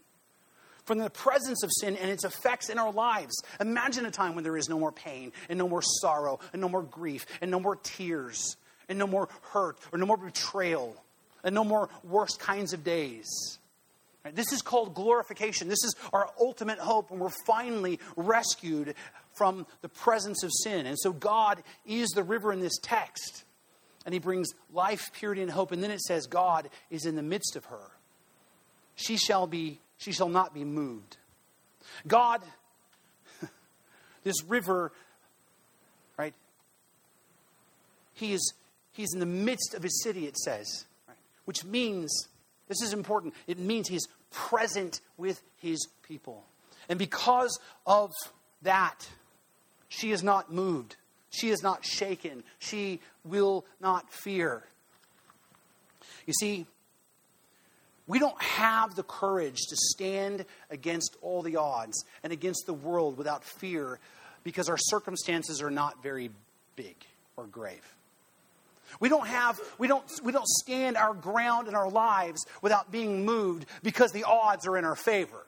from 0.90 0.98
the 0.98 1.09
presence 1.09 1.62
of 1.62 1.70
sin 1.72 1.96
and 1.96 2.11
its 2.11 2.24
effects 2.24 2.68
in 2.68 2.76
our 2.76 2.90
lives. 2.90 3.33
Imagine 3.61 4.07
a 4.07 4.11
time 4.11 4.35
when 4.35 4.42
there 4.42 4.57
is 4.57 4.68
no 4.68 4.76
more 4.76 4.90
pain 4.90 5.31
and 5.48 5.57
no 5.57 5.68
more 5.68 5.83
sorrow 5.83 6.40
and 6.53 6.61
no 6.61 6.68
more 6.68 6.83
grief 6.83 7.26
and 7.40 7.48
no 7.48 7.61
more 7.61 7.76
tears 7.76 8.57
and 8.88 8.98
no 8.98 9.07
more 9.07 9.29
hurt 9.53 9.79
or 9.92 10.00
no 10.00 10.07
more 10.07 10.16
betrayal 10.16 10.96
and 11.44 11.55
no 11.55 11.62
more 11.62 11.88
worst 12.03 12.40
kinds 12.40 12.72
of 12.72 12.83
days. 12.83 13.29
This 14.33 14.53
is 14.53 14.62
called 14.62 14.94
glorification. 14.94 15.68
This 15.68 15.85
is 15.85 15.94
our 16.12 16.29
ultimate 16.40 16.81
hope 16.81 17.12
when 17.12 17.20
we're 17.20 17.31
finally 17.46 18.00
rescued 18.16 18.96
from 19.35 19.68
the 19.83 19.88
presence 19.88 20.42
of 20.42 20.50
sin. 20.64 20.87
And 20.87 20.98
so 20.98 21.12
God 21.12 21.62
is 21.87 22.09
the 22.09 22.24
river 22.24 22.53
in 22.53 22.59
this 22.59 22.79
text. 22.83 23.44
And 24.05 24.12
he 24.12 24.18
brings 24.18 24.48
life, 24.72 25.12
purity, 25.12 25.42
and 25.42 25.53
hope. 25.53 25.70
And 25.70 25.85
then 25.85 25.92
it 25.92 26.00
says, 26.00 26.26
God 26.26 26.68
is 26.90 27.07
in 27.07 27.14
the 27.14 27.22
midst 27.22 27.55
of 27.55 27.66
her. 27.66 27.92
She 28.96 29.16
shall 29.16 29.46
be 29.46 29.79
she 30.01 30.13
shall 30.13 30.31
not 30.31 30.55
be 30.55 30.65
moved. 30.65 31.19
God, 32.09 32.41
this 34.25 34.43
river, 34.45 34.93
right? 36.17 36.35
He 38.15 38.33
is 38.33 38.55
he's 38.93 39.13
in 39.13 39.21
the 39.21 39.27
midst 39.27 39.75
of 39.75 39.83
his 39.83 40.03
city, 40.03 40.27
it 40.27 40.37
says, 40.39 40.87
right? 41.07 41.17
which 41.45 41.65
means, 41.65 42.29
this 42.67 42.83
is 42.83 42.93
important, 42.93 43.35
it 43.47 43.59
means 43.59 43.89
he's 43.89 44.09
present 44.31 45.01
with 45.19 45.43
his 45.59 45.87
people. 46.03 46.45
And 46.89 46.99
because 46.99 47.59
of 47.87 48.13
that, 48.63 49.07
she 49.89 50.13
is 50.13 50.23
not 50.23 50.51
moved. 50.53 50.97
She 51.31 51.51
is 51.51 51.63
not 51.63 51.85
shaken. 51.85 52.43
She 52.59 53.01
will 53.25 53.65
not 53.81 54.11
fear. 54.11 54.65
You 56.27 56.33
see, 56.33 56.67
we 58.11 58.18
don't 58.18 58.42
have 58.42 58.96
the 58.96 59.05
courage 59.05 59.61
to 59.68 59.77
stand 59.77 60.44
against 60.68 61.16
all 61.23 61.42
the 61.42 61.55
odds 61.55 62.05
and 62.25 62.33
against 62.33 62.66
the 62.66 62.75
world 62.75 63.16
without 63.16 63.44
fear 63.44 64.01
because 64.42 64.68
our 64.68 64.77
circumstances 64.77 65.62
are 65.62 65.70
not 65.70 66.03
very 66.03 66.29
big 66.75 66.96
or 67.37 67.46
grave. 67.46 67.94
We 68.99 69.09
don't 69.09 69.29
have 69.29 69.61
we 69.79 69.87
don't 69.87 70.05
we 70.25 70.33
don't 70.33 70.49
stand 70.49 70.96
our 70.96 71.14
ground 71.14 71.68
in 71.68 71.77
our 71.77 71.88
lives 71.88 72.44
without 72.62 72.90
being 72.90 73.25
moved 73.25 73.66
because 73.85 74.11
the 74.11 74.25
odds 74.25 74.66
are 74.66 74.77
in 74.77 74.85
our 74.85 74.96
favor. 74.96 75.46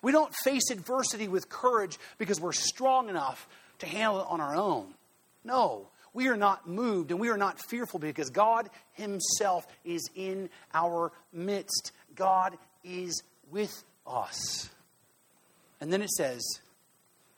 We 0.00 0.10
don't 0.10 0.34
face 0.36 0.70
adversity 0.70 1.28
with 1.28 1.50
courage 1.50 1.98
because 2.16 2.40
we're 2.40 2.52
strong 2.52 3.10
enough 3.10 3.46
to 3.80 3.86
handle 3.86 4.22
it 4.22 4.26
on 4.30 4.40
our 4.40 4.56
own. 4.56 4.94
No, 5.44 5.88
we 6.14 6.28
are 6.28 6.36
not 6.36 6.68
moved 6.68 7.10
and 7.10 7.20
we 7.20 7.28
are 7.28 7.36
not 7.36 7.60
fearful 7.60 7.98
because 8.00 8.30
God 8.30 8.70
Himself 8.92 9.66
is 9.84 10.08
in 10.14 10.48
our 10.72 11.12
midst. 11.32 11.92
God 12.14 12.56
is 12.84 13.22
with 13.50 13.84
us. 14.06 14.70
And 15.80 15.92
then 15.92 16.00
it 16.00 16.10
says, 16.10 16.42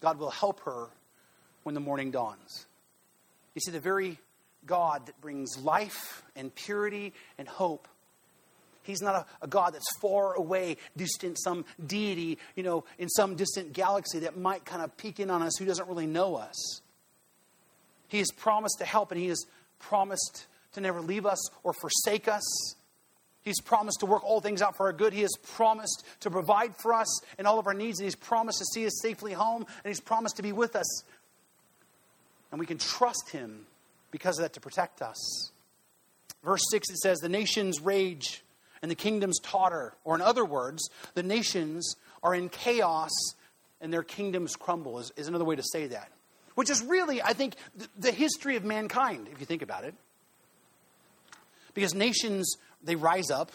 God 0.01 0.19
will 0.19 0.31
help 0.31 0.61
her 0.61 0.89
when 1.63 1.75
the 1.75 1.81
morning 1.81 2.11
dawns. 2.11 2.67
You 3.55 3.61
see, 3.61 3.73
the 3.73 3.81
very 3.81 4.19
God 4.67 5.07
that 5.07 5.21
brings 5.21 5.59
life 5.59 6.23
and 6.37 6.55
purity 6.55 7.15
and 7.39 7.49
hope. 7.49 7.89
He's 8.83 9.03
not 9.03 9.15
a, 9.15 9.27
a, 9.43 9.49
God 9.49 9.75
that's 9.75 9.99
far 10.01 10.35
away, 10.35 10.77
distant, 10.97 11.39
some 11.43 11.65
deity, 11.85 12.39
you 12.55 12.63
know, 12.63 12.85
in 12.99 13.09
some 13.09 13.35
distant 13.35 13.73
galaxy 13.73 14.21
that 14.21 14.37
might 14.37 14.65
kind 14.65 14.83
of 14.83 14.97
peek 14.97 15.19
in 15.19 15.31
on 15.31 15.43
us 15.43 15.57
who 15.57 15.65
doesn't 15.65 15.89
really 15.89 16.07
know 16.07 16.37
us. 16.37 16.83
He 18.09 18.19
has 18.19 18.31
promised 18.37 18.79
to 18.79 18.85
help, 18.85 19.13
and 19.13 19.21
He 19.21 19.29
has 19.29 19.45
promised 19.79 20.47
to 20.73 20.81
never 20.81 21.01
leave 21.01 21.27
us 21.27 21.39
or 21.63 21.73
forsake 21.73 22.29
us. 22.29 22.75
He's 23.43 23.61
promised 23.61 24.01
to 24.01 24.07
work 24.07 24.25
all 24.25 24.41
things 24.41 24.61
out 24.61 24.77
for 24.77 24.87
our 24.87 24.93
good. 24.93 25.13
He 25.13 25.23
has 25.23 25.35
promised 25.43 26.05
to 26.21 26.31
provide 26.31 26.77
for 26.77 26.93
us 26.93 27.21
in 27.39 27.47
all 27.47 27.59
of 27.59 27.67
our 27.67 27.75
needs, 27.75 27.99
and 27.99 28.05
He's 28.05 28.17
promised 28.17 28.59
to 28.59 28.65
see 28.67 28.87
us 28.87 29.01
safely 29.01 29.33
home, 29.33 29.63
and 29.63 29.91
He's 29.91 30.01
promised 30.01 30.37
to 30.37 30.43
be 30.43 30.53
with 30.53 30.77
us. 30.77 31.05
And 32.51 32.61
we 32.61 32.67
can 32.67 32.79
trust 32.79 33.31
Him 33.31 33.67
because 34.11 34.39
of 34.39 34.43
that 34.43 34.55
to 34.55 34.61
protect 34.61 35.03
us. 35.03 35.51
Verse 36.45 36.63
6 36.71 36.91
it 36.91 36.99
says, 36.99 37.19
The 37.19 37.29
nations 37.29 37.81
rage 37.81 38.43
and 38.83 38.91
the 38.91 38.95
kingdoms 38.97 39.39
totter. 39.41 39.95
Or, 40.05 40.15
in 40.15 40.23
other 40.23 40.45
words, 40.45 40.89
the 41.15 41.23
nations 41.23 41.97
are 42.23 42.35
in 42.35 42.49
chaos 42.49 43.11
and 43.81 43.93
their 43.93 44.03
kingdoms 44.03 44.57
crumble, 44.57 44.99
is, 44.99 45.13
is 45.17 45.29
another 45.29 45.45
way 45.45 45.57
to 45.57 45.63
say 45.63 45.87
that 45.89 46.11
which 46.57 46.71
is 46.71 46.83
really, 46.83 47.23
I 47.23 47.33
think, 47.33 47.55
the 47.97 48.11
history 48.11 48.57
of 48.57 48.65
mankind, 48.65 49.29
if 49.31 49.39
you 49.39 49.47
think 49.47 49.63
about 49.63 49.85
it. 49.85 49.95
Because 51.75 51.95
nations, 51.95 52.57
they 52.83 52.97
rise 52.97 53.31
up 53.31 53.53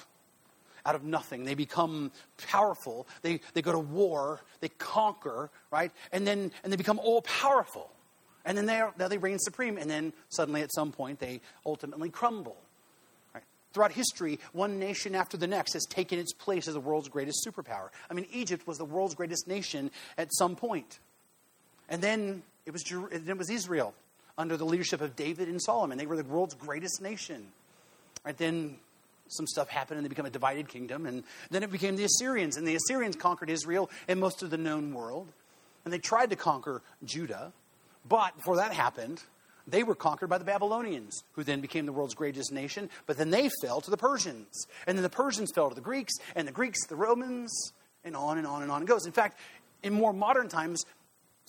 out 0.85 0.95
of 0.95 1.03
nothing. 1.03 1.43
They 1.43 1.55
become 1.55 2.11
powerful. 2.47 3.07
They, 3.23 3.41
they 3.53 3.61
go 3.61 3.71
to 3.71 3.79
war. 3.79 4.41
They 4.61 4.69
conquer, 4.69 5.49
right? 5.71 5.91
And 6.11 6.25
then 6.25 6.51
and 6.63 6.71
they 6.71 6.77
become 6.77 6.99
all 6.99 7.23
powerful. 7.23 7.89
And 8.45 8.57
then 8.57 8.65
they, 8.65 8.79
are, 8.79 8.93
now 8.97 9.07
they 9.07 9.17
reign 9.17 9.39
supreme. 9.39 9.77
And 9.77 9.89
then 9.89 10.13
suddenly, 10.29 10.61
at 10.61 10.73
some 10.73 10.91
point, 10.91 11.19
they 11.19 11.41
ultimately 11.65 12.09
crumble. 12.09 12.57
Right? 13.33 13.43
Throughout 13.73 13.91
history, 13.91 14.39
one 14.53 14.79
nation 14.79 15.15
after 15.15 15.37
the 15.37 15.47
next 15.47 15.73
has 15.73 15.85
taken 15.85 16.19
its 16.19 16.33
place 16.33 16.67
as 16.67 16.75
the 16.75 16.79
world's 16.79 17.09
greatest 17.09 17.45
superpower. 17.47 17.89
I 18.09 18.13
mean, 18.13 18.25
Egypt 18.31 18.65
was 18.67 18.77
the 18.77 18.85
world's 18.85 19.15
greatest 19.15 19.47
nation 19.47 19.91
at 20.17 20.29
some 20.33 20.55
point. 20.55 20.99
And 21.89 22.01
then 22.01 22.41
it 22.66 22.72
was, 22.72 22.84
it 23.12 23.38
was 23.38 23.49
Israel 23.49 23.93
under 24.38 24.57
the 24.57 24.66
leadership 24.66 25.01
of 25.01 25.16
David 25.16 25.47
and 25.47 25.62
Solomon. 25.62 25.97
They 25.97 26.05
were 26.05 26.18
the 26.18 26.24
world's 26.24 26.55
greatest 26.55 27.01
nation. 27.01 27.47
Right 28.26 28.38
then, 28.38 28.78
some 29.28 29.47
stuff 29.47 29.70
happened 29.70 29.97
and 29.97 30.05
they 30.05 30.09
became 30.09 30.26
a 30.26 30.30
divided 30.30 30.68
kingdom. 30.68 31.05
And 31.05 31.24
then 31.49 31.64
it 31.64 31.72
became 31.72 31.95
the 31.95 32.03
Assyrians. 32.03 32.57
And 32.57 32.68
the 32.68 32.76
Assyrians 32.76 33.16
conquered 33.16 33.49
Israel 33.49 33.89
and 34.07 34.20
most 34.20 34.43
of 34.43 34.49
the 34.49 34.57
known 34.57 34.93
world. 34.93 35.28
And 35.86 35.93
they 35.93 35.99
tried 35.99 36.30
to 36.30 36.36
conquer 36.36 36.82
Judah. 37.03 37.53
But 38.07 38.36
before 38.38 38.57
that 38.57 38.74
happened, 38.74 39.22
They 39.68 39.84
were 39.84 39.95
conquered 39.95 40.28
by 40.30 40.38
the 40.38 40.43
Babylonians, 40.43 41.24
who 41.34 41.43
then 41.43 41.62
became 41.62 41.86
the 41.86 41.93
world's 41.93 42.16
greatest 42.16 42.51
nation, 42.51 42.89
but 43.05 43.18
then 43.18 43.30
they 43.30 43.49
fell 43.62 43.82
to 43.82 43.91
the 43.91 43.97
Persians. 43.97 44.68
And 44.88 44.97
then 44.97 45.03
the 45.03 45.09
Persians 45.09 45.51
fell 45.53 45.70
to 45.70 45.76
the 45.76 45.82
Greeks, 45.82 46.14
and 46.36 46.47
the 46.47 46.51
Greeks 46.51 46.86
the 46.88 46.95
Romans, 46.95 47.74
and 48.03 48.16
on 48.16 48.38
and 48.38 48.47
on 48.47 48.64
and 48.64 48.72
on 48.72 48.82
it 48.82 48.88
goes. 48.88 49.05
In 49.05 49.12
fact, 49.12 49.39
in 49.84 49.93
more 49.93 50.14
modern 50.14 50.47
times, 50.49 50.84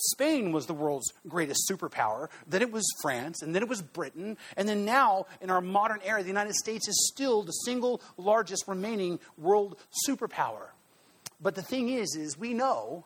Spain 0.04 0.50
was 0.50 0.66
the 0.66 0.74
world's 0.74 1.12
greatest 1.28 1.70
superpower. 1.70 2.28
Then 2.46 2.60
it 2.60 2.72
was 2.72 2.84
France, 3.02 3.40
and 3.40 3.54
then 3.54 3.62
it 3.62 3.68
was 3.68 3.82
Britain. 3.82 4.36
And 4.56 4.68
then 4.68 4.84
now, 4.84 5.26
in 5.40 5.48
our 5.48 5.60
modern 5.60 6.00
era, 6.04 6.22
the 6.22 6.28
United 6.28 6.54
States 6.54 6.88
is 6.88 7.10
still 7.12 7.42
the 7.42 7.52
single 7.52 8.00
largest 8.16 8.66
remaining 8.66 9.20
world 9.38 9.76
superpower. 10.08 10.70
But 11.40 11.54
the 11.54 11.62
thing 11.62 11.88
is, 11.88 12.16
is 12.16 12.36
we 12.36 12.52
know 12.52 13.04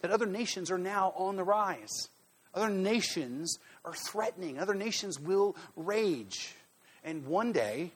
that 0.00 0.10
other 0.10 0.26
nations 0.26 0.70
are 0.70 0.78
now 0.78 1.12
on 1.16 1.36
the 1.36 1.44
rise. 1.44 2.08
Other 2.52 2.70
nations 2.70 3.58
are 3.84 3.94
threatening. 3.94 4.58
Other 4.58 4.74
nations 4.74 5.20
will 5.20 5.56
rage. 5.76 6.54
And 7.04 7.26
one 7.26 7.52
day, 7.52 7.92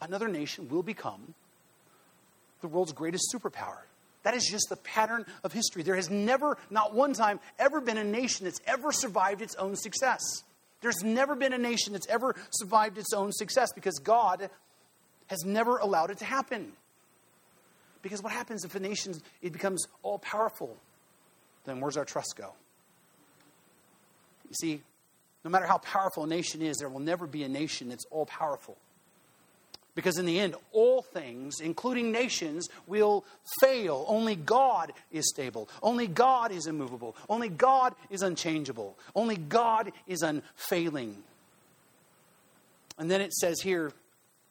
another 0.00 0.28
nation 0.28 0.68
will 0.70 0.82
become 0.82 1.34
the 2.62 2.68
world's 2.68 2.92
greatest 2.92 3.34
superpower. 3.34 3.80
That 4.22 4.34
is 4.34 4.46
just 4.46 4.68
the 4.68 4.76
pattern 4.76 5.26
of 5.42 5.52
history. 5.52 5.82
There 5.82 5.96
has 5.96 6.10
never, 6.10 6.56
not 6.70 6.94
one 6.94 7.12
time, 7.12 7.40
ever 7.58 7.80
been 7.80 7.98
a 7.98 8.04
nation 8.04 8.44
that's 8.44 8.60
ever 8.66 8.92
survived 8.92 9.42
its 9.42 9.54
own 9.56 9.74
success. 9.76 10.20
There's 10.80 11.02
never 11.02 11.34
been 11.34 11.52
a 11.52 11.58
nation 11.58 11.92
that's 11.92 12.06
ever 12.08 12.34
survived 12.50 12.98
its 12.98 13.12
own 13.12 13.32
success 13.32 13.72
because 13.72 13.98
God 13.98 14.48
has 15.26 15.44
never 15.44 15.78
allowed 15.78 16.10
it 16.10 16.18
to 16.18 16.24
happen. 16.24 16.72
Because 18.02 18.22
what 18.22 18.32
happens 18.32 18.64
if 18.64 18.74
a 18.74 18.80
nation 18.80 19.14
it 19.40 19.52
becomes 19.52 19.86
all 20.02 20.18
powerful? 20.18 20.76
Then 21.64 21.80
where's 21.80 21.96
our 21.96 22.04
trust 22.04 22.34
go? 22.36 22.52
You 24.48 24.54
see, 24.54 24.82
no 25.44 25.50
matter 25.50 25.66
how 25.66 25.78
powerful 25.78 26.24
a 26.24 26.26
nation 26.26 26.62
is, 26.62 26.78
there 26.78 26.88
will 26.88 27.00
never 27.00 27.26
be 27.26 27.44
a 27.44 27.48
nation 27.48 27.88
that's 27.88 28.04
all 28.10 28.26
powerful. 28.26 28.76
Because 29.94 30.18
in 30.18 30.24
the 30.24 30.40
end, 30.40 30.54
all 30.72 31.02
things, 31.02 31.60
including 31.60 32.12
nations, 32.12 32.68
will 32.86 33.24
fail. 33.60 34.06
Only 34.08 34.34
God 34.34 34.92
is 35.10 35.28
stable. 35.28 35.68
Only 35.82 36.06
God 36.06 36.50
is 36.50 36.66
immovable. 36.66 37.14
Only 37.28 37.50
God 37.50 37.94
is 38.08 38.22
unchangeable. 38.22 38.96
Only 39.14 39.36
God 39.36 39.92
is 40.06 40.22
unfailing. 40.22 41.22
And 42.98 43.10
then 43.10 43.20
it 43.20 43.34
says 43.34 43.60
here, 43.60 43.92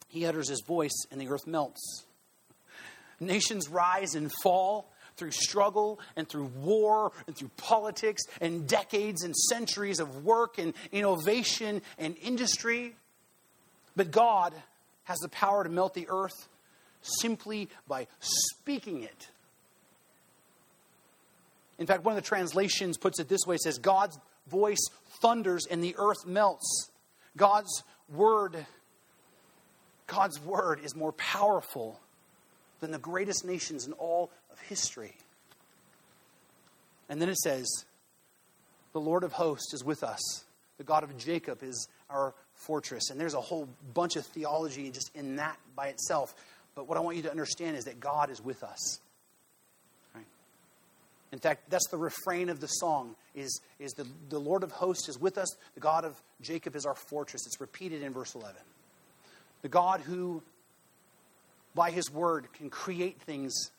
He 0.08 0.26
utters 0.26 0.48
His 0.48 0.62
voice 0.66 1.06
and 1.10 1.20
the 1.20 1.28
earth 1.28 1.46
melts. 1.46 2.04
Nations 3.18 3.68
rise 3.68 4.14
and 4.14 4.30
fall 4.42 4.88
through 5.16 5.32
struggle 5.32 6.00
and 6.16 6.28
through 6.28 6.50
war 6.56 7.12
and 7.26 7.36
through 7.36 7.50
politics 7.56 8.22
and 8.40 8.66
decades 8.68 9.24
and 9.24 9.34
centuries 9.36 10.00
of 10.00 10.24
work 10.24 10.58
and 10.58 10.74
innovation 10.92 11.82
and 11.98 12.16
industry. 12.22 12.94
But 13.94 14.10
God 14.10 14.54
has 15.12 15.18
the 15.18 15.28
power 15.28 15.62
to 15.62 15.68
melt 15.68 15.92
the 15.92 16.06
earth 16.08 16.48
simply 17.02 17.68
by 17.86 18.06
speaking 18.18 19.02
it. 19.02 19.28
In 21.78 21.86
fact, 21.86 22.02
one 22.02 22.16
of 22.16 22.22
the 22.22 22.26
translations 22.26 22.96
puts 22.96 23.20
it 23.20 23.28
this 23.28 23.46
way 23.46 23.56
it 23.56 23.60
says, 23.60 23.76
God's 23.76 24.18
voice 24.46 24.80
thunders 25.20 25.66
and 25.70 25.84
the 25.84 25.94
earth 25.98 26.26
melts. 26.26 26.90
God's 27.36 27.82
word, 28.08 28.64
God's 30.06 30.40
word 30.40 30.80
is 30.82 30.96
more 30.96 31.12
powerful 31.12 32.00
than 32.80 32.90
the 32.90 32.98
greatest 32.98 33.44
nations 33.44 33.86
in 33.86 33.92
all 33.92 34.30
of 34.50 34.58
history. 34.60 35.14
And 37.10 37.20
then 37.20 37.28
it 37.28 37.36
says, 37.36 37.68
The 38.94 39.00
Lord 39.00 39.24
of 39.24 39.32
hosts 39.32 39.74
is 39.74 39.84
with 39.84 40.02
us. 40.02 40.44
The 40.78 40.84
God 40.84 41.04
of 41.04 41.18
Jacob 41.18 41.62
is 41.62 41.86
our 42.08 42.34
fortress. 42.66 43.10
And 43.10 43.20
there's 43.20 43.34
a 43.34 43.40
whole 43.40 43.68
bunch 43.94 44.16
of 44.16 44.24
theology 44.26 44.90
just 44.90 45.10
in 45.14 45.36
that 45.36 45.56
by 45.76 45.88
itself. 45.88 46.34
But 46.74 46.88
what 46.88 46.96
I 46.96 47.00
want 47.00 47.16
you 47.16 47.22
to 47.24 47.30
understand 47.30 47.76
is 47.76 47.84
that 47.84 48.00
God 48.00 48.30
is 48.30 48.42
with 48.42 48.62
us. 48.62 49.00
In 51.32 51.38
fact, 51.38 51.70
that's 51.70 51.88
the 51.88 51.96
refrain 51.96 52.50
of 52.50 52.60
the 52.60 52.66
song 52.66 53.16
is, 53.34 53.62
is 53.78 53.92
the, 53.92 54.06
the 54.28 54.38
Lord 54.38 54.62
of 54.62 54.70
hosts 54.70 55.08
is 55.08 55.18
with 55.18 55.38
us. 55.38 55.48
The 55.74 55.80
God 55.80 56.04
of 56.04 56.14
Jacob 56.42 56.76
is 56.76 56.84
our 56.84 56.94
fortress. 56.94 57.46
It's 57.46 57.58
repeated 57.58 58.02
in 58.02 58.12
verse 58.12 58.34
11. 58.34 58.54
The 59.62 59.68
God 59.68 60.00
who, 60.00 60.42
by 61.74 61.90
his 61.90 62.12
word, 62.12 62.48
can 62.52 62.68
create 62.68 63.18
things 63.22 63.70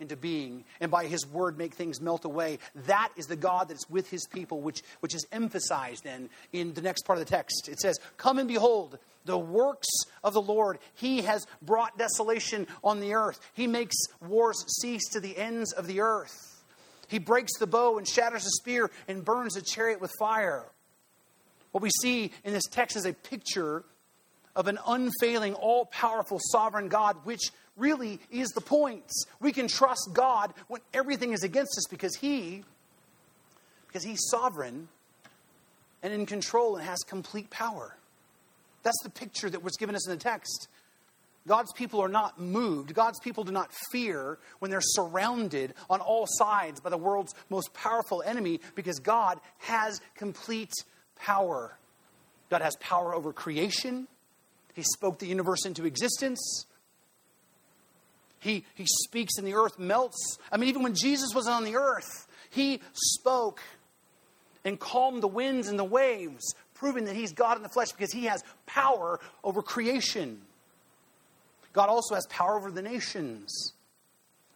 into 0.00 0.16
being 0.16 0.64
and 0.80 0.90
by 0.90 1.06
his 1.06 1.26
word 1.26 1.58
make 1.58 1.74
things 1.74 2.00
melt 2.00 2.24
away. 2.24 2.58
That 2.86 3.10
is 3.16 3.26
the 3.26 3.36
God 3.36 3.68
that's 3.68 3.88
with 3.90 4.08
his 4.10 4.26
people, 4.26 4.60
which, 4.60 4.82
which 5.00 5.14
is 5.14 5.26
emphasized 5.32 6.04
then 6.04 6.30
in 6.52 6.74
the 6.74 6.82
next 6.82 7.02
part 7.02 7.18
of 7.18 7.24
the 7.24 7.30
text. 7.30 7.68
It 7.68 7.80
says, 7.80 7.98
Come 8.16 8.38
and 8.38 8.48
behold 8.48 8.98
the 9.24 9.38
works 9.38 9.88
of 10.22 10.34
the 10.34 10.42
Lord. 10.42 10.78
He 10.94 11.22
has 11.22 11.46
brought 11.62 11.98
desolation 11.98 12.66
on 12.82 13.00
the 13.00 13.14
earth, 13.14 13.40
he 13.54 13.66
makes 13.66 13.96
wars 14.20 14.64
cease 14.80 15.08
to 15.10 15.20
the 15.20 15.36
ends 15.36 15.72
of 15.72 15.86
the 15.86 16.00
earth. 16.00 16.54
He 17.08 17.18
breaks 17.18 17.58
the 17.58 17.66
bow 17.66 17.96
and 17.96 18.06
shatters 18.06 18.44
the 18.44 18.50
spear 18.50 18.90
and 19.08 19.24
burns 19.24 19.56
a 19.56 19.62
chariot 19.62 20.00
with 20.00 20.12
fire. 20.18 20.66
What 21.72 21.82
we 21.82 21.90
see 22.02 22.32
in 22.44 22.52
this 22.52 22.66
text 22.70 22.96
is 22.96 23.06
a 23.06 23.14
picture 23.14 23.84
of 24.54 24.68
an 24.68 24.78
unfailing, 24.86 25.54
all 25.54 25.86
powerful, 25.86 26.38
sovereign 26.50 26.88
God, 26.88 27.16
which 27.24 27.50
really 27.78 28.20
is 28.30 28.48
the 28.50 28.60
point. 28.60 29.10
We 29.40 29.52
can 29.52 29.68
trust 29.68 30.10
God 30.12 30.52
when 30.66 30.80
everything 30.92 31.32
is 31.32 31.42
against 31.42 31.78
us 31.78 31.86
because 31.88 32.16
He, 32.16 32.64
because 33.86 34.02
He's 34.02 34.20
sovereign 34.30 34.88
and 36.02 36.12
in 36.12 36.26
control 36.26 36.76
and 36.76 36.84
has 36.84 36.98
complete 37.06 37.50
power. 37.50 37.96
That's 38.82 39.02
the 39.02 39.10
picture 39.10 39.50
that 39.50 39.62
was 39.62 39.76
given 39.76 39.94
us 39.94 40.06
in 40.08 40.14
the 40.14 40.22
text. 40.22 40.68
God's 41.46 41.72
people 41.72 42.00
are 42.00 42.08
not 42.08 42.38
moved. 42.38 42.94
God's 42.94 43.18
people 43.20 43.42
do 43.42 43.52
not 43.52 43.70
fear 43.90 44.38
when 44.58 44.70
they're 44.70 44.80
surrounded 44.82 45.74
on 45.88 46.00
all 46.00 46.26
sides 46.28 46.80
by 46.80 46.90
the 46.90 46.98
world's 46.98 47.34
most 47.48 47.72
powerful 47.72 48.22
enemy 48.22 48.60
because 48.74 48.98
God 48.98 49.40
has 49.58 50.00
complete 50.14 50.72
power. 51.16 51.76
God 52.50 52.60
has 52.60 52.76
power 52.76 53.14
over 53.14 53.32
creation. 53.32 54.08
He 54.74 54.82
spoke 54.82 55.18
the 55.18 55.26
universe 55.26 55.64
into 55.64 55.86
existence. 55.86 56.66
He, 58.40 58.64
he 58.74 58.86
speaks 59.04 59.36
and 59.38 59.46
the 59.46 59.54
earth 59.54 59.78
melts. 59.78 60.38
I 60.50 60.56
mean, 60.56 60.68
even 60.68 60.82
when 60.82 60.94
Jesus 60.94 61.34
was 61.34 61.48
on 61.48 61.64
the 61.64 61.76
earth, 61.76 62.26
he 62.50 62.80
spoke 62.92 63.60
and 64.64 64.78
calmed 64.78 65.22
the 65.22 65.28
winds 65.28 65.68
and 65.68 65.78
the 65.78 65.84
waves, 65.84 66.54
proving 66.74 67.04
that 67.06 67.16
he's 67.16 67.32
God 67.32 67.56
in 67.56 67.62
the 67.62 67.68
flesh 67.68 67.92
because 67.92 68.12
he 68.12 68.24
has 68.24 68.42
power 68.66 69.20
over 69.42 69.62
creation. 69.62 70.40
God 71.72 71.88
also 71.88 72.14
has 72.14 72.26
power 72.26 72.56
over 72.56 72.70
the 72.70 72.82
nations. 72.82 73.72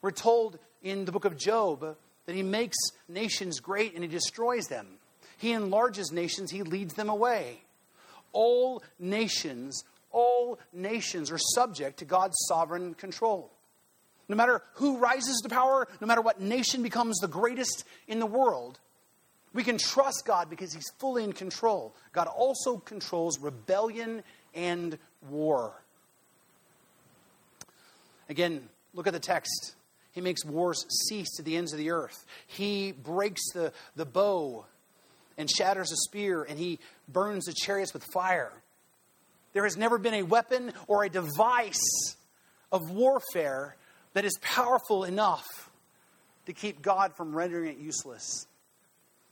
We're 0.01 0.11
told 0.11 0.59
in 0.83 1.05
the 1.05 1.13
book 1.13 1.25
of 1.25 1.37
Job 1.37 1.97
that 2.27 2.35
he 2.35 2.43
makes 2.43 2.77
nations 3.09 3.61
great 3.61 3.95
and 3.95 4.03
he 4.03 4.11
destroys 4.11 4.67
them. 4.67 4.87
He 5.39 5.53
enlarges 5.53 6.11
nations, 6.13 6.51
he 6.51 6.63
leads 6.63 6.95
them 6.95 7.09
away. 7.09 7.63
All 8.33 8.83
nations, 8.99 9.85
all 10.11 10.59
nations 10.73 11.31
are 11.31 11.39
subject 11.39 11.99
to 11.99 12.05
God's 12.05 12.37
sovereign 12.49 12.95
control. 12.95 13.52
No 14.33 14.37
matter 14.37 14.63
who 14.77 14.97
rises 14.97 15.43
to 15.43 15.51
power, 15.51 15.87
no 16.01 16.07
matter 16.07 16.23
what 16.23 16.41
nation 16.41 16.83
becomes 16.83 17.19
the 17.19 17.29
greatest 17.29 17.85
in 18.09 18.19
the 18.19 18.25
world, 18.25 18.79
we 19.53 19.63
can 19.63 19.77
trust 19.77 20.23
God 20.25 20.49
because 20.49 20.73
He's 20.73 20.91
fully 20.99 21.23
in 21.23 21.35
control. 21.35 21.95
God 22.13 22.29
also 22.29 22.79
controls 22.79 23.39
rebellion 23.39 24.23
and 24.55 24.97
war. 25.29 25.75
Again, 28.31 28.71
look 28.95 29.07
at 29.07 29.13
the 29.13 29.21
text. 29.21 29.75
He 30.13 30.23
makes 30.23 30.47
wars 30.47 30.87
cease 31.11 31.37
to 31.37 31.43
the 31.43 31.59
ends 31.59 31.73
of 31.73 31.79
the 31.79 31.91
earth. 31.91 32.25
He 32.47 32.93
breaks 32.93 33.43
the, 33.53 33.71
the 33.97 34.07
bow 34.07 34.65
and 35.37 35.51
shatters 35.51 35.93
a 35.93 35.97
spear, 35.97 36.43
and 36.43 36.59
he 36.59 36.79
burns 37.07 37.45
the 37.45 37.53
chariots 37.53 37.93
with 37.93 38.05
fire. 38.15 38.53
There 39.53 39.65
has 39.65 39.77
never 39.77 39.99
been 39.99 40.15
a 40.15 40.23
weapon 40.23 40.73
or 40.87 41.05
a 41.05 41.11
device 41.11 42.17
of 42.73 42.91
warfare 42.91 43.77
that 44.15 44.25
is 44.25 44.37
powerful 44.41 45.05
enough 45.05 45.71
to 46.47 46.53
keep 46.53 46.83
God 46.83 47.15
from 47.15 47.35
rendering 47.35 47.71
it 47.71 47.79
useless. 47.79 48.47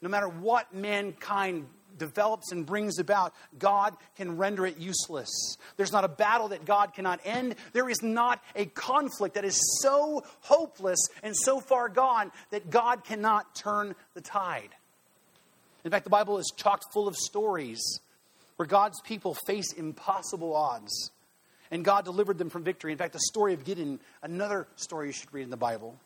No 0.00 0.08
matter 0.08 0.28
what 0.28 0.74
mankind 0.74 1.66
develops 1.98 2.52
and 2.52 2.64
brings 2.64 2.98
about, 2.98 3.34
God 3.58 3.94
can 4.16 4.36
render 4.36 4.64
it 4.64 4.78
useless. 4.78 5.28
There's 5.76 5.92
not 5.92 6.04
a 6.04 6.08
battle 6.08 6.48
that 6.48 6.64
God 6.64 6.94
cannot 6.94 7.20
end. 7.24 7.56
There 7.72 7.88
is 7.88 8.02
not 8.02 8.42
a 8.56 8.66
conflict 8.66 9.34
that 9.34 9.44
is 9.44 9.60
so 9.82 10.24
hopeless 10.40 10.98
and 11.22 11.36
so 11.36 11.60
far 11.60 11.88
gone 11.88 12.32
that 12.50 12.70
God 12.70 13.04
cannot 13.04 13.54
turn 13.54 13.94
the 14.14 14.20
tide. 14.20 14.70
In 15.84 15.90
fact, 15.90 16.04
the 16.04 16.10
Bible 16.10 16.38
is 16.38 16.52
chocked 16.56 16.92
full 16.92 17.08
of 17.08 17.16
stories 17.16 18.00
where 18.56 18.66
God's 18.66 19.00
people 19.02 19.36
face 19.46 19.72
impossible 19.72 20.54
odds 20.54 21.10
and 21.70 21.84
God 21.84 22.04
delivered 22.04 22.38
them 22.38 22.50
from 22.50 22.64
victory. 22.64 22.92
In 22.92 22.98
fact, 22.98 23.12
the 23.12 23.20
story 23.20 23.54
of 23.54 23.64
Gideon, 23.64 24.00
another 24.22 24.66
story 24.76 25.08
you 25.08 25.12
should 25.12 25.32
read 25.32 25.42
in 25.42 25.50
the 25.50 25.56
Bible, 25.56 25.96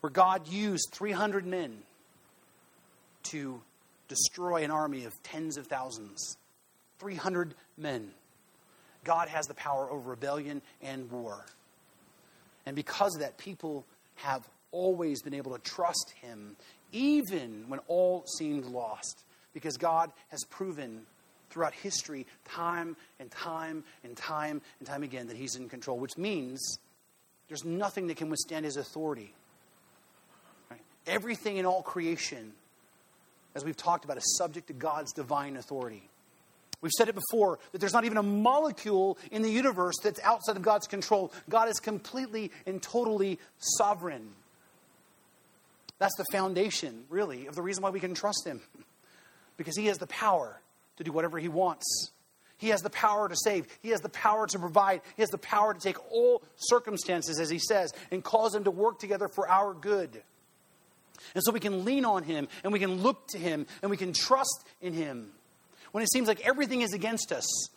where 0.00 0.10
God 0.10 0.48
used 0.48 0.90
300 0.92 1.46
men 1.46 1.78
to 3.24 3.60
destroy 4.08 4.64
an 4.64 4.70
army 4.70 5.04
of 5.04 5.22
tens 5.22 5.56
of 5.56 5.66
thousands, 5.66 6.36
300 6.98 7.54
men. 7.76 8.10
God 9.04 9.28
has 9.28 9.46
the 9.46 9.54
power 9.54 9.90
over 9.90 10.10
rebellion 10.10 10.62
and 10.82 11.10
war. 11.10 11.44
And 12.66 12.74
because 12.74 13.14
of 13.14 13.20
that, 13.20 13.38
people 13.38 13.84
have 14.16 14.46
always 14.72 15.22
been 15.22 15.34
able 15.34 15.52
to 15.52 15.58
trust 15.58 16.12
Him, 16.20 16.56
even 16.92 17.64
when 17.68 17.80
all 17.86 18.24
seemed 18.38 18.66
lost, 18.66 19.24
because 19.54 19.76
God 19.76 20.10
has 20.28 20.44
proven 20.44 21.02
throughout 21.50 21.74
history, 21.74 22.26
time 22.44 22.96
and 23.20 23.30
time 23.30 23.84
and 24.04 24.16
time 24.16 24.60
and 24.78 24.88
time 24.88 25.02
again, 25.02 25.28
that 25.28 25.36
He's 25.36 25.56
in 25.56 25.68
control, 25.68 25.98
which 25.98 26.16
means 26.16 26.78
there's 27.48 27.64
nothing 27.64 28.06
that 28.08 28.16
can 28.16 28.30
withstand 28.30 28.64
His 28.64 28.76
authority. 28.76 29.32
Right? 30.70 30.80
Everything 31.06 31.56
in 31.56 31.66
all 31.66 31.82
creation, 31.82 32.52
as 33.54 33.64
we've 33.64 33.76
talked 33.76 34.04
about, 34.04 34.16
is 34.16 34.36
subject 34.36 34.66
to 34.68 34.72
God's 34.72 35.12
divine 35.12 35.56
authority. 35.56 36.08
We've 36.80 36.92
said 36.92 37.08
it 37.08 37.16
before 37.16 37.58
that 37.72 37.78
there's 37.78 37.92
not 37.92 38.04
even 38.04 38.18
a 38.18 38.22
molecule 38.22 39.18
in 39.32 39.42
the 39.42 39.50
universe 39.50 39.96
that's 40.02 40.20
outside 40.22 40.56
of 40.56 40.62
God's 40.62 40.86
control. 40.86 41.32
God 41.48 41.68
is 41.68 41.80
completely 41.80 42.52
and 42.66 42.80
totally 42.80 43.40
sovereign. 43.58 44.28
That's 45.98 46.14
the 46.16 46.24
foundation, 46.30 47.04
really, 47.10 47.48
of 47.48 47.56
the 47.56 47.62
reason 47.62 47.82
why 47.82 47.90
we 47.90 48.00
can 48.00 48.14
trust 48.14 48.46
Him. 48.46 48.60
Because 49.56 49.76
He 49.76 49.86
has 49.86 49.98
the 49.98 50.06
power 50.06 50.60
to 50.98 51.04
do 51.04 51.10
whatever 51.10 51.38
He 51.38 51.48
wants. 51.48 52.12
He 52.58 52.68
has 52.68 52.82
the 52.82 52.90
power 52.90 53.28
to 53.28 53.36
save. 53.36 53.66
He 53.80 53.90
has 53.90 54.00
the 54.00 54.08
power 54.08 54.46
to 54.48 54.58
provide. 54.58 55.00
He 55.16 55.22
has 55.22 55.30
the 55.30 55.38
power 55.38 55.72
to 55.72 55.80
take 55.80 55.96
all 56.12 56.42
circumstances, 56.56 57.40
as 57.40 57.48
He 57.48 57.58
says, 57.58 57.92
and 58.10 58.22
cause 58.22 58.52
them 58.52 58.64
to 58.64 58.70
work 58.70 58.98
together 58.98 59.28
for 59.28 59.48
our 59.48 59.72
good. 59.74 60.22
And 61.34 61.42
so 61.42 61.52
we 61.52 61.60
can 61.60 61.84
lean 61.84 62.04
on 62.04 62.24
Him, 62.24 62.48
and 62.62 62.72
we 62.72 62.78
can 62.78 63.02
look 63.02 63.28
to 63.28 63.38
Him, 63.38 63.66
and 63.80 63.90
we 63.90 63.96
can 63.96 64.12
trust 64.12 64.66
in 64.80 64.92
Him. 64.92 65.30
When 65.92 66.02
it 66.02 66.10
seems 66.10 66.28
like 66.28 66.46
everything 66.46 66.82
is 66.82 66.92
against 66.92 67.32
us, 67.32 67.68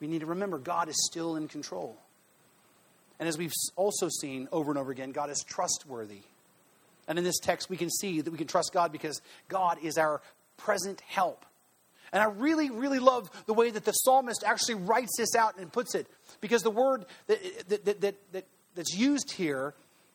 we 0.00 0.06
need 0.06 0.20
to 0.20 0.26
remember 0.26 0.58
God 0.58 0.88
is 0.88 0.96
still 1.10 1.36
in 1.36 1.48
control. 1.48 1.96
And 3.18 3.28
as 3.28 3.36
we've 3.36 3.52
also 3.74 4.08
seen 4.08 4.48
over 4.52 4.70
and 4.70 4.78
over 4.78 4.90
again, 4.90 5.10
God 5.12 5.30
is 5.30 5.42
trustworthy. 5.46 6.20
And 7.08 7.18
in 7.18 7.24
this 7.24 7.38
text, 7.38 7.68
we 7.70 7.76
can 7.76 7.90
see 7.90 8.20
that 8.20 8.30
we 8.30 8.38
can 8.38 8.46
trust 8.46 8.72
God 8.72 8.92
because 8.92 9.20
God 9.48 9.78
is 9.82 9.98
our 9.98 10.20
present 10.56 11.00
help. 11.00 11.44
And 12.12 12.22
I 12.22 12.26
really, 12.26 12.70
really 12.70 12.98
love 12.98 13.30
the 13.46 13.54
way 13.54 13.70
that 13.70 13.84
the 13.84 13.92
psalmist 13.92 14.44
actually 14.44 14.76
writes 14.76 15.12
this 15.18 15.34
out 15.34 15.58
and 15.58 15.72
puts 15.72 15.94
it. 15.94 16.06
Because 16.40 16.62
the 16.62 16.70
word 16.70 17.04
that, 17.26 17.38
that, 17.68 18.00
that, 18.00 18.32
that, 18.32 18.44
that's 18.74 18.94
used 18.94 19.32
here, 19.32 19.74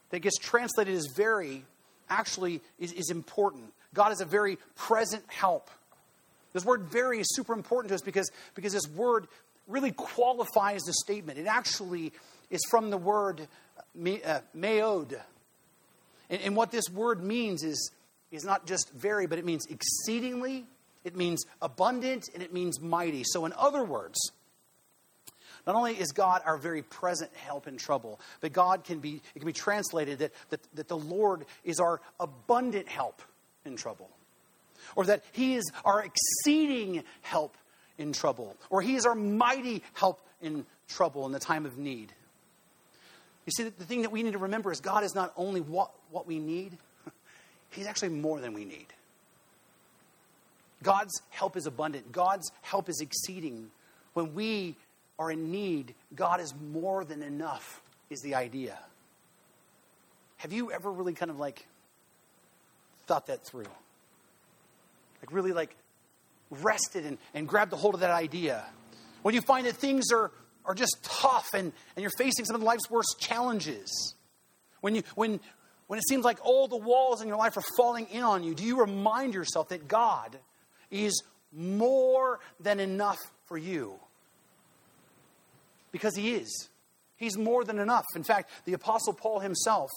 that 0.09 0.19
gets 0.19 0.37
translated 0.37 0.95
as 0.95 1.07
very, 1.15 1.65
actually 2.09 2.61
is, 2.79 2.93
is 2.93 3.09
important. 3.09 3.73
God 3.93 4.11
is 4.11 4.21
a 4.21 4.25
very 4.25 4.57
present 4.75 5.23
help. 5.27 5.69
This 6.53 6.65
word 6.65 6.83
very 6.83 7.19
is 7.19 7.27
super 7.35 7.53
important 7.53 7.89
to 7.89 7.95
us 7.95 8.01
because, 8.01 8.31
because 8.55 8.73
this 8.73 8.87
word 8.95 9.27
really 9.67 9.91
qualifies 9.91 10.81
the 10.83 10.93
statement. 10.93 11.39
It 11.39 11.47
actually 11.47 12.13
is 12.49 12.61
from 12.69 12.89
the 12.89 12.97
word 12.97 13.41
uh, 13.41 14.39
meod, 14.55 15.19
and, 16.29 16.41
and 16.41 16.55
what 16.55 16.71
this 16.71 16.89
word 16.89 17.23
means 17.23 17.63
is, 17.63 17.91
is 18.31 18.43
not 18.43 18.65
just 18.65 18.91
very, 18.93 19.27
but 19.27 19.39
it 19.39 19.45
means 19.45 19.65
exceedingly, 19.67 20.65
it 21.03 21.15
means 21.15 21.45
abundant, 21.61 22.29
and 22.33 22.41
it 22.41 22.53
means 22.53 22.79
mighty. 22.79 23.23
So, 23.25 23.45
in 23.45 23.53
other 23.53 23.83
words, 23.83 24.17
not 25.65 25.75
only 25.75 25.93
is 25.93 26.11
God 26.11 26.41
our 26.45 26.57
very 26.57 26.81
present 26.81 27.31
help 27.35 27.67
in 27.67 27.77
trouble, 27.77 28.19
but 28.41 28.51
God 28.51 28.83
can 28.83 28.99
be, 28.99 29.21
it 29.35 29.39
can 29.39 29.45
be 29.45 29.53
translated 29.53 30.19
that, 30.19 30.33
that, 30.49 30.59
that 30.75 30.87
the 30.87 30.97
Lord 30.97 31.45
is 31.63 31.79
our 31.79 32.01
abundant 32.19 32.87
help 32.87 33.21
in 33.65 33.75
trouble. 33.75 34.09
Or 34.95 35.05
that 35.05 35.23
He 35.31 35.55
is 35.55 35.71
our 35.85 36.03
exceeding 36.03 37.03
help 37.21 37.55
in 37.97 38.11
trouble. 38.11 38.57
Or 38.69 38.81
He 38.81 38.95
is 38.95 39.05
our 39.05 39.15
mighty 39.15 39.83
help 39.93 40.19
in 40.41 40.65
trouble 40.89 41.25
in 41.25 41.31
the 41.31 41.39
time 41.39 41.65
of 41.65 41.77
need. 41.77 42.13
You 43.45 43.51
see, 43.51 43.63
the 43.63 43.85
thing 43.85 44.01
that 44.01 44.11
we 44.11 44.23
need 44.23 44.33
to 44.33 44.39
remember 44.39 44.71
is 44.71 44.79
God 44.79 45.03
is 45.03 45.15
not 45.15 45.33
only 45.37 45.61
what, 45.61 45.91
what 46.11 46.27
we 46.27 46.39
need, 46.39 46.77
He's 47.69 47.87
actually 47.87 48.09
more 48.09 48.39
than 48.39 48.53
we 48.53 48.65
need. 48.65 48.87
God's 50.83 51.21
help 51.29 51.57
is 51.57 51.65
abundant, 51.65 52.11
God's 52.11 52.51
help 52.61 52.89
is 52.89 53.01
exceeding. 53.01 53.71
When 54.13 54.35
we 54.35 54.75
are 55.17 55.31
in 55.31 55.51
need, 55.51 55.95
God 56.13 56.39
is 56.39 56.53
more 56.71 57.03
than 57.03 57.23
enough, 57.23 57.81
is 58.09 58.21
the 58.21 58.35
idea. 58.35 58.77
Have 60.37 60.53
you 60.53 60.71
ever 60.71 60.91
really 60.91 61.13
kind 61.13 61.31
of 61.31 61.39
like 61.39 61.65
thought 63.07 63.27
that 63.27 63.43
through? 63.45 63.65
Like, 65.21 65.31
really, 65.31 65.53
like, 65.53 65.75
rested 66.51 67.05
and, 67.05 67.17
and 67.33 67.47
grabbed 67.47 67.73
a 67.73 67.77
hold 67.77 67.93
of 67.95 68.01
that 68.01 68.11
idea? 68.11 68.65
When 69.21 69.33
you 69.33 69.41
find 69.41 69.65
that 69.65 69.77
things 69.77 70.11
are 70.11 70.31
are 70.65 70.73
just 70.73 70.97
tough 71.03 71.49
and, 71.53 71.71
and 71.95 72.01
you're 72.01 72.11
facing 72.17 72.45
some 72.45 72.55
of 72.55 72.63
life's 72.63 72.89
worst 72.89 73.17
challenges, 73.19 74.15
when, 74.81 74.95
you, 74.95 75.03
when, 75.15 75.39
when 75.87 75.99
it 75.99 76.07
seems 76.07 76.25
like 76.25 76.39
all 76.43 76.67
the 76.67 76.77
walls 76.77 77.21
in 77.21 77.27
your 77.27 77.37
life 77.37 77.57
are 77.57 77.63
falling 77.77 78.07
in 78.11 78.23
on 78.23 78.43
you, 78.43 78.55
do 78.55 78.63
you 78.63 78.79
remind 78.79 79.33
yourself 79.33 79.69
that 79.69 79.87
God 79.87 80.37
is 80.93 81.23
more 81.51 82.39
than 82.59 82.79
enough 82.79 83.19
for 83.45 83.57
you? 83.57 83.95
Because 85.91 86.15
He 86.15 86.35
is. 86.35 86.69
He's 87.17 87.37
more 87.37 87.63
than 87.63 87.79
enough. 87.79 88.05
In 88.15 88.23
fact, 88.23 88.49
the 88.65 88.73
Apostle 88.73 89.13
Paul 89.13 89.39
himself 89.39 89.89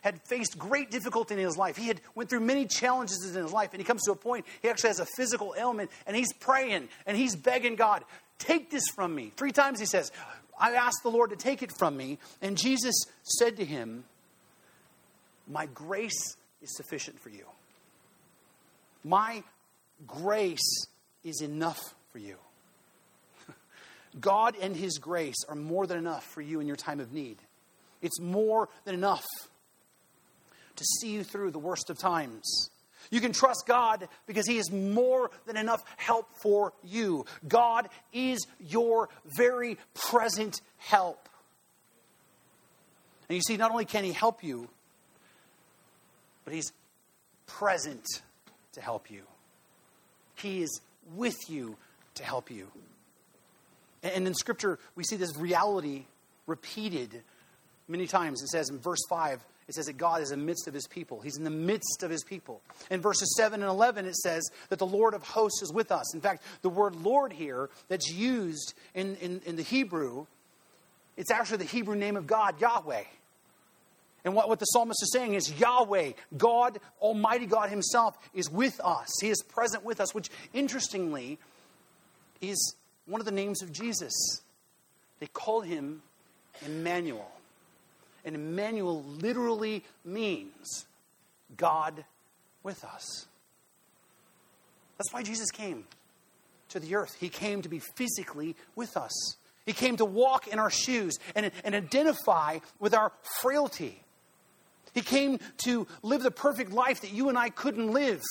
had 0.00 0.20
faced 0.22 0.58
great 0.58 0.90
difficulty 0.90 1.34
in 1.34 1.40
his 1.40 1.56
life. 1.56 1.76
He 1.76 1.88
had 1.88 2.00
went 2.14 2.28
through 2.28 2.40
many 2.40 2.66
challenges 2.66 3.34
in 3.34 3.42
his 3.42 3.52
life, 3.52 3.70
and 3.72 3.80
he 3.80 3.84
comes 3.84 4.02
to 4.02 4.12
a 4.12 4.16
point 4.16 4.44
he 4.60 4.68
actually 4.68 4.88
has 4.88 5.00
a 5.00 5.06
physical 5.16 5.54
ailment, 5.58 5.90
and 6.06 6.14
he's 6.14 6.32
praying 6.34 6.88
and 7.06 7.16
he's 7.16 7.34
begging 7.34 7.74
God, 7.74 8.04
Take 8.38 8.70
this 8.70 8.84
from 8.94 9.14
me. 9.14 9.32
Three 9.36 9.52
times 9.52 9.78
he 9.78 9.86
says, 9.86 10.12
I 10.58 10.72
asked 10.74 11.02
the 11.02 11.10
Lord 11.10 11.30
to 11.30 11.36
take 11.36 11.62
it 11.62 11.72
from 11.72 11.96
me. 11.96 12.18
And 12.42 12.56
Jesus 12.58 12.94
said 13.22 13.56
to 13.56 13.64
him, 13.64 14.04
My 15.48 15.66
grace 15.66 16.36
is 16.62 16.76
sufficient 16.76 17.20
for 17.20 17.30
you. 17.30 17.44
My 19.04 19.42
grace 20.06 20.86
is 21.22 21.40
enough 21.40 21.80
for 22.12 22.18
you. 22.18 22.36
God 24.20 24.56
and 24.60 24.76
His 24.76 24.98
grace 24.98 25.44
are 25.48 25.54
more 25.54 25.86
than 25.86 25.98
enough 25.98 26.24
for 26.24 26.40
you 26.40 26.60
in 26.60 26.66
your 26.66 26.76
time 26.76 27.00
of 27.00 27.12
need. 27.12 27.38
It's 28.02 28.20
more 28.20 28.68
than 28.84 28.94
enough 28.94 29.24
to 30.76 30.84
see 31.00 31.10
you 31.10 31.24
through 31.24 31.50
the 31.50 31.58
worst 31.58 31.90
of 31.90 31.98
times. 31.98 32.70
You 33.10 33.20
can 33.20 33.32
trust 33.32 33.64
God 33.66 34.08
because 34.26 34.46
He 34.46 34.58
is 34.58 34.70
more 34.70 35.30
than 35.46 35.56
enough 35.56 35.84
help 35.96 36.28
for 36.42 36.72
you. 36.82 37.26
God 37.46 37.88
is 38.12 38.46
your 38.58 39.08
very 39.36 39.78
present 39.94 40.60
help. 40.78 41.28
And 43.28 43.36
you 43.36 43.42
see, 43.42 43.56
not 43.56 43.70
only 43.70 43.84
can 43.84 44.04
He 44.04 44.12
help 44.12 44.42
you, 44.42 44.68
but 46.44 46.54
He's 46.54 46.72
present 47.46 48.04
to 48.72 48.80
help 48.80 49.10
you. 49.10 49.22
He 50.36 50.62
is 50.62 50.80
with 51.14 51.36
you 51.48 51.76
to 52.14 52.24
help 52.24 52.50
you. 52.50 52.68
And 54.02 54.26
in 54.26 54.34
Scripture, 54.34 54.78
we 54.94 55.04
see 55.04 55.16
this 55.16 55.36
reality 55.36 56.04
repeated 56.46 57.22
many 57.88 58.06
times. 58.06 58.42
It 58.42 58.48
says 58.48 58.68
in 58.68 58.78
verse 58.78 59.00
5 59.08 59.44
it 59.66 59.74
says 59.74 59.86
that 59.86 59.96
God 59.96 60.20
is 60.20 60.30
in 60.30 60.40
the 60.40 60.44
midst 60.44 60.68
of 60.68 60.74
his 60.74 60.86
people. 60.86 61.20
He's 61.20 61.38
in 61.38 61.44
the 61.44 61.50
midst 61.50 62.02
of 62.02 62.10
his 62.10 62.22
people. 62.22 62.60
In 62.90 63.00
verses 63.00 63.34
7 63.36 63.62
and 63.62 63.70
11, 63.70 64.04
it 64.04 64.16
says 64.16 64.42
that 64.68 64.78
the 64.78 64.86
Lord 64.86 65.14
of 65.14 65.22
hosts 65.22 65.62
is 65.62 65.72
with 65.72 65.90
us. 65.90 66.14
In 66.14 66.20
fact, 66.20 66.42
the 66.60 66.68
word 66.68 66.96
Lord 66.96 67.32
here 67.32 67.70
that's 67.88 68.10
used 68.10 68.74
in, 68.94 69.16
in, 69.16 69.40
in 69.46 69.56
the 69.56 69.62
Hebrew, 69.62 70.26
it's 71.16 71.30
actually 71.30 71.58
the 71.58 71.64
Hebrew 71.64 71.96
name 71.96 72.16
of 72.16 72.26
God, 72.26 72.60
Yahweh. 72.60 73.04
And 74.24 74.34
what, 74.34 74.48
what 74.48 74.58
the 74.58 74.64
psalmist 74.66 75.02
is 75.02 75.12
saying 75.12 75.34
is 75.34 75.52
Yahweh, 75.60 76.12
God, 76.36 76.78
Almighty 77.00 77.46
God 77.46 77.68
Himself, 77.68 78.16
is 78.32 78.50
with 78.50 78.80
us. 78.82 79.08
He 79.20 79.28
is 79.28 79.42
present 79.42 79.84
with 79.84 80.00
us, 80.00 80.14
which 80.14 80.30
interestingly 80.52 81.38
is 82.40 82.74
one 83.06 83.20
of 83.20 83.26
the 83.26 83.32
names 83.32 83.62
of 83.62 83.72
Jesus. 83.72 84.12
They 85.20 85.26
call 85.26 85.60
him 85.60 86.02
Emmanuel. 86.64 87.30
And 88.24 88.34
Emmanuel 88.34 89.02
literally 89.02 89.84
means 90.04 90.86
God 91.56 92.04
with 92.62 92.82
us. 92.84 93.26
That's 94.96 95.12
why 95.12 95.22
Jesus 95.22 95.50
came 95.50 95.84
to 96.70 96.80
the 96.80 96.94
earth. 96.94 97.16
He 97.20 97.28
came 97.28 97.62
to 97.62 97.68
be 97.68 97.78
physically 97.78 98.56
with 98.74 98.96
us. 98.96 99.36
He 99.66 99.72
came 99.72 99.96
to 99.96 100.04
walk 100.04 100.48
in 100.48 100.58
our 100.58 100.70
shoes 100.70 101.18
and, 101.34 101.50
and 101.64 101.74
identify 101.74 102.58
with 102.78 102.94
our 102.94 103.12
frailty. 103.40 104.03
He 104.92 105.00
came 105.00 105.40
to 105.64 105.86
live 106.02 106.22
the 106.22 106.30
perfect 106.30 106.72
life 106.72 107.00
that 107.00 107.12
you 107.12 107.28
and 107.28 107.38
I 107.38 107.50
couldn't 107.50 107.92
live 107.92 108.22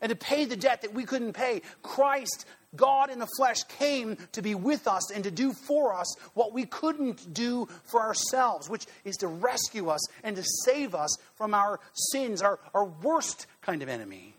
and 0.00 0.10
to 0.10 0.16
pay 0.16 0.44
the 0.44 0.56
debt 0.56 0.82
that 0.82 0.94
we 0.94 1.04
couldn't 1.04 1.32
pay. 1.32 1.62
Christ 1.82 2.46
God 2.76 3.10
in 3.10 3.18
the 3.18 3.28
flesh 3.38 3.62
came 3.64 4.16
to 4.32 4.42
be 4.42 4.54
with 4.54 4.86
us 4.86 5.10
and 5.10 5.24
to 5.24 5.30
do 5.30 5.52
for 5.52 5.94
us 5.94 6.14
what 6.34 6.52
we 6.52 6.66
couldn't 6.66 7.32
do 7.32 7.66
for 7.84 8.00
ourselves, 8.00 8.68
which 8.68 8.86
is 9.04 9.16
to 9.16 9.26
rescue 9.26 9.88
us 9.88 10.00
and 10.22 10.36
to 10.36 10.44
save 10.64 10.94
us 10.94 11.16
from 11.36 11.54
our 11.54 11.80
sins, 12.12 12.42
our, 12.42 12.58
our 12.74 12.84
worst 12.84 13.46
kind 13.62 13.82
of 13.82 13.88
enemy. 13.88 14.34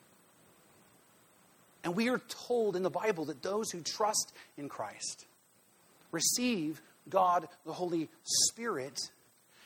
And 1.83 1.95
we 1.95 2.09
are 2.09 2.21
told 2.47 2.75
in 2.75 2.83
the 2.83 2.89
Bible 2.89 3.25
that 3.25 3.41
those 3.41 3.71
who 3.71 3.81
trust 3.81 4.33
in 4.57 4.69
Christ 4.69 5.25
receive 6.11 6.81
God 7.09 7.47
the 7.65 7.73
Holy 7.73 8.09
Spirit, 8.23 8.99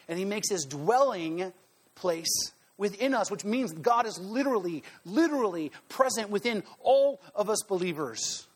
and 0.07 0.17
He 0.17 0.25
makes 0.25 0.49
His 0.49 0.65
dwelling 0.65 1.51
place 1.95 2.51
within 2.77 3.13
us, 3.13 3.29
which 3.29 3.45
means 3.45 3.71
God 3.71 4.05
is 4.05 4.19
literally, 4.19 4.83
literally 5.05 5.71
present 5.89 6.29
within 6.29 6.63
all 6.81 7.21
of 7.35 7.49
us 7.49 7.61
believers. 7.67 8.47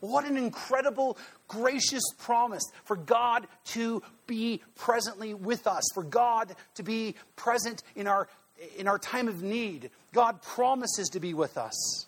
What 0.00 0.24
an 0.24 0.36
incredible, 0.36 1.18
gracious 1.48 2.02
promise 2.18 2.62
for 2.84 2.96
God 2.96 3.46
to 3.66 4.02
be 4.26 4.62
presently 4.76 5.34
with 5.34 5.66
us, 5.66 5.82
for 5.94 6.02
God 6.02 6.54
to 6.74 6.82
be 6.82 7.14
present 7.36 7.82
in 7.94 8.06
our, 8.06 8.28
in 8.76 8.88
our 8.88 8.98
time 8.98 9.28
of 9.28 9.42
need. 9.42 9.90
God 10.12 10.42
promises 10.42 11.08
to 11.10 11.20
be 11.20 11.34
with 11.34 11.58
us. 11.58 12.06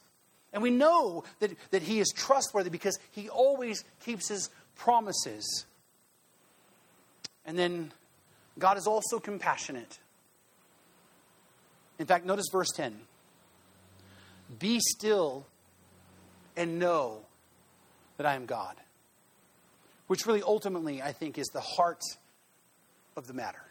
And 0.53 0.63
we 0.63 0.71
know 0.71 1.25
that, 1.41 1.53
that 1.71 1.83
He 1.83 2.01
is 2.01 2.13
trustworthy 2.15 2.71
because 2.71 2.99
He 3.13 3.29
always 3.29 3.85
keeps 4.05 4.29
His 4.29 4.51
promises. 4.77 5.67
And 7.45 7.59
then 7.59 7.93
God 8.59 8.77
is 8.77 8.87
also 8.87 9.19
compassionate. 9.19 9.99
In 12.01 12.07
fact, 12.07 12.25
notice 12.25 12.47
verse 12.51 12.71
10 12.75 12.99
Be 14.59 14.81
still 14.81 15.47
and 16.57 16.81
know 16.81 17.19
that 18.17 18.27
I 18.27 18.35
am 18.35 18.47
God. 18.47 18.75
Which 20.09 20.27
really 20.27 20.43
ultimately, 20.43 21.01
I 21.01 21.13
think, 21.13 21.39
is 21.39 21.47
the 21.49 21.61
heart 21.61 22.01
of 23.17 23.29
the 23.29 23.35
matter. 23.35 23.63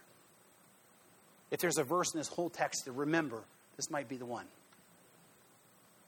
If 1.51 1.59
there's 1.59 1.79
a 1.79 1.83
verse 1.83 2.13
in 2.13 2.19
this 2.19 2.29
whole 2.29 2.49
text 2.49 2.85
to 2.85 2.91
remember, 2.91 3.41
this 3.75 3.89
might 3.89 4.07
be 4.07 4.15
the 4.15 4.25
one. 4.25 4.45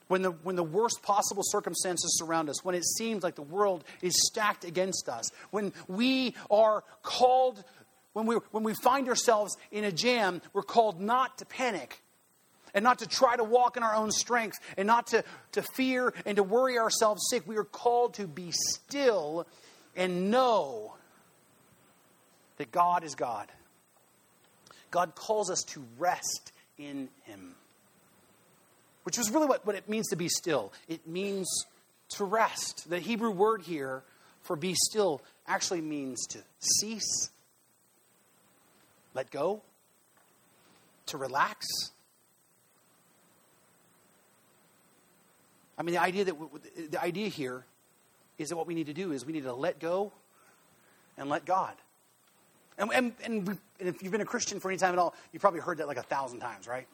When 0.08 0.22
the, 0.22 0.32
when 0.32 0.56
the 0.56 0.64
worst 0.64 1.02
possible 1.02 1.42
circumstances 1.44 2.18
surround 2.20 2.50
us, 2.50 2.64
when 2.64 2.76
it 2.76 2.86
seems 2.86 3.24
like 3.24 3.36
the 3.36 3.42
world 3.42 3.84
is 4.02 4.14
stacked 4.28 4.64
against 4.64 5.10
us, 5.10 5.26
when 5.50 5.74
we 5.88 6.36
are 6.52 6.84
called, 7.02 7.64
when 8.14 8.28
we, 8.28 8.36
when 8.52 8.64
we 8.64 8.74
find 8.76 9.10
ourselves 9.10 9.58
in 9.72 9.86
a 9.86 9.92
jam, 9.92 10.42
we're 10.54 10.62
called 10.62 11.02
not 11.02 11.40
to 11.40 11.46
panic, 11.46 12.02
and 12.74 12.84
not 12.84 13.00
to 13.00 13.08
try 13.08 13.36
to 13.36 13.44
walk 13.44 13.78
in 13.78 13.84
our 13.84 13.96
own 13.96 14.12
strength 14.12 14.60
and 14.78 14.88
not 14.88 15.08
to, 15.08 15.24
to 15.54 15.62
fear 15.62 16.14
and 16.26 16.38
to 16.38 16.44
worry 16.44 16.78
ourselves 16.78 17.22
sick. 17.30 17.44
We 17.48 17.58
are 17.58 17.64
called 17.64 18.16
to 18.16 18.28
be 18.28 18.52
still 18.52 19.48
and 19.96 20.32
know 20.32 20.96
that 22.58 22.72
God 22.72 23.04
is 23.04 23.16
God. 23.16 23.48
God 24.92 25.16
calls 25.16 25.50
us 25.50 25.64
to 25.70 25.84
rest 25.98 26.52
in 26.78 27.10
Him, 27.24 27.56
which 29.04 29.18
is 29.18 29.30
really 29.30 29.48
what, 29.48 29.66
what 29.66 29.76
it 29.76 29.88
means 29.90 30.10
to 30.10 30.16
be 30.16 30.28
still. 30.28 30.74
It 30.88 31.08
means 31.08 31.48
to 32.10 32.26
rest. 32.26 32.90
The 32.90 33.00
Hebrew 33.00 33.32
word 33.32 33.62
here 33.62 34.04
for 34.42 34.56
be 34.56 34.76
still 34.76 35.22
actually 35.48 35.82
means 35.82 36.26
to 36.28 36.40
cease, 36.60 37.30
let 39.14 39.32
go, 39.32 39.62
to 41.08 41.18
relax 41.18 41.66
I 45.82 45.84
mean, 45.84 45.96
the 45.96 46.02
idea 46.02 46.26
that 46.26 46.36
the 46.92 47.02
idea 47.02 47.28
here 47.28 47.66
is 48.38 48.50
that 48.50 48.56
what 48.56 48.68
we 48.68 48.76
need 48.76 48.86
to 48.86 48.94
do 48.94 49.14
is 49.14 49.26
we 49.26 49.34
need 49.34 49.46
to 49.46 49.54
let 49.54 49.80
go 49.80 50.12
and 51.18 51.28
let 51.28 51.44
God. 51.44 51.74
And, 52.78 52.92
and, 52.94 53.14
and, 53.24 53.48
we, 53.48 53.56
and 53.80 53.90
if 53.90 54.04
you've 54.04 54.12
been 54.12 54.22
a 54.22 54.26
Christian 54.26 54.60
for 54.60 54.70
any 54.70 54.78
time 54.78 54.94
at 54.94 55.00
all, 55.00 55.16
you've 55.34 55.42
probably 55.42 55.60
heard 55.60 55.80
that 55.80 55.88
like 55.88 55.98
a 55.98 56.04
thousand 56.04 56.40
times, 56.40 56.68
right? 56.68 56.88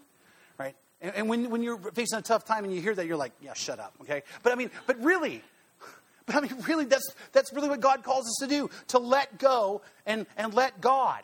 Right? 0.57 0.73
And, 1.01 1.13
and 1.15 1.27
when, 1.27 1.49
when 1.49 1.63
you're 1.63 1.77
facing 1.77 2.17
a 2.17 2.21
tough 2.21 2.45
time 2.45 2.63
and 2.63 2.73
you 2.73 2.79
hear 2.79 2.95
that, 2.95 3.05
you're 3.05 3.17
like, 3.17 3.33
yeah, 3.41 3.51
shut 3.55 3.77
up, 3.77 3.93
okay? 4.03 4.23
But 4.41 4.53
I 4.53 4.55
mean, 4.55 4.71
but 4.85 5.03
really, 5.03 5.43
but 6.25 6.35
I 6.35 6.39
mean, 6.39 6.55
really, 6.65 6.85
that's, 6.85 7.13
that's 7.33 7.51
really 7.51 7.67
what 7.67 7.81
God 7.81 8.03
calls 8.03 8.25
us 8.25 8.37
to 8.39 8.47
do 8.47 8.69
to 8.87 8.99
let 8.99 9.37
go 9.37 9.81
and, 10.05 10.25
and 10.37 10.53
let 10.53 10.79
God. 10.79 11.23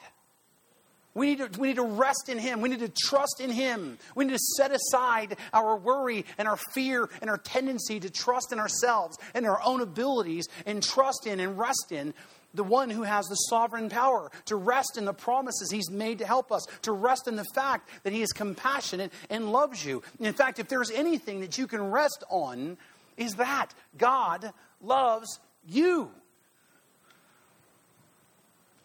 We 1.16 1.28
need, 1.28 1.54
to, 1.54 1.60
we 1.60 1.68
need 1.70 1.76
to 1.76 1.84
rest 1.84 2.28
in 2.28 2.40
Him. 2.40 2.62
We 2.62 2.70
need 2.70 2.80
to 2.80 2.92
trust 3.06 3.40
in 3.40 3.52
Him. 3.52 4.00
We 4.16 4.26
need 4.26 4.34
to 4.34 4.40
set 4.58 4.72
aside 4.72 5.38
our 5.54 5.76
worry 5.76 6.26
and 6.38 6.48
our 6.48 6.58
fear 6.74 7.08
and 7.22 7.30
our 7.30 7.38
tendency 7.38 8.00
to 8.00 8.10
trust 8.10 8.52
in 8.52 8.60
ourselves 8.60 9.18
and 9.36 9.46
our 9.46 9.62
own 9.64 9.82
abilities 9.82 10.48
and 10.66 10.82
trust 10.82 11.28
in 11.28 11.40
and 11.40 11.58
rest 11.58 11.92
in 11.92 12.14
the 12.54 12.64
one 12.64 12.90
who 12.90 13.04
has 13.04 13.26
the 13.26 13.36
sovereign 13.36 13.90
power, 13.90 14.32
to 14.46 14.56
rest 14.56 14.98
in 14.98 15.06
the 15.06 15.14
promises 15.14 15.72
He's 15.72 15.90
made 15.90 16.20
to 16.20 16.26
help 16.26 16.52
us, 16.52 16.66
to 16.84 16.92
rest 16.92 17.28
in 17.28 17.36
the 17.36 17.46
fact 17.56 17.90
that 18.04 18.14
He 18.14 18.22
is 18.22 18.32
compassionate 18.32 19.12
and 19.30 19.52
loves 19.52 19.84
you. 19.84 20.04
In 20.20 20.34
fact, 20.34 20.60
if 20.60 20.68
there's 20.68 20.92
anything 20.92 21.42
that 21.42 21.58
you 21.58 21.68
can 21.68 21.92
rest 21.92 22.24
on, 22.30 22.78
is 23.18 23.36
that 23.36 23.74
God 23.98 24.52
loves 24.82 25.40
you. 25.68 26.12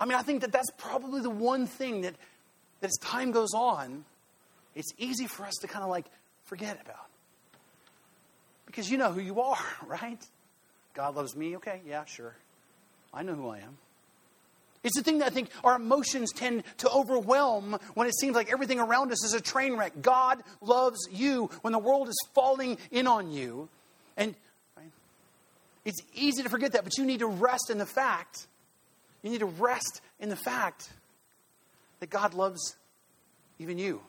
I 0.00 0.04
mean, 0.04 0.14
I 0.14 0.22
think 0.22 0.42
that 0.42 0.52
that's 0.52 0.70
probably 0.78 1.20
the 1.20 1.30
one 1.30 1.66
thing 1.66 2.02
that, 2.02 2.14
that 2.80 2.86
as 2.88 2.96
time 2.98 3.32
goes 3.32 3.52
on, 3.54 4.04
it's 4.74 4.92
easy 4.96 5.26
for 5.26 5.44
us 5.44 5.54
to 5.62 5.66
kind 5.66 5.82
of 5.82 5.90
like 5.90 6.06
forget 6.44 6.80
about. 6.80 7.06
Because 8.66 8.90
you 8.90 8.98
know 8.98 9.12
who 9.12 9.20
you 9.20 9.40
are, 9.40 9.58
right? 9.86 10.22
God 10.94 11.16
loves 11.16 11.34
me. 11.36 11.56
Okay, 11.56 11.80
yeah, 11.86 12.04
sure. 12.04 12.34
I 13.12 13.22
know 13.22 13.34
who 13.34 13.48
I 13.48 13.58
am. 13.58 13.78
It's 14.84 14.96
the 14.96 15.02
thing 15.02 15.18
that 15.18 15.26
I 15.26 15.30
think 15.30 15.50
our 15.64 15.74
emotions 15.74 16.32
tend 16.32 16.62
to 16.78 16.90
overwhelm 16.90 17.78
when 17.94 18.06
it 18.06 18.14
seems 18.16 18.36
like 18.36 18.52
everything 18.52 18.78
around 18.78 19.10
us 19.10 19.24
is 19.24 19.34
a 19.34 19.40
train 19.40 19.76
wreck. 19.76 20.00
God 20.00 20.42
loves 20.60 20.98
you 21.10 21.50
when 21.62 21.72
the 21.72 21.78
world 21.78 22.08
is 22.08 22.16
falling 22.34 22.78
in 22.92 23.06
on 23.06 23.32
you. 23.32 23.68
And 24.16 24.36
right, 24.76 24.90
it's 25.84 26.00
easy 26.14 26.44
to 26.44 26.48
forget 26.48 26.72
that, 26.72 26.84
but 26.84 26.96
you 26.96 27.04
need 27.04 27.20
to 27.20 27.26
rest 27.26 27.70
in 27.70 27.78
the 27.78 27.86
fact 27.86 28.46
you 29.28 29.32
need 29.32 29.40
to 29.40 29.62
rest 29.62 30.00
in 30.18 30.28
the 30.28 30.36
fact 30.36 30.90
that 32.00 32.08
God 32.08 32.34
loves 32.34 32.76
even 33.58 33.78
you. 33.78 34.00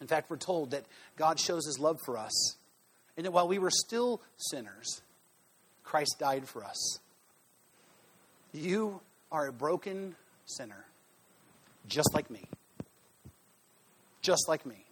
In 0.00 0.06
fact, 0.06 0.30
we're 0.30 0.36
told 0.36 0.70
that 0.70 0.84
God 1.16 1.38
shows 1.38 1.66
his 1.66 1.78
love 1.78 1.98
for 2.04 2.16
us, 2.16 2.56
and 3.16 3.26
that 3.26 3.32
while 3.32 3.48
we 3.48 3.58
were 3.58 3.70
still 3.70 4.22
sinners, 4.36 5.02
Christ 5.84 6.16
died 6.18 6.48
for 6.48 6.64
us. 6.64 6.98
You 8.52 9.00
are 9.30 9.48
a 9.48 9.52
broken 9.52 10.14
sinner, 10.46 10.84
just 11.88 12.14
like 12.14 12.30
me. 12.30 12.44
Just 14.22 14.48
like 14.48 14.64
me. 14.64 14.84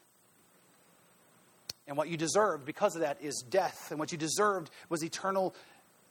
And 1.88 1.96
what 1.96 2.08
you 2.08 2.16
deserved 2.16 2.66
because 2.66 2.96
of 2.96 3.02
that 3.02 3.18
is 3.22 3.44
death. 3.48 3.90
And 3.90 4.00
what 4.00 4.10
you 4.10 4.18
deserved 4.18 4.70
was 4.88 5.04
eternal 5.04 5.54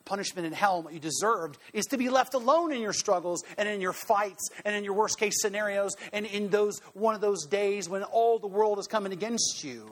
punishment 0.05 0.45
in 0.47 0.53
hell 0.53 0.77
and 0.77 0.85
what 0.85 0.93
you 0.93 0.99
deserved 0.99 1.57
is 1.73 1.85
to 1.87 1.97
be 1.97 2.09
left 2.09 2.33
alone 2.33 2.71
in 2.71 2.81
your 2.81 2.93
struggles 2.93 3.43
and 3.57 3.67
in 3.67 3.81
your 3.81 3.93
fights 3.93 4.49
and 4.63 4.75
in 4.75 4.83
your 4.83 4.93
worst 4.93 5.19
case 5.19 5.41
scenarios 5.41 5.95
and 6.13 6.25
in 6.25 6.49
those 6.49 6.79
one 6.93 7.15
of 7.15 7.21
those 7.21 7.45
days 7.45 7.89
when 7.89 8.03
all 8.03 8.39
the 8.39 8.47
world 8.47 8.79
is 8.79 8.87
coming 8.87 9.11
against 9.11 9.63
you. 9.63 9.91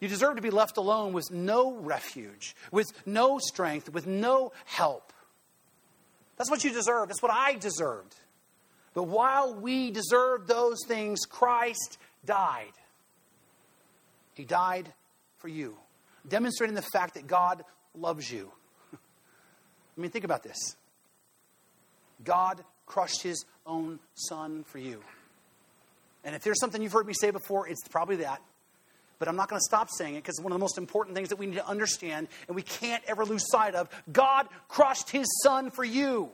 You 0.00 0.08
deserve 0.08 0.36
to 0.36 0.42
be 0.42 0.50
left 0.50 0.76
alone 0.76 1.14
with 1.14 1.30
no 1.30 1.74
refuge, 1.76 2.54
with 2.70 2.92
no 3.06 3.38
strength, 3.38 3.90
with 3.90 4.06
no 4.06 4.52
help. 4.66 5.12
That's 6.36 6.50
what 6.50 6.62
you 6.62 6.72
deserve. 6.72 7.08
That's 7.08 7.22
what 7.22 7.32
I 7.32 7.54
deserved. 7.54 8.14
But 8.92 9.04
while 9.04 9.54
we 9.54 9.90
deserved 9.90 10.46
those 10.46 10.78
things, 10.86 11.24
Christ 11.24 11.98
died. 12.24 12.72
He 14.34 14.44
died 14.44 14.92
for 15.38 15.48
you 15.48 15.76
demonstrating 16.26 16.74
the 16.74 16.82
fact 16.82 17.14
that 17.14 17.26
God 17.26 17.64
loves 17.94 18.30
you. 18.30 18.50
I 18.92 20.00
mean, 20.00 20.10
think 20.10 20.24
about 20.24 20.42
this 20.42 20.76
God 22.22 22.62
crushed 22.86 23.22
his 23.22 23.44
own 23.66 23.98
son 24.14 24.64
for 24.64 24.78
you. 24.78 25.02
And 26.24 26.34
if 26.34 26.42
there's 26.42 26.58
something 26.60 26.82
you've 26.82 26.92
heard 26.92 27.06
me 27.06 27.14
say 27.14 27.30
before, 27.30 27.68
it's 27.68 27.86
probably 27.88 28.16
that. 28.16 28.40
But 29.18 29.28
I'm 29.28 29.36
not 29.36 29.48
going 29.48 29.60
to 29.60 29.64
stop 29.64 29.88
saying 29.90 30.14
it 30.14 30.22
because 30.22 30.40
one 30.40 30.52
of 30.52 30.56
the 30.56 30.60
most 30.62 30.78
important 30.78 31.14
things 31.16 31.28
that 31.28 31.36
we 31.36 31.46
need 31.46 31.56
to 31.56 31.66
understand 31.66 32.28
and 32.48 32.56
we 32.56 32.62
can't 32.62 33.02
ever 33.06 33.24
lose 33.24 33.44
sight 33.50 33.74
of 33.74 33.88
God 34.10 34.48
crushed 34.68 35.10
his 35.10 35.26
son 35.42 35.70
for 35.70 35.84
you. 35.84 36.30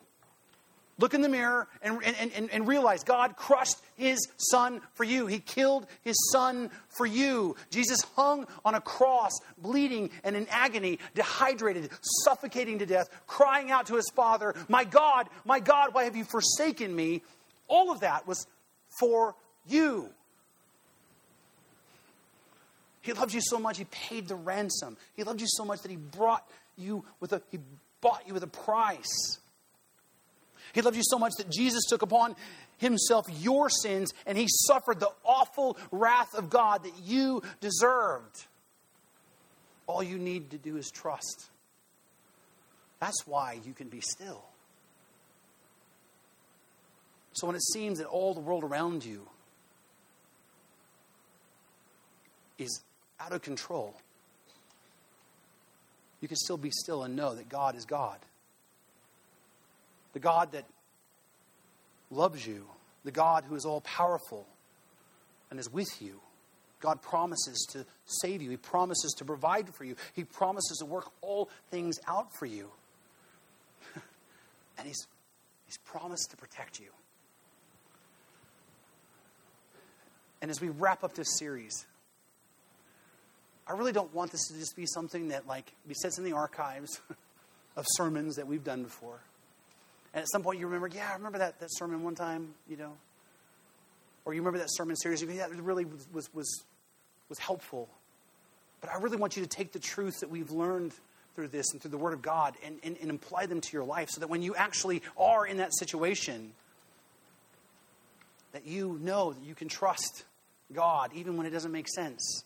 Look 1.01 1.15
in 1.15 1.23
the 1.23 1.31
mirror 1.31 1.67
and, 1.81 1.99
and, 2.05 2.31
and, 2.33 2.51
and, 2.51 2.69
realize 2.69 3.05
God 3.05 3.35
crushed 3.35 3.79
his 3.97 4.29
son 4.37 4.83
for 4.93 5.05
you. 5.05 5.27
He 5.27 5.39
killed 5.39 5.87
his 6.03 6.17
son 6.31 6.71
for 6.91 7.07
you. 7.07 7.57
Jesus 7.71 8.03
hung 8.17 8.47
on 8.67 8.75
a 8.75 8.83
cross, 8.83 9.33
bleeding 9.57 10.11
and 10.25 10.37
in 10.37 10.47
agony, 10.51 10.99
dehydrated, 11.15 11.89
suffocating 12.25 12.81
to 12.81 12.87
death, 12.87 13.09
crying 13.27 13.71
out 13.71 13.87
to 13.87 13.97
his 13.97 14.11
father, 14.15 14.55
My 14.69 14.85
God, 14.85 15.29
my 15.47 15.59
God, 15.59 15.95
why 15.95 16.05
have 16.05 16.17
you 16.17 16.25
forsaken 16.25 16.95
me? 16.95 17.23
All 17.67 17.91
of 17.91 18.01
that 18.01 18.27
was 18.27 18.47
for 18.99 19.35
you. 19.67 20.11
He 23.01 23.15
loved 23.15 23.33
you 23.33 23.41
so 23.43 23.59
much, 23.59 23.79
he 23.79 23.85
paid 23.85 24.29
the 24.29 24.35
ransom. 24.35 24.99
He 25.15 25.25
loved 25.25 25.41
you 25.41 25.47
so 25.49 25.65
much 25.65 25.81
that 25.81 25.91
he 25.91 25.97
brought 25.97 26.47
you 26.77 27.07
with 27.21 27.33
a, 27.33 27.41
he 27.51 27.59
bought 28.03 28.25
you 28.27 28.35
with 28.35 28.43
a 28.43 28.49
price. 28.49 29.39
He 30.73 30.83
loved 30.83 30.97
you 30.97 31.03
so 31.05 31.18
much 31.18 31.33
that 31.39 31.51
Jesus 31.51 31.85
took 31.89 32.03
upon 32.03 32.37
himself 32.79 33.27
your 33.41 33.68
sins 33.68 34.12
and 34.27 34.39
he 34.39 34.47
suffered 34.49 35.01
the 35.01 35.11
awful 35.25 35.77
wrath 35.91 36.35
of 36.35 36.51
God 36.51 36.85
that 36.85 36.93
you 37.03 37.43
deserved. 37.61 38.47
All 39.87 40.03
you 40.03 40.18
need 40.18 40.51
to 40.51 40.59
do 40.59 40.77
is 40.77 40.91
trust. 40.91 41.47
That's 43.01 43.27
why 43.27 43.59
you 43.64 43.73
can 43.73 43.89
be 43.89 44.01
still. 44.01 44.45
So 47.33 47.47
when 47.47 47.57
it 47.57 47.62
seems 47.62 47.99
that 47.99 48.07
all 48.07 48.35
the 48.35 48.41
world 48.41 48.64
around 48.64 49.05
you 49.05 49.27
is 52.59 52.81
out 53.18 53.33
of 53.33 53.43
control, 53.43 53.95
you 56.21 56.29
can 56.29 56.37
still 56.37 56.59
be 56.59 56.71
still 56.71 57.03
and 57.03 57.16
know 57.16 57.35
that 57.35 57.49
God 57.49 57.77
is 57.77 57.85
God. 57.85 58.18
The 60.13 60.19
God 60.19 60.53
that 60.53 60.65
loves 62.11 62.47
you, 62.47 62.67
the 63.05 63.13
God 63.13 63.45
who 63.45 63.55
is 63.55 63.65
all 63.65 63.81
powerful 63.83 64.47
and 65.51 65.59
is 65.59 65.73
with 65.73 66.01
you. 66.01 66.21
God 66.81 67.03
promises 67.03 67.67
to 67.73 67.85
save 68.07 68.41
you. 68.41 68.51
He 68.51 68.57
promises 68.57 69.15
to 69.19 69.25
provide 69.25 69.73
for 69.75 69.85
you. 69.85 69.97
He 70.15 70.25
promises 70.25 70.79
to 70.79 70.87
work 70.87 71.11
all 71.21 71.51
things 71.71 71.99
out 72.09 72.35
for 72.35 72.47
you. 72.47 72.71
and 74.79 74.87
he's, 74.87 75.07
he's 75.67 75.77
promised 75.79 76.31
to 76.31 76.37
protect 76.37 76.81
you. 76.81 76.87
And 80.41 80.51
as 80.51 80.61
we 80.61 80.71
wrap 80.71 81.05
up 81.05 81.15
this 81.15 81.39
series, 81.39 81.85
I 83.69 83.73
really 83.73 83.93
don't 83.93 84.13
want 84.15 84.33
this 84.33 84.49
to 84.49 84.59
just 84.59 84.75
be 84.75 84.87
something 84.87 85.29
that 85.29 85.47
like 85.47 85.71
be 85.87 85.95
sits 85.95 86.19
in 86.19 86.25
the 86.25 86.33
archives 86.33 87.01
of 87.77 87.85
sermons 87.91 88.37
that 88.37 88.47
we've 88.47 88.65
done 88.65 88.83
before. 88.83 89.21
And 90.13 90.23
at 90.23 90.31
some 90.31 90.43
point 90.43 90.59
you 90.59 90.67
remember, 90.67 90.89
yeah, 90.89 91.09
I 91.11 91.15
remember 91.15 91.39
that, 91.39 91.61
that 91.61 91.69
sermon 91.73 92.03
one 92.03 92.15
time, 92.15 92.55
you 92.69 92.77
know. 92.77 92.93
Or 94.25 94.35
you 94.35 94.41
remember 94.41 94.59
that 94.59 94.71
sermon 94.71 94.97
series, 94.97 95.23
yeah, 95.23 95.47
it 95.47 95.53
really 95.63 95.85
was, 95.85 96.07
was, 96.13 96.35
was, 96.35 96.65
was 97.29 97.39
helpful. 97.39 97.89
But 98.81 98.91
I 98.91 98.99
really 98.99 99.17
want 99.17 99.37
you 99.37 99.43
to 99.43 99.49
take 99.49 99.73
the 99.73 99.79
truth 99.79 100.21
that 100.21 100.31
we've 100.31 100.51
learned 100.51 100.93
through 101.35 101.49
this 101.49 101.73
and 101.73 101.81
through 101.81 101.93
the 101.93 101.99
Word 101.99 102.13
of 102.13 102.23
God 102.23 102.55
and, 102.65 102.79
and, 102.83 102.97
and 103.01 103.11
apply 103.11 103.47
them 103.47 103.61
to 103.61 103.73
your 103.73 103.85
life 103.85 104.11
so 104.11 104.21
that 104.21 104.29
when 104.29 104.43
you 104.43 104.55
actually 104.55 105.03
are 105.17 105.47
in 105.47 105.59
that 105.59 105.75
situation, 105.75 106.53
that 108.53 108.67
you 108.67 108.99
know 109.01 109.33
that 109.33 109.45
you 109.45 109.55
can 109.55 109.69
trust 109.69 110.25
God 110.73 111.11
even 111.15 111.37
when 111.37 111.47
it 111.47 111.51
doesn't 111.51 111.73
make 111.73 111.89
sense. 111.89 112.45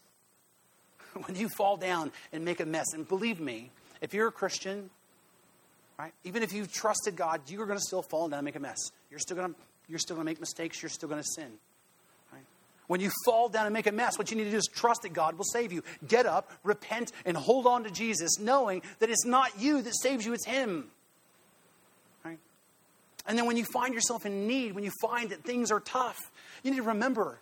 when 1.27 1.37
you 1.37 1.49
fall 1.49 1.77
down 1.77 2.13
and 2.33 2.45
make 2.45 2.61
a 2.61 2.67
mess, 2.67 2.87
and 2.93 3.07
believe 3.07 3.41
me, 3.41 3.71
if 4.01 4.15
you're 4.15 4.29
a 4.29 4.33
Christian, 4.33 4.91
right, 5.99 6.13
even 6.25 6.43
if 6.43 6.53
you've 6.53 6.73
trusted 6.73 7.17
God, 7.17 7.43
you're 7.49 7.67
going 7.67 7.79
to 7.79 7.85
still 7.85 8.03
fall 8.03 8.29
down 8.29 8.41
and 8.41 8.45
make 8.45 8.57
a 8.57 8.61
mess. 8.61 8.79
You're 9.11 9.21
still 9.21 9.37
going 9.37 9.55
to, 9.55 9.61
you're 9.89 9.99
still 9.99 10.17
going 10.17 10.25
to 10.27 10.31
make 10.31 10.41
mistakes. 10.41 10.83
You're 10.83 10.91
still 10.91 11.09
going 11.09 11.23
to 11.23 11.29
sin. 11.35 11.53
Right? 12.33 12.43
When 12.87 13.01
you 13.01 13.11
fall 13.25 13.49
down 13.49 13.67
and 13.67 13.73
make 13.73 13.87
a 13.87 13.93
mess, 13.93 14.19
what 14.19 14.31
you 14.31 14.37
need 14.37 14.45
to 14.45 14.51
do 14.51 14.57
is 14.57 14.69
trust 14.73 15.03
that 15.03 15.13
God 15.13 15.37
will 15.37 15.45
save 15.45 15.73
you. 15.73 15.83
Get 16.07 16.27
up, 16.27 16.51
repent, 16.63 17.13
and 17.25 17.37
hold 17.37 17.67
on 17.67 17.85
to 17.85 17.91
Jesus, 17.91 18.39
knowing 18.39 18.83
that 18.99 19.11
it's 19.11 19.25
not 19.25 19.61
you 19.61 19.83
that 19.83 19.95
saves 20.01 20.25
you, 20.25 20.33
it's 20.33 20.47
Him. 20.47 20.87
Right? 22.25 22.39
And 23.27 23.39
then 23.39 23.47
when 23.47 23.57
you 23.57 23.65
find 23.65 23.95
yourself 23.95 24.27
in 24.27 24.47
need, 24.47 24.75
when 24.75 24.85
you 24.85 24.93
find 25.01 25.31
that 25.31 25.45
things 25.45 25.71
are 25.71 25.81
tough, 25.81 26.19
you 26.63 26.71
need 26.71 26.79
to 26.79 26.83
remember 26.83 27.39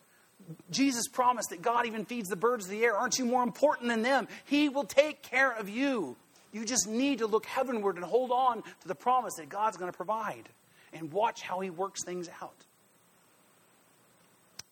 Jesus 0.71 1.07
promised 1.09 1.51
that 1.51 1.63
God 1.63 1.87
even 1.87 2.05
feeds 2.05 2.29
the 2.29 2.37
birds 2.37 2.65
of 2.65 2.71
the 2.71 2.85
air. 2.85 2.97
Aren't 2.97 3.19
you 3.19 3.25
more 3.25 3.43
important 3.43 3.89
than 3.89 4.03
them? 4.03 4.29
He 4.45 4.69
will 4.69 4.85
take 4.85 5.23
care 5.23 5.53
of 5.53 5.69
you. 5.69 6.17
You 6.53 6.65
just 6.65 6.87
need 6.87 7.19
to 7.19 7.27
look 7.27 7.47
heavenward 7.47 7.97
and 7.97 8.05
hold 8.05 8.31
on 8.31 8.63
to 8.63 8.89
the 8.89 8.95
promise 8.95 9.35
that 9.39 9.49
God's 9.49 9.77
going 9.77 9.91
to 9.91 9.97
provide 9.97 10.49
and 10.93 11.11
watch 11.11 11.41
how 11.43 11.61
He 11.61 11.71
works 11.71 12.05
things 12.05 12.29
out. 12.43 12.55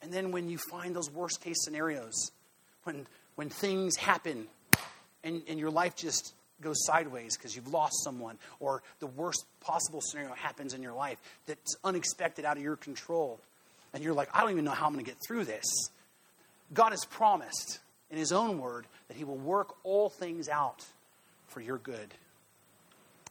And 0.02 0.12
then 0.12 0.30
when 0.32 0.48
you 0.48 0.58
find 0.70 0.94
those 0.94 1.10
worst 1.10 1.42
case 1.42 1.56
scenarios, 1.62 2.32
when, 2.84 3.06
when 3.34 3.48
things 3.48 3.96
happen 3.96 4.46
and, 5.24 5.42
and 5.48 5.58
your 5.58 5.70
life 5.70 5.96
just 5.96 6.34
goes 6.60 6.84
sideways 6.84 7.36
because 7.36 7.56
you've 7.56 7.72
lost 7.72 7.94
someone, 8.04 8.38
or 8.58 8.82
the 8.98 9.06
worst 9.06 9.44
possible 9.60 10.00
scenario 10.02 10.34
happens 10.34 10.74
in 10.74 10.82
your 10.82 10.92
life 10.92 11.18
that's 11.46 11.74
unexpected 11.84 12.44
out 12.44 12.56
of 12.56 12.62
your 12.62 12.76
control, 12.76 13.40
and 13.94 14.04
you're 14.04 14.14
like, 14.14 14.28
I 14.34 14.42
don't 14.42 14.50
even 14.50 14.64
know 14.64 14.70
how 14.70 14.86
I'm 14.86 14.92
going 14.92 15.04
to 15.04 15.10
get 15.10 15.18
through 15.26 15.44
this. 15.44 15.64
God 16.72 16.90
has 16.90 17.04
promised 17.06 17.80
in 18.10 18.18
His 18.18 18.32
own 18.32 18.58
word 18.58 18.86
that 19.08 19.16
He 19.16 19.24
will 19.24 19.38
work 19.38 19.74
all 19.84 20.10
things 20.10 20.48
out 20.48 20.84
for 21.50 21.60
your 21.60 21.78
good. 21.78 22.14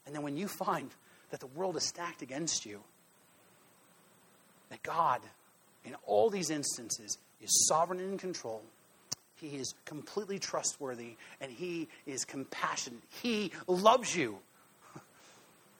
And 0.06 0.16
then 0.16 0.22
when 0.22 0.38
you 0.38 0.48
find 0.48 0.90
that 1.32 1.40
the 1.40 1.48
world 1.48 1.78
is 1.78 1.84
stacked 1.84 2.22
against 2.22 2.66
you, 2.66 2.82
that 4.70 4.84
God, 4.84 5.22
in 5.86 5.96
all 6.06 6.30
these 6.30 6.50
instances, 6.50 7.18
is 7.42 7.68
sovereign 7.68 8.00
and 8.00 8.14
in 8.14 8.18
control. 8.18 8.62
He 9.36 9.56
is 9.56 9.74
completely 9.86 10.38
trustworthy 10.40 11.16
and 11.40 11.52
he 11.52 11.88
is 12.06 12.26
compassionate. 12.26 13.02
He 13.22 13.52
loves 13.68 14.16
you. 14.16 14.40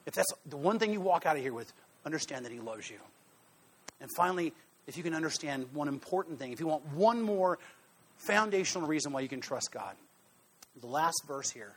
If 0.06 0.14
that's 0.14 0.32
the 0.46 0.56
one 0.56 0.78
thing 0.78 0.92
you 0.92 1.00
walk 1.00 1.26
out 1.26 1.36
of 1.36 1.42
here 1.42 1.52
with, 1.52 1.72
understand 2.06 2.44
that 2.46 2.50
he 2.50 2.58
loves 2.58 2.90
you. 2.90 2.96
And 4.00 4.10
finally, 4.16 4.52
if 4.86 4.96
you 4.96 5.02
can 5.02 5.14
understand 5.14 5.66
one 5.72 5.88
important 5.88 6.38
thing, 6.38 6.52
if 6.52 6.58
you 6.58 6.66
want 6.66 6.84
one 6.94 7.20
more 7.20 7.58
foundational 8.16 8.88
reason 8.88 9.12
why 9.12 9.20
you 9.20 9.28
can 9.28 9.40
trust 9.40 9.70
God, 9.70 9.94
the 10.80 10.86
last 10.86 11.22
verse 11.28 11.50
here, 11.50 11.74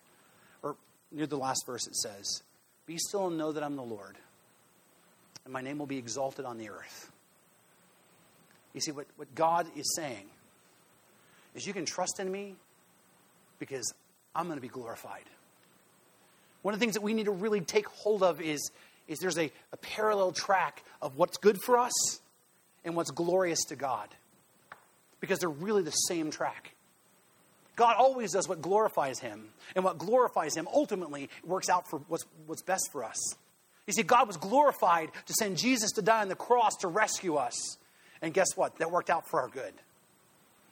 or 0.63 0.75
near 1.11 1.27
the 1.27 1.37
last 1.37 1.65
verse, 1.67 1.85
it 1.85 1.95
says, 1.95 2.41
Be 2.87 2.97
still 2.97 3.27
and 3.27 3.37
know 3.37 3.51
that 3.51 3.63
I'm 3.63 3.75
the 3.75 3.83
Lord, 3.83 4.17
and 5.45 5.53
my 5.53 5.61
name 5.61 5.77
will 5.77 5.85
be 5.85 5.97
exalted 5.97 6.45
on 6.45 6.57
the 6.57 6.69
earth. 6.69 7.11
You 8.73 8.81
see, 8.81 8.91
what, 8.91 9.05
what 9.17 9.33
God 9.35 9.67
is 9.75 9.93
saying 9.95 10.25
is 11.53 11.67
you 11.67 11.73
can 11.73 11.85
trust 11.85 12.19
in 12.19 12.31
me 12.31 12.55
because 13.59 13.93
I'm 14.35 14.47
going 14.47 14.57
to 14.57 14.61
be 14.61 14.67
glorified. 14.67 15.25
One 16.63 16.73
of 16.73 16.79
the 16.79 16.83
things 16.83 16.95
that 16.95 17.01
we 17.01 17.13
need 17.13 17.25
to 17.25 17.31
really 17.31 17.61
take 17.61 17.87
hold 17.87 18.23
of 18.23 18.41
is, 18.41 18.71
is 19.07 19.19
there's 19.19 19.37
a, 19.37 19.51
a 19.71 19.77
parallel 19.77 20.31
track 20.31 20.83
of 21.01 21.17
what's 21.17 21.37
good 21.37 21.61
for 21.61 21.77
us 21.77 22.19
and 22.83 22.95
what's 22.95 23.11
glorious 23.11 23.63
to 23.65 23.75
God 23.75 24.09
because 25.19 25.39
they're 25.39 25.49
really 25.49 25.83
the 25.83 25.91
same 25.91 26.31
track. 26.31 26.73
God 27.75 27.95
always 27.97 28.31
does 28.31 28.47
what 28.47 28.61
glorifies 28.61 29.19
Him, 29.19 29.49
and 29.75 29.83
what 29.83 29.97
glorifies 29.97 30.55
Him 30.55 30.67
ultimately 30.71 31.29
works 31.43 31.69
out 31.69 31.89
for 31.89 31.99
what's, 32.07 32.25
what's 32.45 32.61
best 32.61 32.89
for 32.91 33.03
us. 33.03 33.17
You 33.87 33.93
see, 33.93 34.03
God 34.03 34.27
was 34.27 34.37
glorified 34.37 35.09
to 35.25 35.33
send 35.33 35.57
Jesus 35.57 35.91
to 35.93 36.01
die 36.01 36.21
on 36.21 36.29
the 36.29 36.35
cross 36.35 36.75
to 36.77 36.87
rescue 36.87 37.35
us. 37.35 37.77
And 38.21 38.33
guess 38.33 38.55
what? 38.55 38.77
That 38.77 38.91
worked 38.91 39.09
out 39.09 39.27
for 39.27 39.41
our 39.41 39.49
good. 39.49 39.73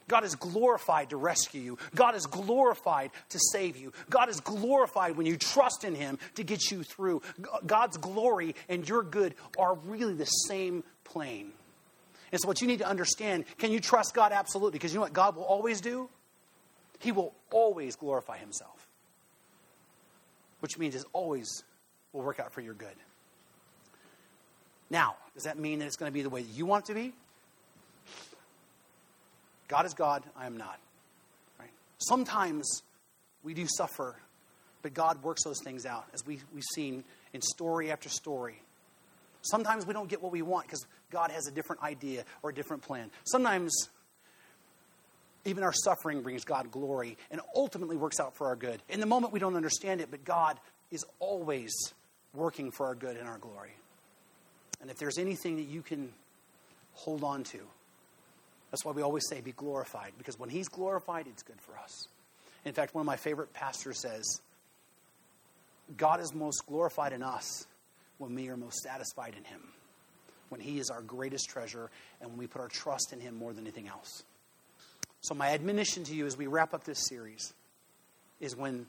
God 0.08 0.24
is 0.24 0.34
glorified 0.34 1.10
to 1.10 1.16
rescue 1.16 1.60
you. 1.60 1.78
God 1.94 2.14
is 2.14 2.26
glorified 2.26 3.10
to 3.30 3.38
save 3.52 3.76
you. 3.76 3.92
God 4.10 4.28
is 4.28 4.40
glorified 4.40 5.16
when 5.16 5.26
you 5.26 5.36
trust 5.36 5.84
in 5.84 5.94
Him 5.94 6.18
to 6.34 6.44
get 6.44 6.70
you 6.70 6.82
through. 6.82 7.22
God's 7.66 7.96
glory 7.96 8.54
and 8.68 8.88
your 8.88 9.02
good 9.02 9.34
are 9.58 9.74
really 9.86 10.14
the 10.14 10.24
same 10.24 10.82
plane. 11.04 11.52
And 12.30 12.40
so, 12.40 12.48
what 12.48 12.60
you 12.60 12.66
need 12.66 12.78
to 12.78 12.88
understand 12.88 13.44
can 13.58 13.72
you 13.72 13.80
trust 13.80 14.14
God? 14.14 14.32
Absolutely. 14.32 14.72
Because 14.72 14.92
you 14.92 14.98
know 14.98 15.02
what 15.02 15.12
God 15.12 15.36
will 15.36 15.44
always 15.44 15.80
do? 15.80 16.08
He 17.02 17.10
will 17.10 17.34
always 17.50 17.96
glorify 17.96 18.38
Himself, 18.38 18.86
which 20.60 20.78
means 20.78 20.94
it 20.94 21.04
always 21.12 21.64
will 22.12 22.22
work 22.22 22.38
out 22.38 22.52
for 22.52 22.60
your 22.60 22.74
good. 22.74 22.94
Now, 24.88 25.16
does 25.34 25.44
that 25.44 25.58
mean 25.58 25.80
that 25.80 25.86
it's 25.86 25.96
going 25.96 26.10
to 26.10 26.14
be 26.14 26.22
the 26.22 26.30
way 26.30 26.42
you 26.42 26.64
want 26.64 26.84
it 26.84 26.86
to 26.88 26.94
be? 26.94 27.12
God 29.66 29.84
is 29.84 29.94
God, 29.94 30.22
I 30.36 30.46
am 30.46 30.56
not. 30.56 30.78
Right? 31.58 31.70
Sometimes 31.98 32.82
we 33.42 33.54
do 33.54 33.66
suffer, 33.66 34.14
but 34.82 34.94
God 34.94 35.22
works 35.24 35.42
those 35.42 35.58
things 35.64 35.86
out, 35.86 36.04
as 36.14 36.24
we, 36.24 36.38
we've 36.54 36.62
seen 36.74 37.02
in 37.32 37.40
story 37.40 37.90
after 37.90 38.08
story. 38.08 38.60
Sometimes 39.40 39.86
we 39.86 39.92
don't 39.92 40.08
get 40.08 40.22
what 40.22 40.30
we 40.30 40.42
want 40.42 40.66
because 40.66 40.86
God 41.10 41.32
has 41.32 41.48
a 41.48 41.50
different 41.50 41.82
idea 41.82 42.24
or 42.42 42.50
a 42.50 42.54
different 42.54 42.82
plan. 42.82 43.10
Sometimes 43.24 43.88
even 45.44 45.64
our 45.64 45.72
suffering 45.72 46.22
brings 46.22 46.44
God 46.44 46.70
glory 46.70 47.16
and 47.30 47.40
ultimately 47.54 47.96
works 47.96 48.20
out 48.20 48.36
for 48.36 48.46
our 48.46 48.56
good. 48.56 48.80
In 48.88 49.00
the 49.00 49.06
moment, 49.06 49.32
we 49.32 49.40
don't 49.40 49.56
understand 49.56 50.00
it, 50.00 50.10
but 50.10 50.24
God 50.24 50.58
is 50.90 51.04
always 51.18 51.72
working 52.34 52.70
for 52.70 52.86
our 52.86 52.94
good 52.94 53.16
and 53.16 53.28
our 53.28 53.38
glory. 53.38 53.72
And 54.80 54.90
if 54.90 54.98
there's 54.98 55.18
anything 55.18 55.56
that 55.56 55.62
you 55.66 55.82
can 55.82 56.12
hold 56.94 57.24
on 57.24 57.44
to, 57.44 57.58
that's 58.70 58.84
why 58.84 58.92
we 58.92 59.02
always 59.02 59.24
say 59.28 59.40
be 59.40 59.52
glorified, 59.52 60.12
because 60.16 60.38
when 60.38 60.48
He's 60.48 60.68
glorified, 60.68 61.26
it's 61.26 61.42
good 61.42 61.60
for 61.60 61.76
us. 61.78 62.08
In 62.64 62.72
fact, 62.72 62.94
one 62.94 63.02
of 63.02 63.06
my 63.06 63.16
favorite 63.16 63.52
pastors 63.52 64.00
says, 64.00 64.40
God 65.96 66.20
is 66.20 66.32
most 66.32 66.64
glorified 66.66 67.12
in 67.12 67.22
us 67.22 67.66
when 68.18 68.34
we 68.34 68.48
are 68.48 68.56
most 68.56 68.78
satisfied 68.78 69.34
in 69.36 69.44
Him, 69.44 69.60
when 70.48 70.60
He 70.60 70.78
is 70.78 70.88
our 70.88 71.02
greatest 71.02 71.50
treasure, 71.50 71.90
and 72.20 72.30
when 72.30 72.38
we 72.38 72.46
put 72.46 72.60
our 72.60 72.68
trust 72.68 73.12
in 73.12 73.20
Him 73.20 73.36
more 73.36 73.52
than 73.52 73.64
anything 73.64 73.88
else. 73.88 74.24
So, 75.22 75.34
my 75.34 75.50
admonition 75.50 76.02
to 76.04 76.14
you 76.14 76.26
as 76.26 76.36
we 76.36 76.48
wrap 76.48 76.74
up 76.74 76.82
this 76.82 77.06
series 77.06 77.54
is 78.40 78.56
when, 78.56 78.86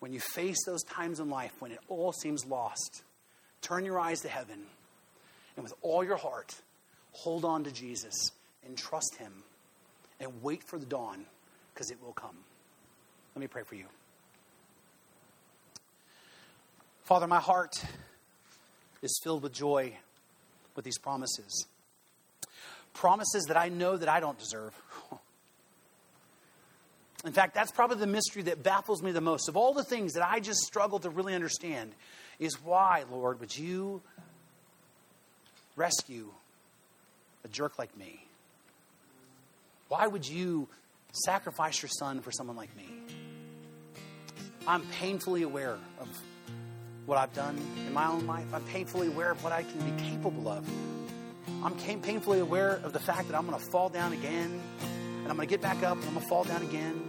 when 0.00 0.14
you 0.14 0.20
face 0.20 0.56
those 0.64 0.82
times 0.82 1.20
in 1.20 1.28
life 1.28 1.52
when 1.58 1.72
it 1.72 1.78
all 1.88 2.10
seems 2.10 2.46
lost, 2.46 3.02
turn 3.60 3.84
your 3.84 4.00
eyes 4.00 4.20
to 4.20 4.28
heaven 4.28 4.62
and 5.56 5.62
with 5.62 5.74
all 5.82 6.02
your 6.02 6.16
heart, 6.16 6.54
hold 7.12 7.44
on 7.44 7.64
to 7.64 7.70
Jesus 7.70 8.14
and 8.64 8.78
trust 8.78 9.16
Him 9.18 9.32
and 10.18 10.42
wait 10.42 10.64
for 10.64 10.78
the 10.78 10.86
dawn 10.86 11.26
because 11.74 11.90
it 11.90 11.98
will 12.02 12.14
come. 12.14 12.36
Let 13.34 13.40
me 13.42 13.46
pray 13.46 13.62
for 13.62 13.74
you. 13.74 13.84
Father, 17.04 17.26
my 17.26 17.40
heart 17.40 17.74
is 19.02 19.20
filled 19.22 19.42
with 19.42 19.52
joy 19.52 19.92
with 20.74 20.86
these 20.86 20.98
promises. 20.98 21.66
Promises 22.94 23.44
that 23.48 23.58
I 23.58 23.68
know 23.68 23.98
that 23.98 24.08
I 24.08 24.20
don't 24.20 24.38
deserve. 24.38 24.72
In 27.24 27.32
fact, 27.32 27.54
that's 27.54 27.72
probably 27.72 27.96
the 27.96 28.06
mystery 28.06 28.42
that 28.42 28.62
baffles 28.62 29.02
me 29.02 29.10
the 29.10 29.20
most. 29.20 29.48
Of 29.48 29.56
all 29.56 29.74
the 29.74 29.84
things 29.84 30.12
that 30.14 30.26
I 30.26 30.38
just 30.38 30.60
struggle 30.60 31.00
to 31.00 31.10
really 31.10 31.34
understand, 31.34 31.92
is 32.38 32.62
why, 32.62 33.04
Lord, 33.10 33.40
would 33.40 33.56
you 33.56 34.00
rescue 35.74 36.30
a 37.44 37.48
jerk 37.48 37.78
like 37.78 37.96
me? 37.96 38.24
Why 39.88 40.06
would 40.06 40.28
you 40.28 40.68
sacrifice 41.12 41.82
your 41.82 41.88
son 41.88 42.20
for 42.20 42.30
someone 42.30 42.56
like 42.56 42.76
me? 42.76 42.88
I'm 44.66 44.82
painfully 45.00 45.42
aware 45.42 45.78
of 45.98 46.08
what 47.06 47.16
I've 47.18 47.32
done 47.32 47.58
in 47.86 47.92
my 47.92 48.06
own 48.06 48.26
life. 48.26 48.46
I'm 48.52 48.62
painfully 48.64 49.08
aware 49.08 49.30
of 49.30 49.42
what 49.42 49.52
I 49.52 49.62
can 49.62 49.80
be 49.80 50.02
capable 50.02 50.46
of. 50.46 50.68
I'm 51.64 51.74
painfully 51.76 52.40
aware 52.40 52.72
of 52.84 52.92
the 52.92 53.00
fact 53.00 53.28
that 53.28 53.36
I'm 53.36 53.46
going 53.46 53.58
to 53.58 53.70
fall 53.70 53.88
down 53.88 54.12
again, 54.12 54.60
and 54.82 55.28
I'm 55.28 55.36
going 55.36 55.48
to 55.48 55.50
get 55.50 55.62
back 55.62 55.82
up, 55.82 55.96
and 55.96 56.04
I'm 56.04 56.12
going 56.12 56.22
to 56.22 56.28
fall 56.28 56.44
down 56.44 56.62
again. 56.62 57.07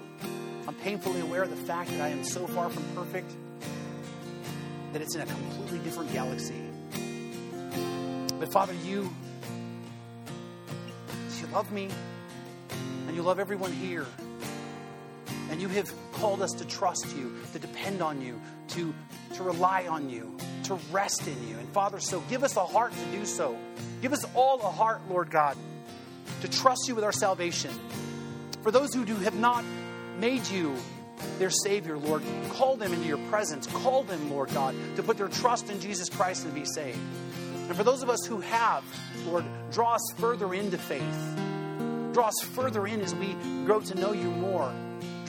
I'm 0.69 0.75
painfully 0.75 1.21
aware 1.21 1.41
of 1.41 1.49
the 1.49 1.55
fact 1.55 1.89
that 1.89 1.99
I 1.99 2.09
am 2.09 2.23
so 2.23 2.45
far 2.45 2.69
from 2.69 2.83
perfect 2.93 3.33
that 4.93 5.01
it's 5.01 5.15
in 5.15 5.21
a 5.21 5.25
completely 5.25 5.79
different 5.79 6.13
galaxy. 6.13 6.61
But 8.39 8.51
Father, 8.51 8.75
you, 8.85 9.11
you 11.41 11.47
love 11.51 11.71
me, 11.71 11.89
and 13.07 13.15
you 13.15 13.23
love 13.23 13.39
everyone 13.39 13.73
here. 13.73 14.05
And 15.49 15.59
you 15.59 15.69
have 15.69 15.91
called 16.11 16.43
us 16.43 16.51
to 16.51 16.65
trust 16.65 17.17
you, 17.17 17.35
to 17.53 17.57
depend 17.57 18.03
on 18.03 18.21
you, 18.21 18.39
to, 18.67 18.93
to 19.37 19.41
rely 19.41 19.87
on 19.87 20.07
you, 20.07 20.37
to 20.65 20.75
rest 20.91 21.27
in 21.27 21.47
you. 21.47 21.57
And 21.57 21.67
Father, 21.69 21.99
so 21.99 22.19
give 22.29 22.43
us 22.43 22.57
a 22.57 22.63
heart 22.63 22.91
to 22.91 23.17
do 23.17 23.25
so. 23.25 23.57
Give 24.03 24.13
us 24.13 24.23
all 24.35 24.61
a 24.61 24.69
heart, 24.69 25.01
Lord 25.09 25.31
God, 25.31 25.57
to 26.41 26.47
trust 26.47 26.87
you 26.87 26.93
with 26.93 27.03
our 27.03 27.11
salvation. 27.11 27.71
For 28.61 28.69
those 28.69 28.93
who 28.93 29.03
do, 29.03 29.15
have 29.15 29.33
not 29.33 29.65
made 30.19 30.47
you 30.47 30.75
their 31.37 31.49
Savior, 31.49 31.97
Lord, 31.97 32.23
call 32.51 32.77
them 32.77 32.93
into 32.93 33.07
your 33.07 33.17
presence. 33.29 33.67
Call 33.67 34.03
them, 34.03 34.29
Lord 34.29 34.49
God, 34.53 34.75
to 34.95 35.03
put 35.03 35.17
their 35.17 35.27
trust 35.27 35.69
in 35.69 35.79
Jesus 35.79 36.09
Christ 36.09 36.45
and 36.45 36.53
be 36.53 36.65
saved. 36.65 36.99
And 37.67 37.75
for 37.75 37.83
those 37.83 38.03
of 38.03 38.09
us 38.09 38.25
who 38.25 38.39
have, 38.39 38.83
Lord, 39.25 39.45
draw 39.71 39.95
us 39.95 40.13
further 40.17 40.53
into 40.53 40.77
faith. 40.77 41.37
Draw 42.13 42.27
us 42.27 42.41
further 42.53 42.87
in 42.87 43.01
as 43.01 43.13
we 43.13 43.33
grow 43.65 43.81
to 43.81 43.95
know 43.95 44.13
you 44.13 44.29
more 44.29 44.73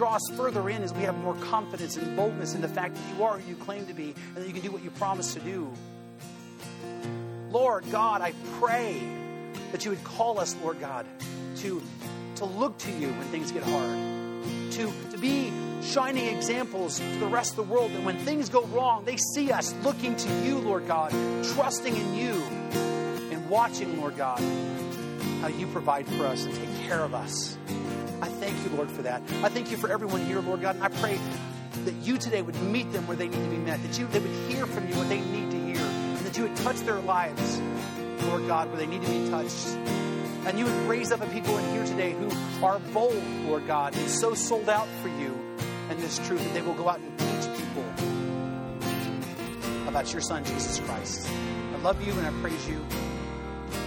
draw 0.00 0.14
us 0.14 0.30
further 0.34 0.70
in 0.70 0.82
as 0.82 0.94
we 0.94 1.02
have 1.02 1.14
more 1.18 1.34
confidence 1.42 1.98
and 1.98 2.16
boldness 2.16 2.54
in 2.54 2.62
the 2.62 2.68
fact 2.68 2.94
that 2.94 3.14
you 3.14 3.22
are 3.22 3.38
who 3.38 3.50
you 3.50 3.54
claim 3.56 3.84
to 3.84 3.92
be 3.92 4.14
and 4.28 4.36
that 4.36 4.46
you 4.46 4.52
can 4.54 4.62
do 4.62 4.70
what 4.70 4.82
you 4.82 4.88
promise 4.92 5.34
to 5.34 5.40
do. 5.40 5.70
Lord 7.50 7.84
God, 7.92 8.22
I 8.22 8.32
pray 8.58 8.98
that 9.72 9.84
you 9.84 9.90
would 9.90 10.02
call 10.02 10.40
us, 10.40 10.56
Lord 10.62 10.80
God, 10.80 11.04
to, 11.56 11.82
to 12.36 12.46
look 12.46 12.78
to 12.78 12.90
you 12.92 13.08
when 13.08 13.26
things 13.26 13.52
get 13.52 13.62
hard, 13.62 13.98
to, 14.70 14.92
to 15.10 15.18
be 15.18 15.52
shining 15.82 16.26
examples 16.26 16.98
to 16.98 17.18
the 17.18 17.26
rest 17.26 17.52
of 17.52 17.56
the 17.56 17.72
world 17.72 17.92
that 17.92 18.02
when 18.02 18.18
things 18.18 18.48
go 18.48 18.64
wrong, 18.66 19.04
they 19.04 19.16
see 19.34 19.50
us 19.50 19.74
looking 19.82 20.14
to 20.16 20.28
you, 20.44 20.58
Lord 20.58 20.86
God, 20.86 21.10
trusting 21.54 21.96
in 21.96 22.14
you, 22.14 22.32
and 23.32 23.48
watching, 23.48 24.00
Lord 24.00 24.16
God, 24.16 24.40
how 25.40 25.48
you 25.48 25.66
provide 25.68 26.06
for 26.06 26.26
us 26.26 26.44
and 26.44 26.54
take 26.54 26.86
care 26.86 27.00
of 27.00 27.14
us. 27.14 27.56
I 28.22 28.28
thank 28.28 28.62
you, 28.64 28.76
Lord, 28.76 28.90
for 28.90 29.02
that. 29.02 29.22
I 29.42 29.48
thank 29.48 29.70
you 29.70 29.76
for 29.76 29.90
everyone 29.90 30.24
here, 30.26 30.40
Lord 30.40 30.60
God. 30.60 30.76
And 30.76 30.84
I 30.84 30.88
pray 30.88 31.18
that 31.84 31.94
you 31.94 32.18
today 32.18 32.42
would 32.42 32.60
meet 32.62 32.92
them 32.92 33.06
where 33.06 33.16
they 33.16 33.28
need 33.28 33.42
to 33.42 33.50
be 33.50 33.56
met, 33.56 33.82
that 33.82 33.98
you 33.98 34.06
they 34.08 34.18
would 34.18 34.30
hear 34.50 34.66
from 34.66 34.88
you 34.88 34.94
what 34.94 35.08
they 35.08 35.20
need 35.20 35.50
to 35.50 35.58
hear, 35.58 35.78
and 35.78 36.26
that 36.26 36.36
you 36.36 36.42
would 36.44 36.56
touch 36.56 36.76
their 36.80 37.00
lives, 37.00 37.60
Lord 38.24 38.46
God, 38.46 38.68
where 38.68 38.76
they 38.76 38.86
need 38.86 39.02
to 39.02 39.10
be 39.10 39.30
touched. 39.30 40.09
And 40.46 40.58
you 40.58 40.64
would 40.64 40.88
raise 40.88 41.12
up 41.12 41.20
a 41.20 41.26
people 41.26 41.56
in 41.58 41.70
here 41.70 41.84
today 41.84 42.12
who 42.12 42.30
are 42.64 42.78
bold, 42.92 43.22
Lord 43.46 43.66
God, 43.66 43.94
and 43.94 44.08
so 44.08 44.34
sold 44.34 44.68
out 44.68 44.88
for 45.02 45.08
you 45.08 45.38
and 45.90 45.98
this 45.98 46.18
truth 46.26 46.42
that 46.42 46.54
they 46.54 46.62
will 46.62 46.74
go 46.74 46.88
out 46.88 47.00
and 47.00 47.18
teach 47.18 47.56
people 47.58 47.84
about 49.86 50.12
your 50.12 50.22
Son, 50.22 50.44
Jesus 50.44 50.78
Christ. 50.80 51.28
I 51.28 51.76
love 51.82 52.00
you 52.06 52.12
and 52.12 52.26
I 52.26 52.30
praise 52.40 52.68
you. 52.68 52.84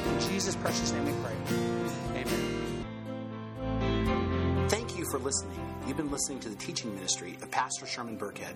In 0.06 0.20
Jesus' 0.20 0.56
precious 0.56 0.92
name 0.92 1.06
we 1.06 1.14
pray. 1.24 1.73
For 5.14 5.20
listening. 5.20 5.60
You've 5.86 5.98
been 5.98 6.10
listening 6.10 6.40
to 6.40 6.50
the 6.50 6.56
teaching 6.56 6.92
ministry 6.96 7.38
of 7.44 7.52
Pastor 7.52 7.86
Sherman 7.86 8.18
Burkhead. 8.18 8.56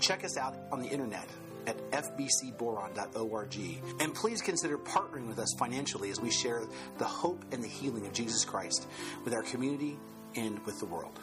Check 0.00 0.24
us 0.24 0.36
out 0.36 0.56
on 0.72 0.80
the 0.80 0.88
internet 0.88 1.28
at 1.68 1.76
fbcboron.org. 1.92 3.56
And 4.00 4.12
please 4.12 4.42
consider 4.42 4.78
partnering 4.78 5.28
with 5.28 5.38
us 5.38 5.54
financially 5.60 6.10
as 6.10 6.20
we 6.20 6.32
share 6.32 6.64
the 6.98 7.04
hope 7.04 7.44
and 7.52 7.62
the 7.62 7.68
healing 7.68 8.04
of 8.04 8.12
Jesus 8.12 8.44
Christ 8.44 8.88
with 9.24 9.32
our 9.32 9.44
community 9.44 9.96
and 10.34 10.58
with 10.66 10.80
the 10.80 10.86
world. 10.86 11.20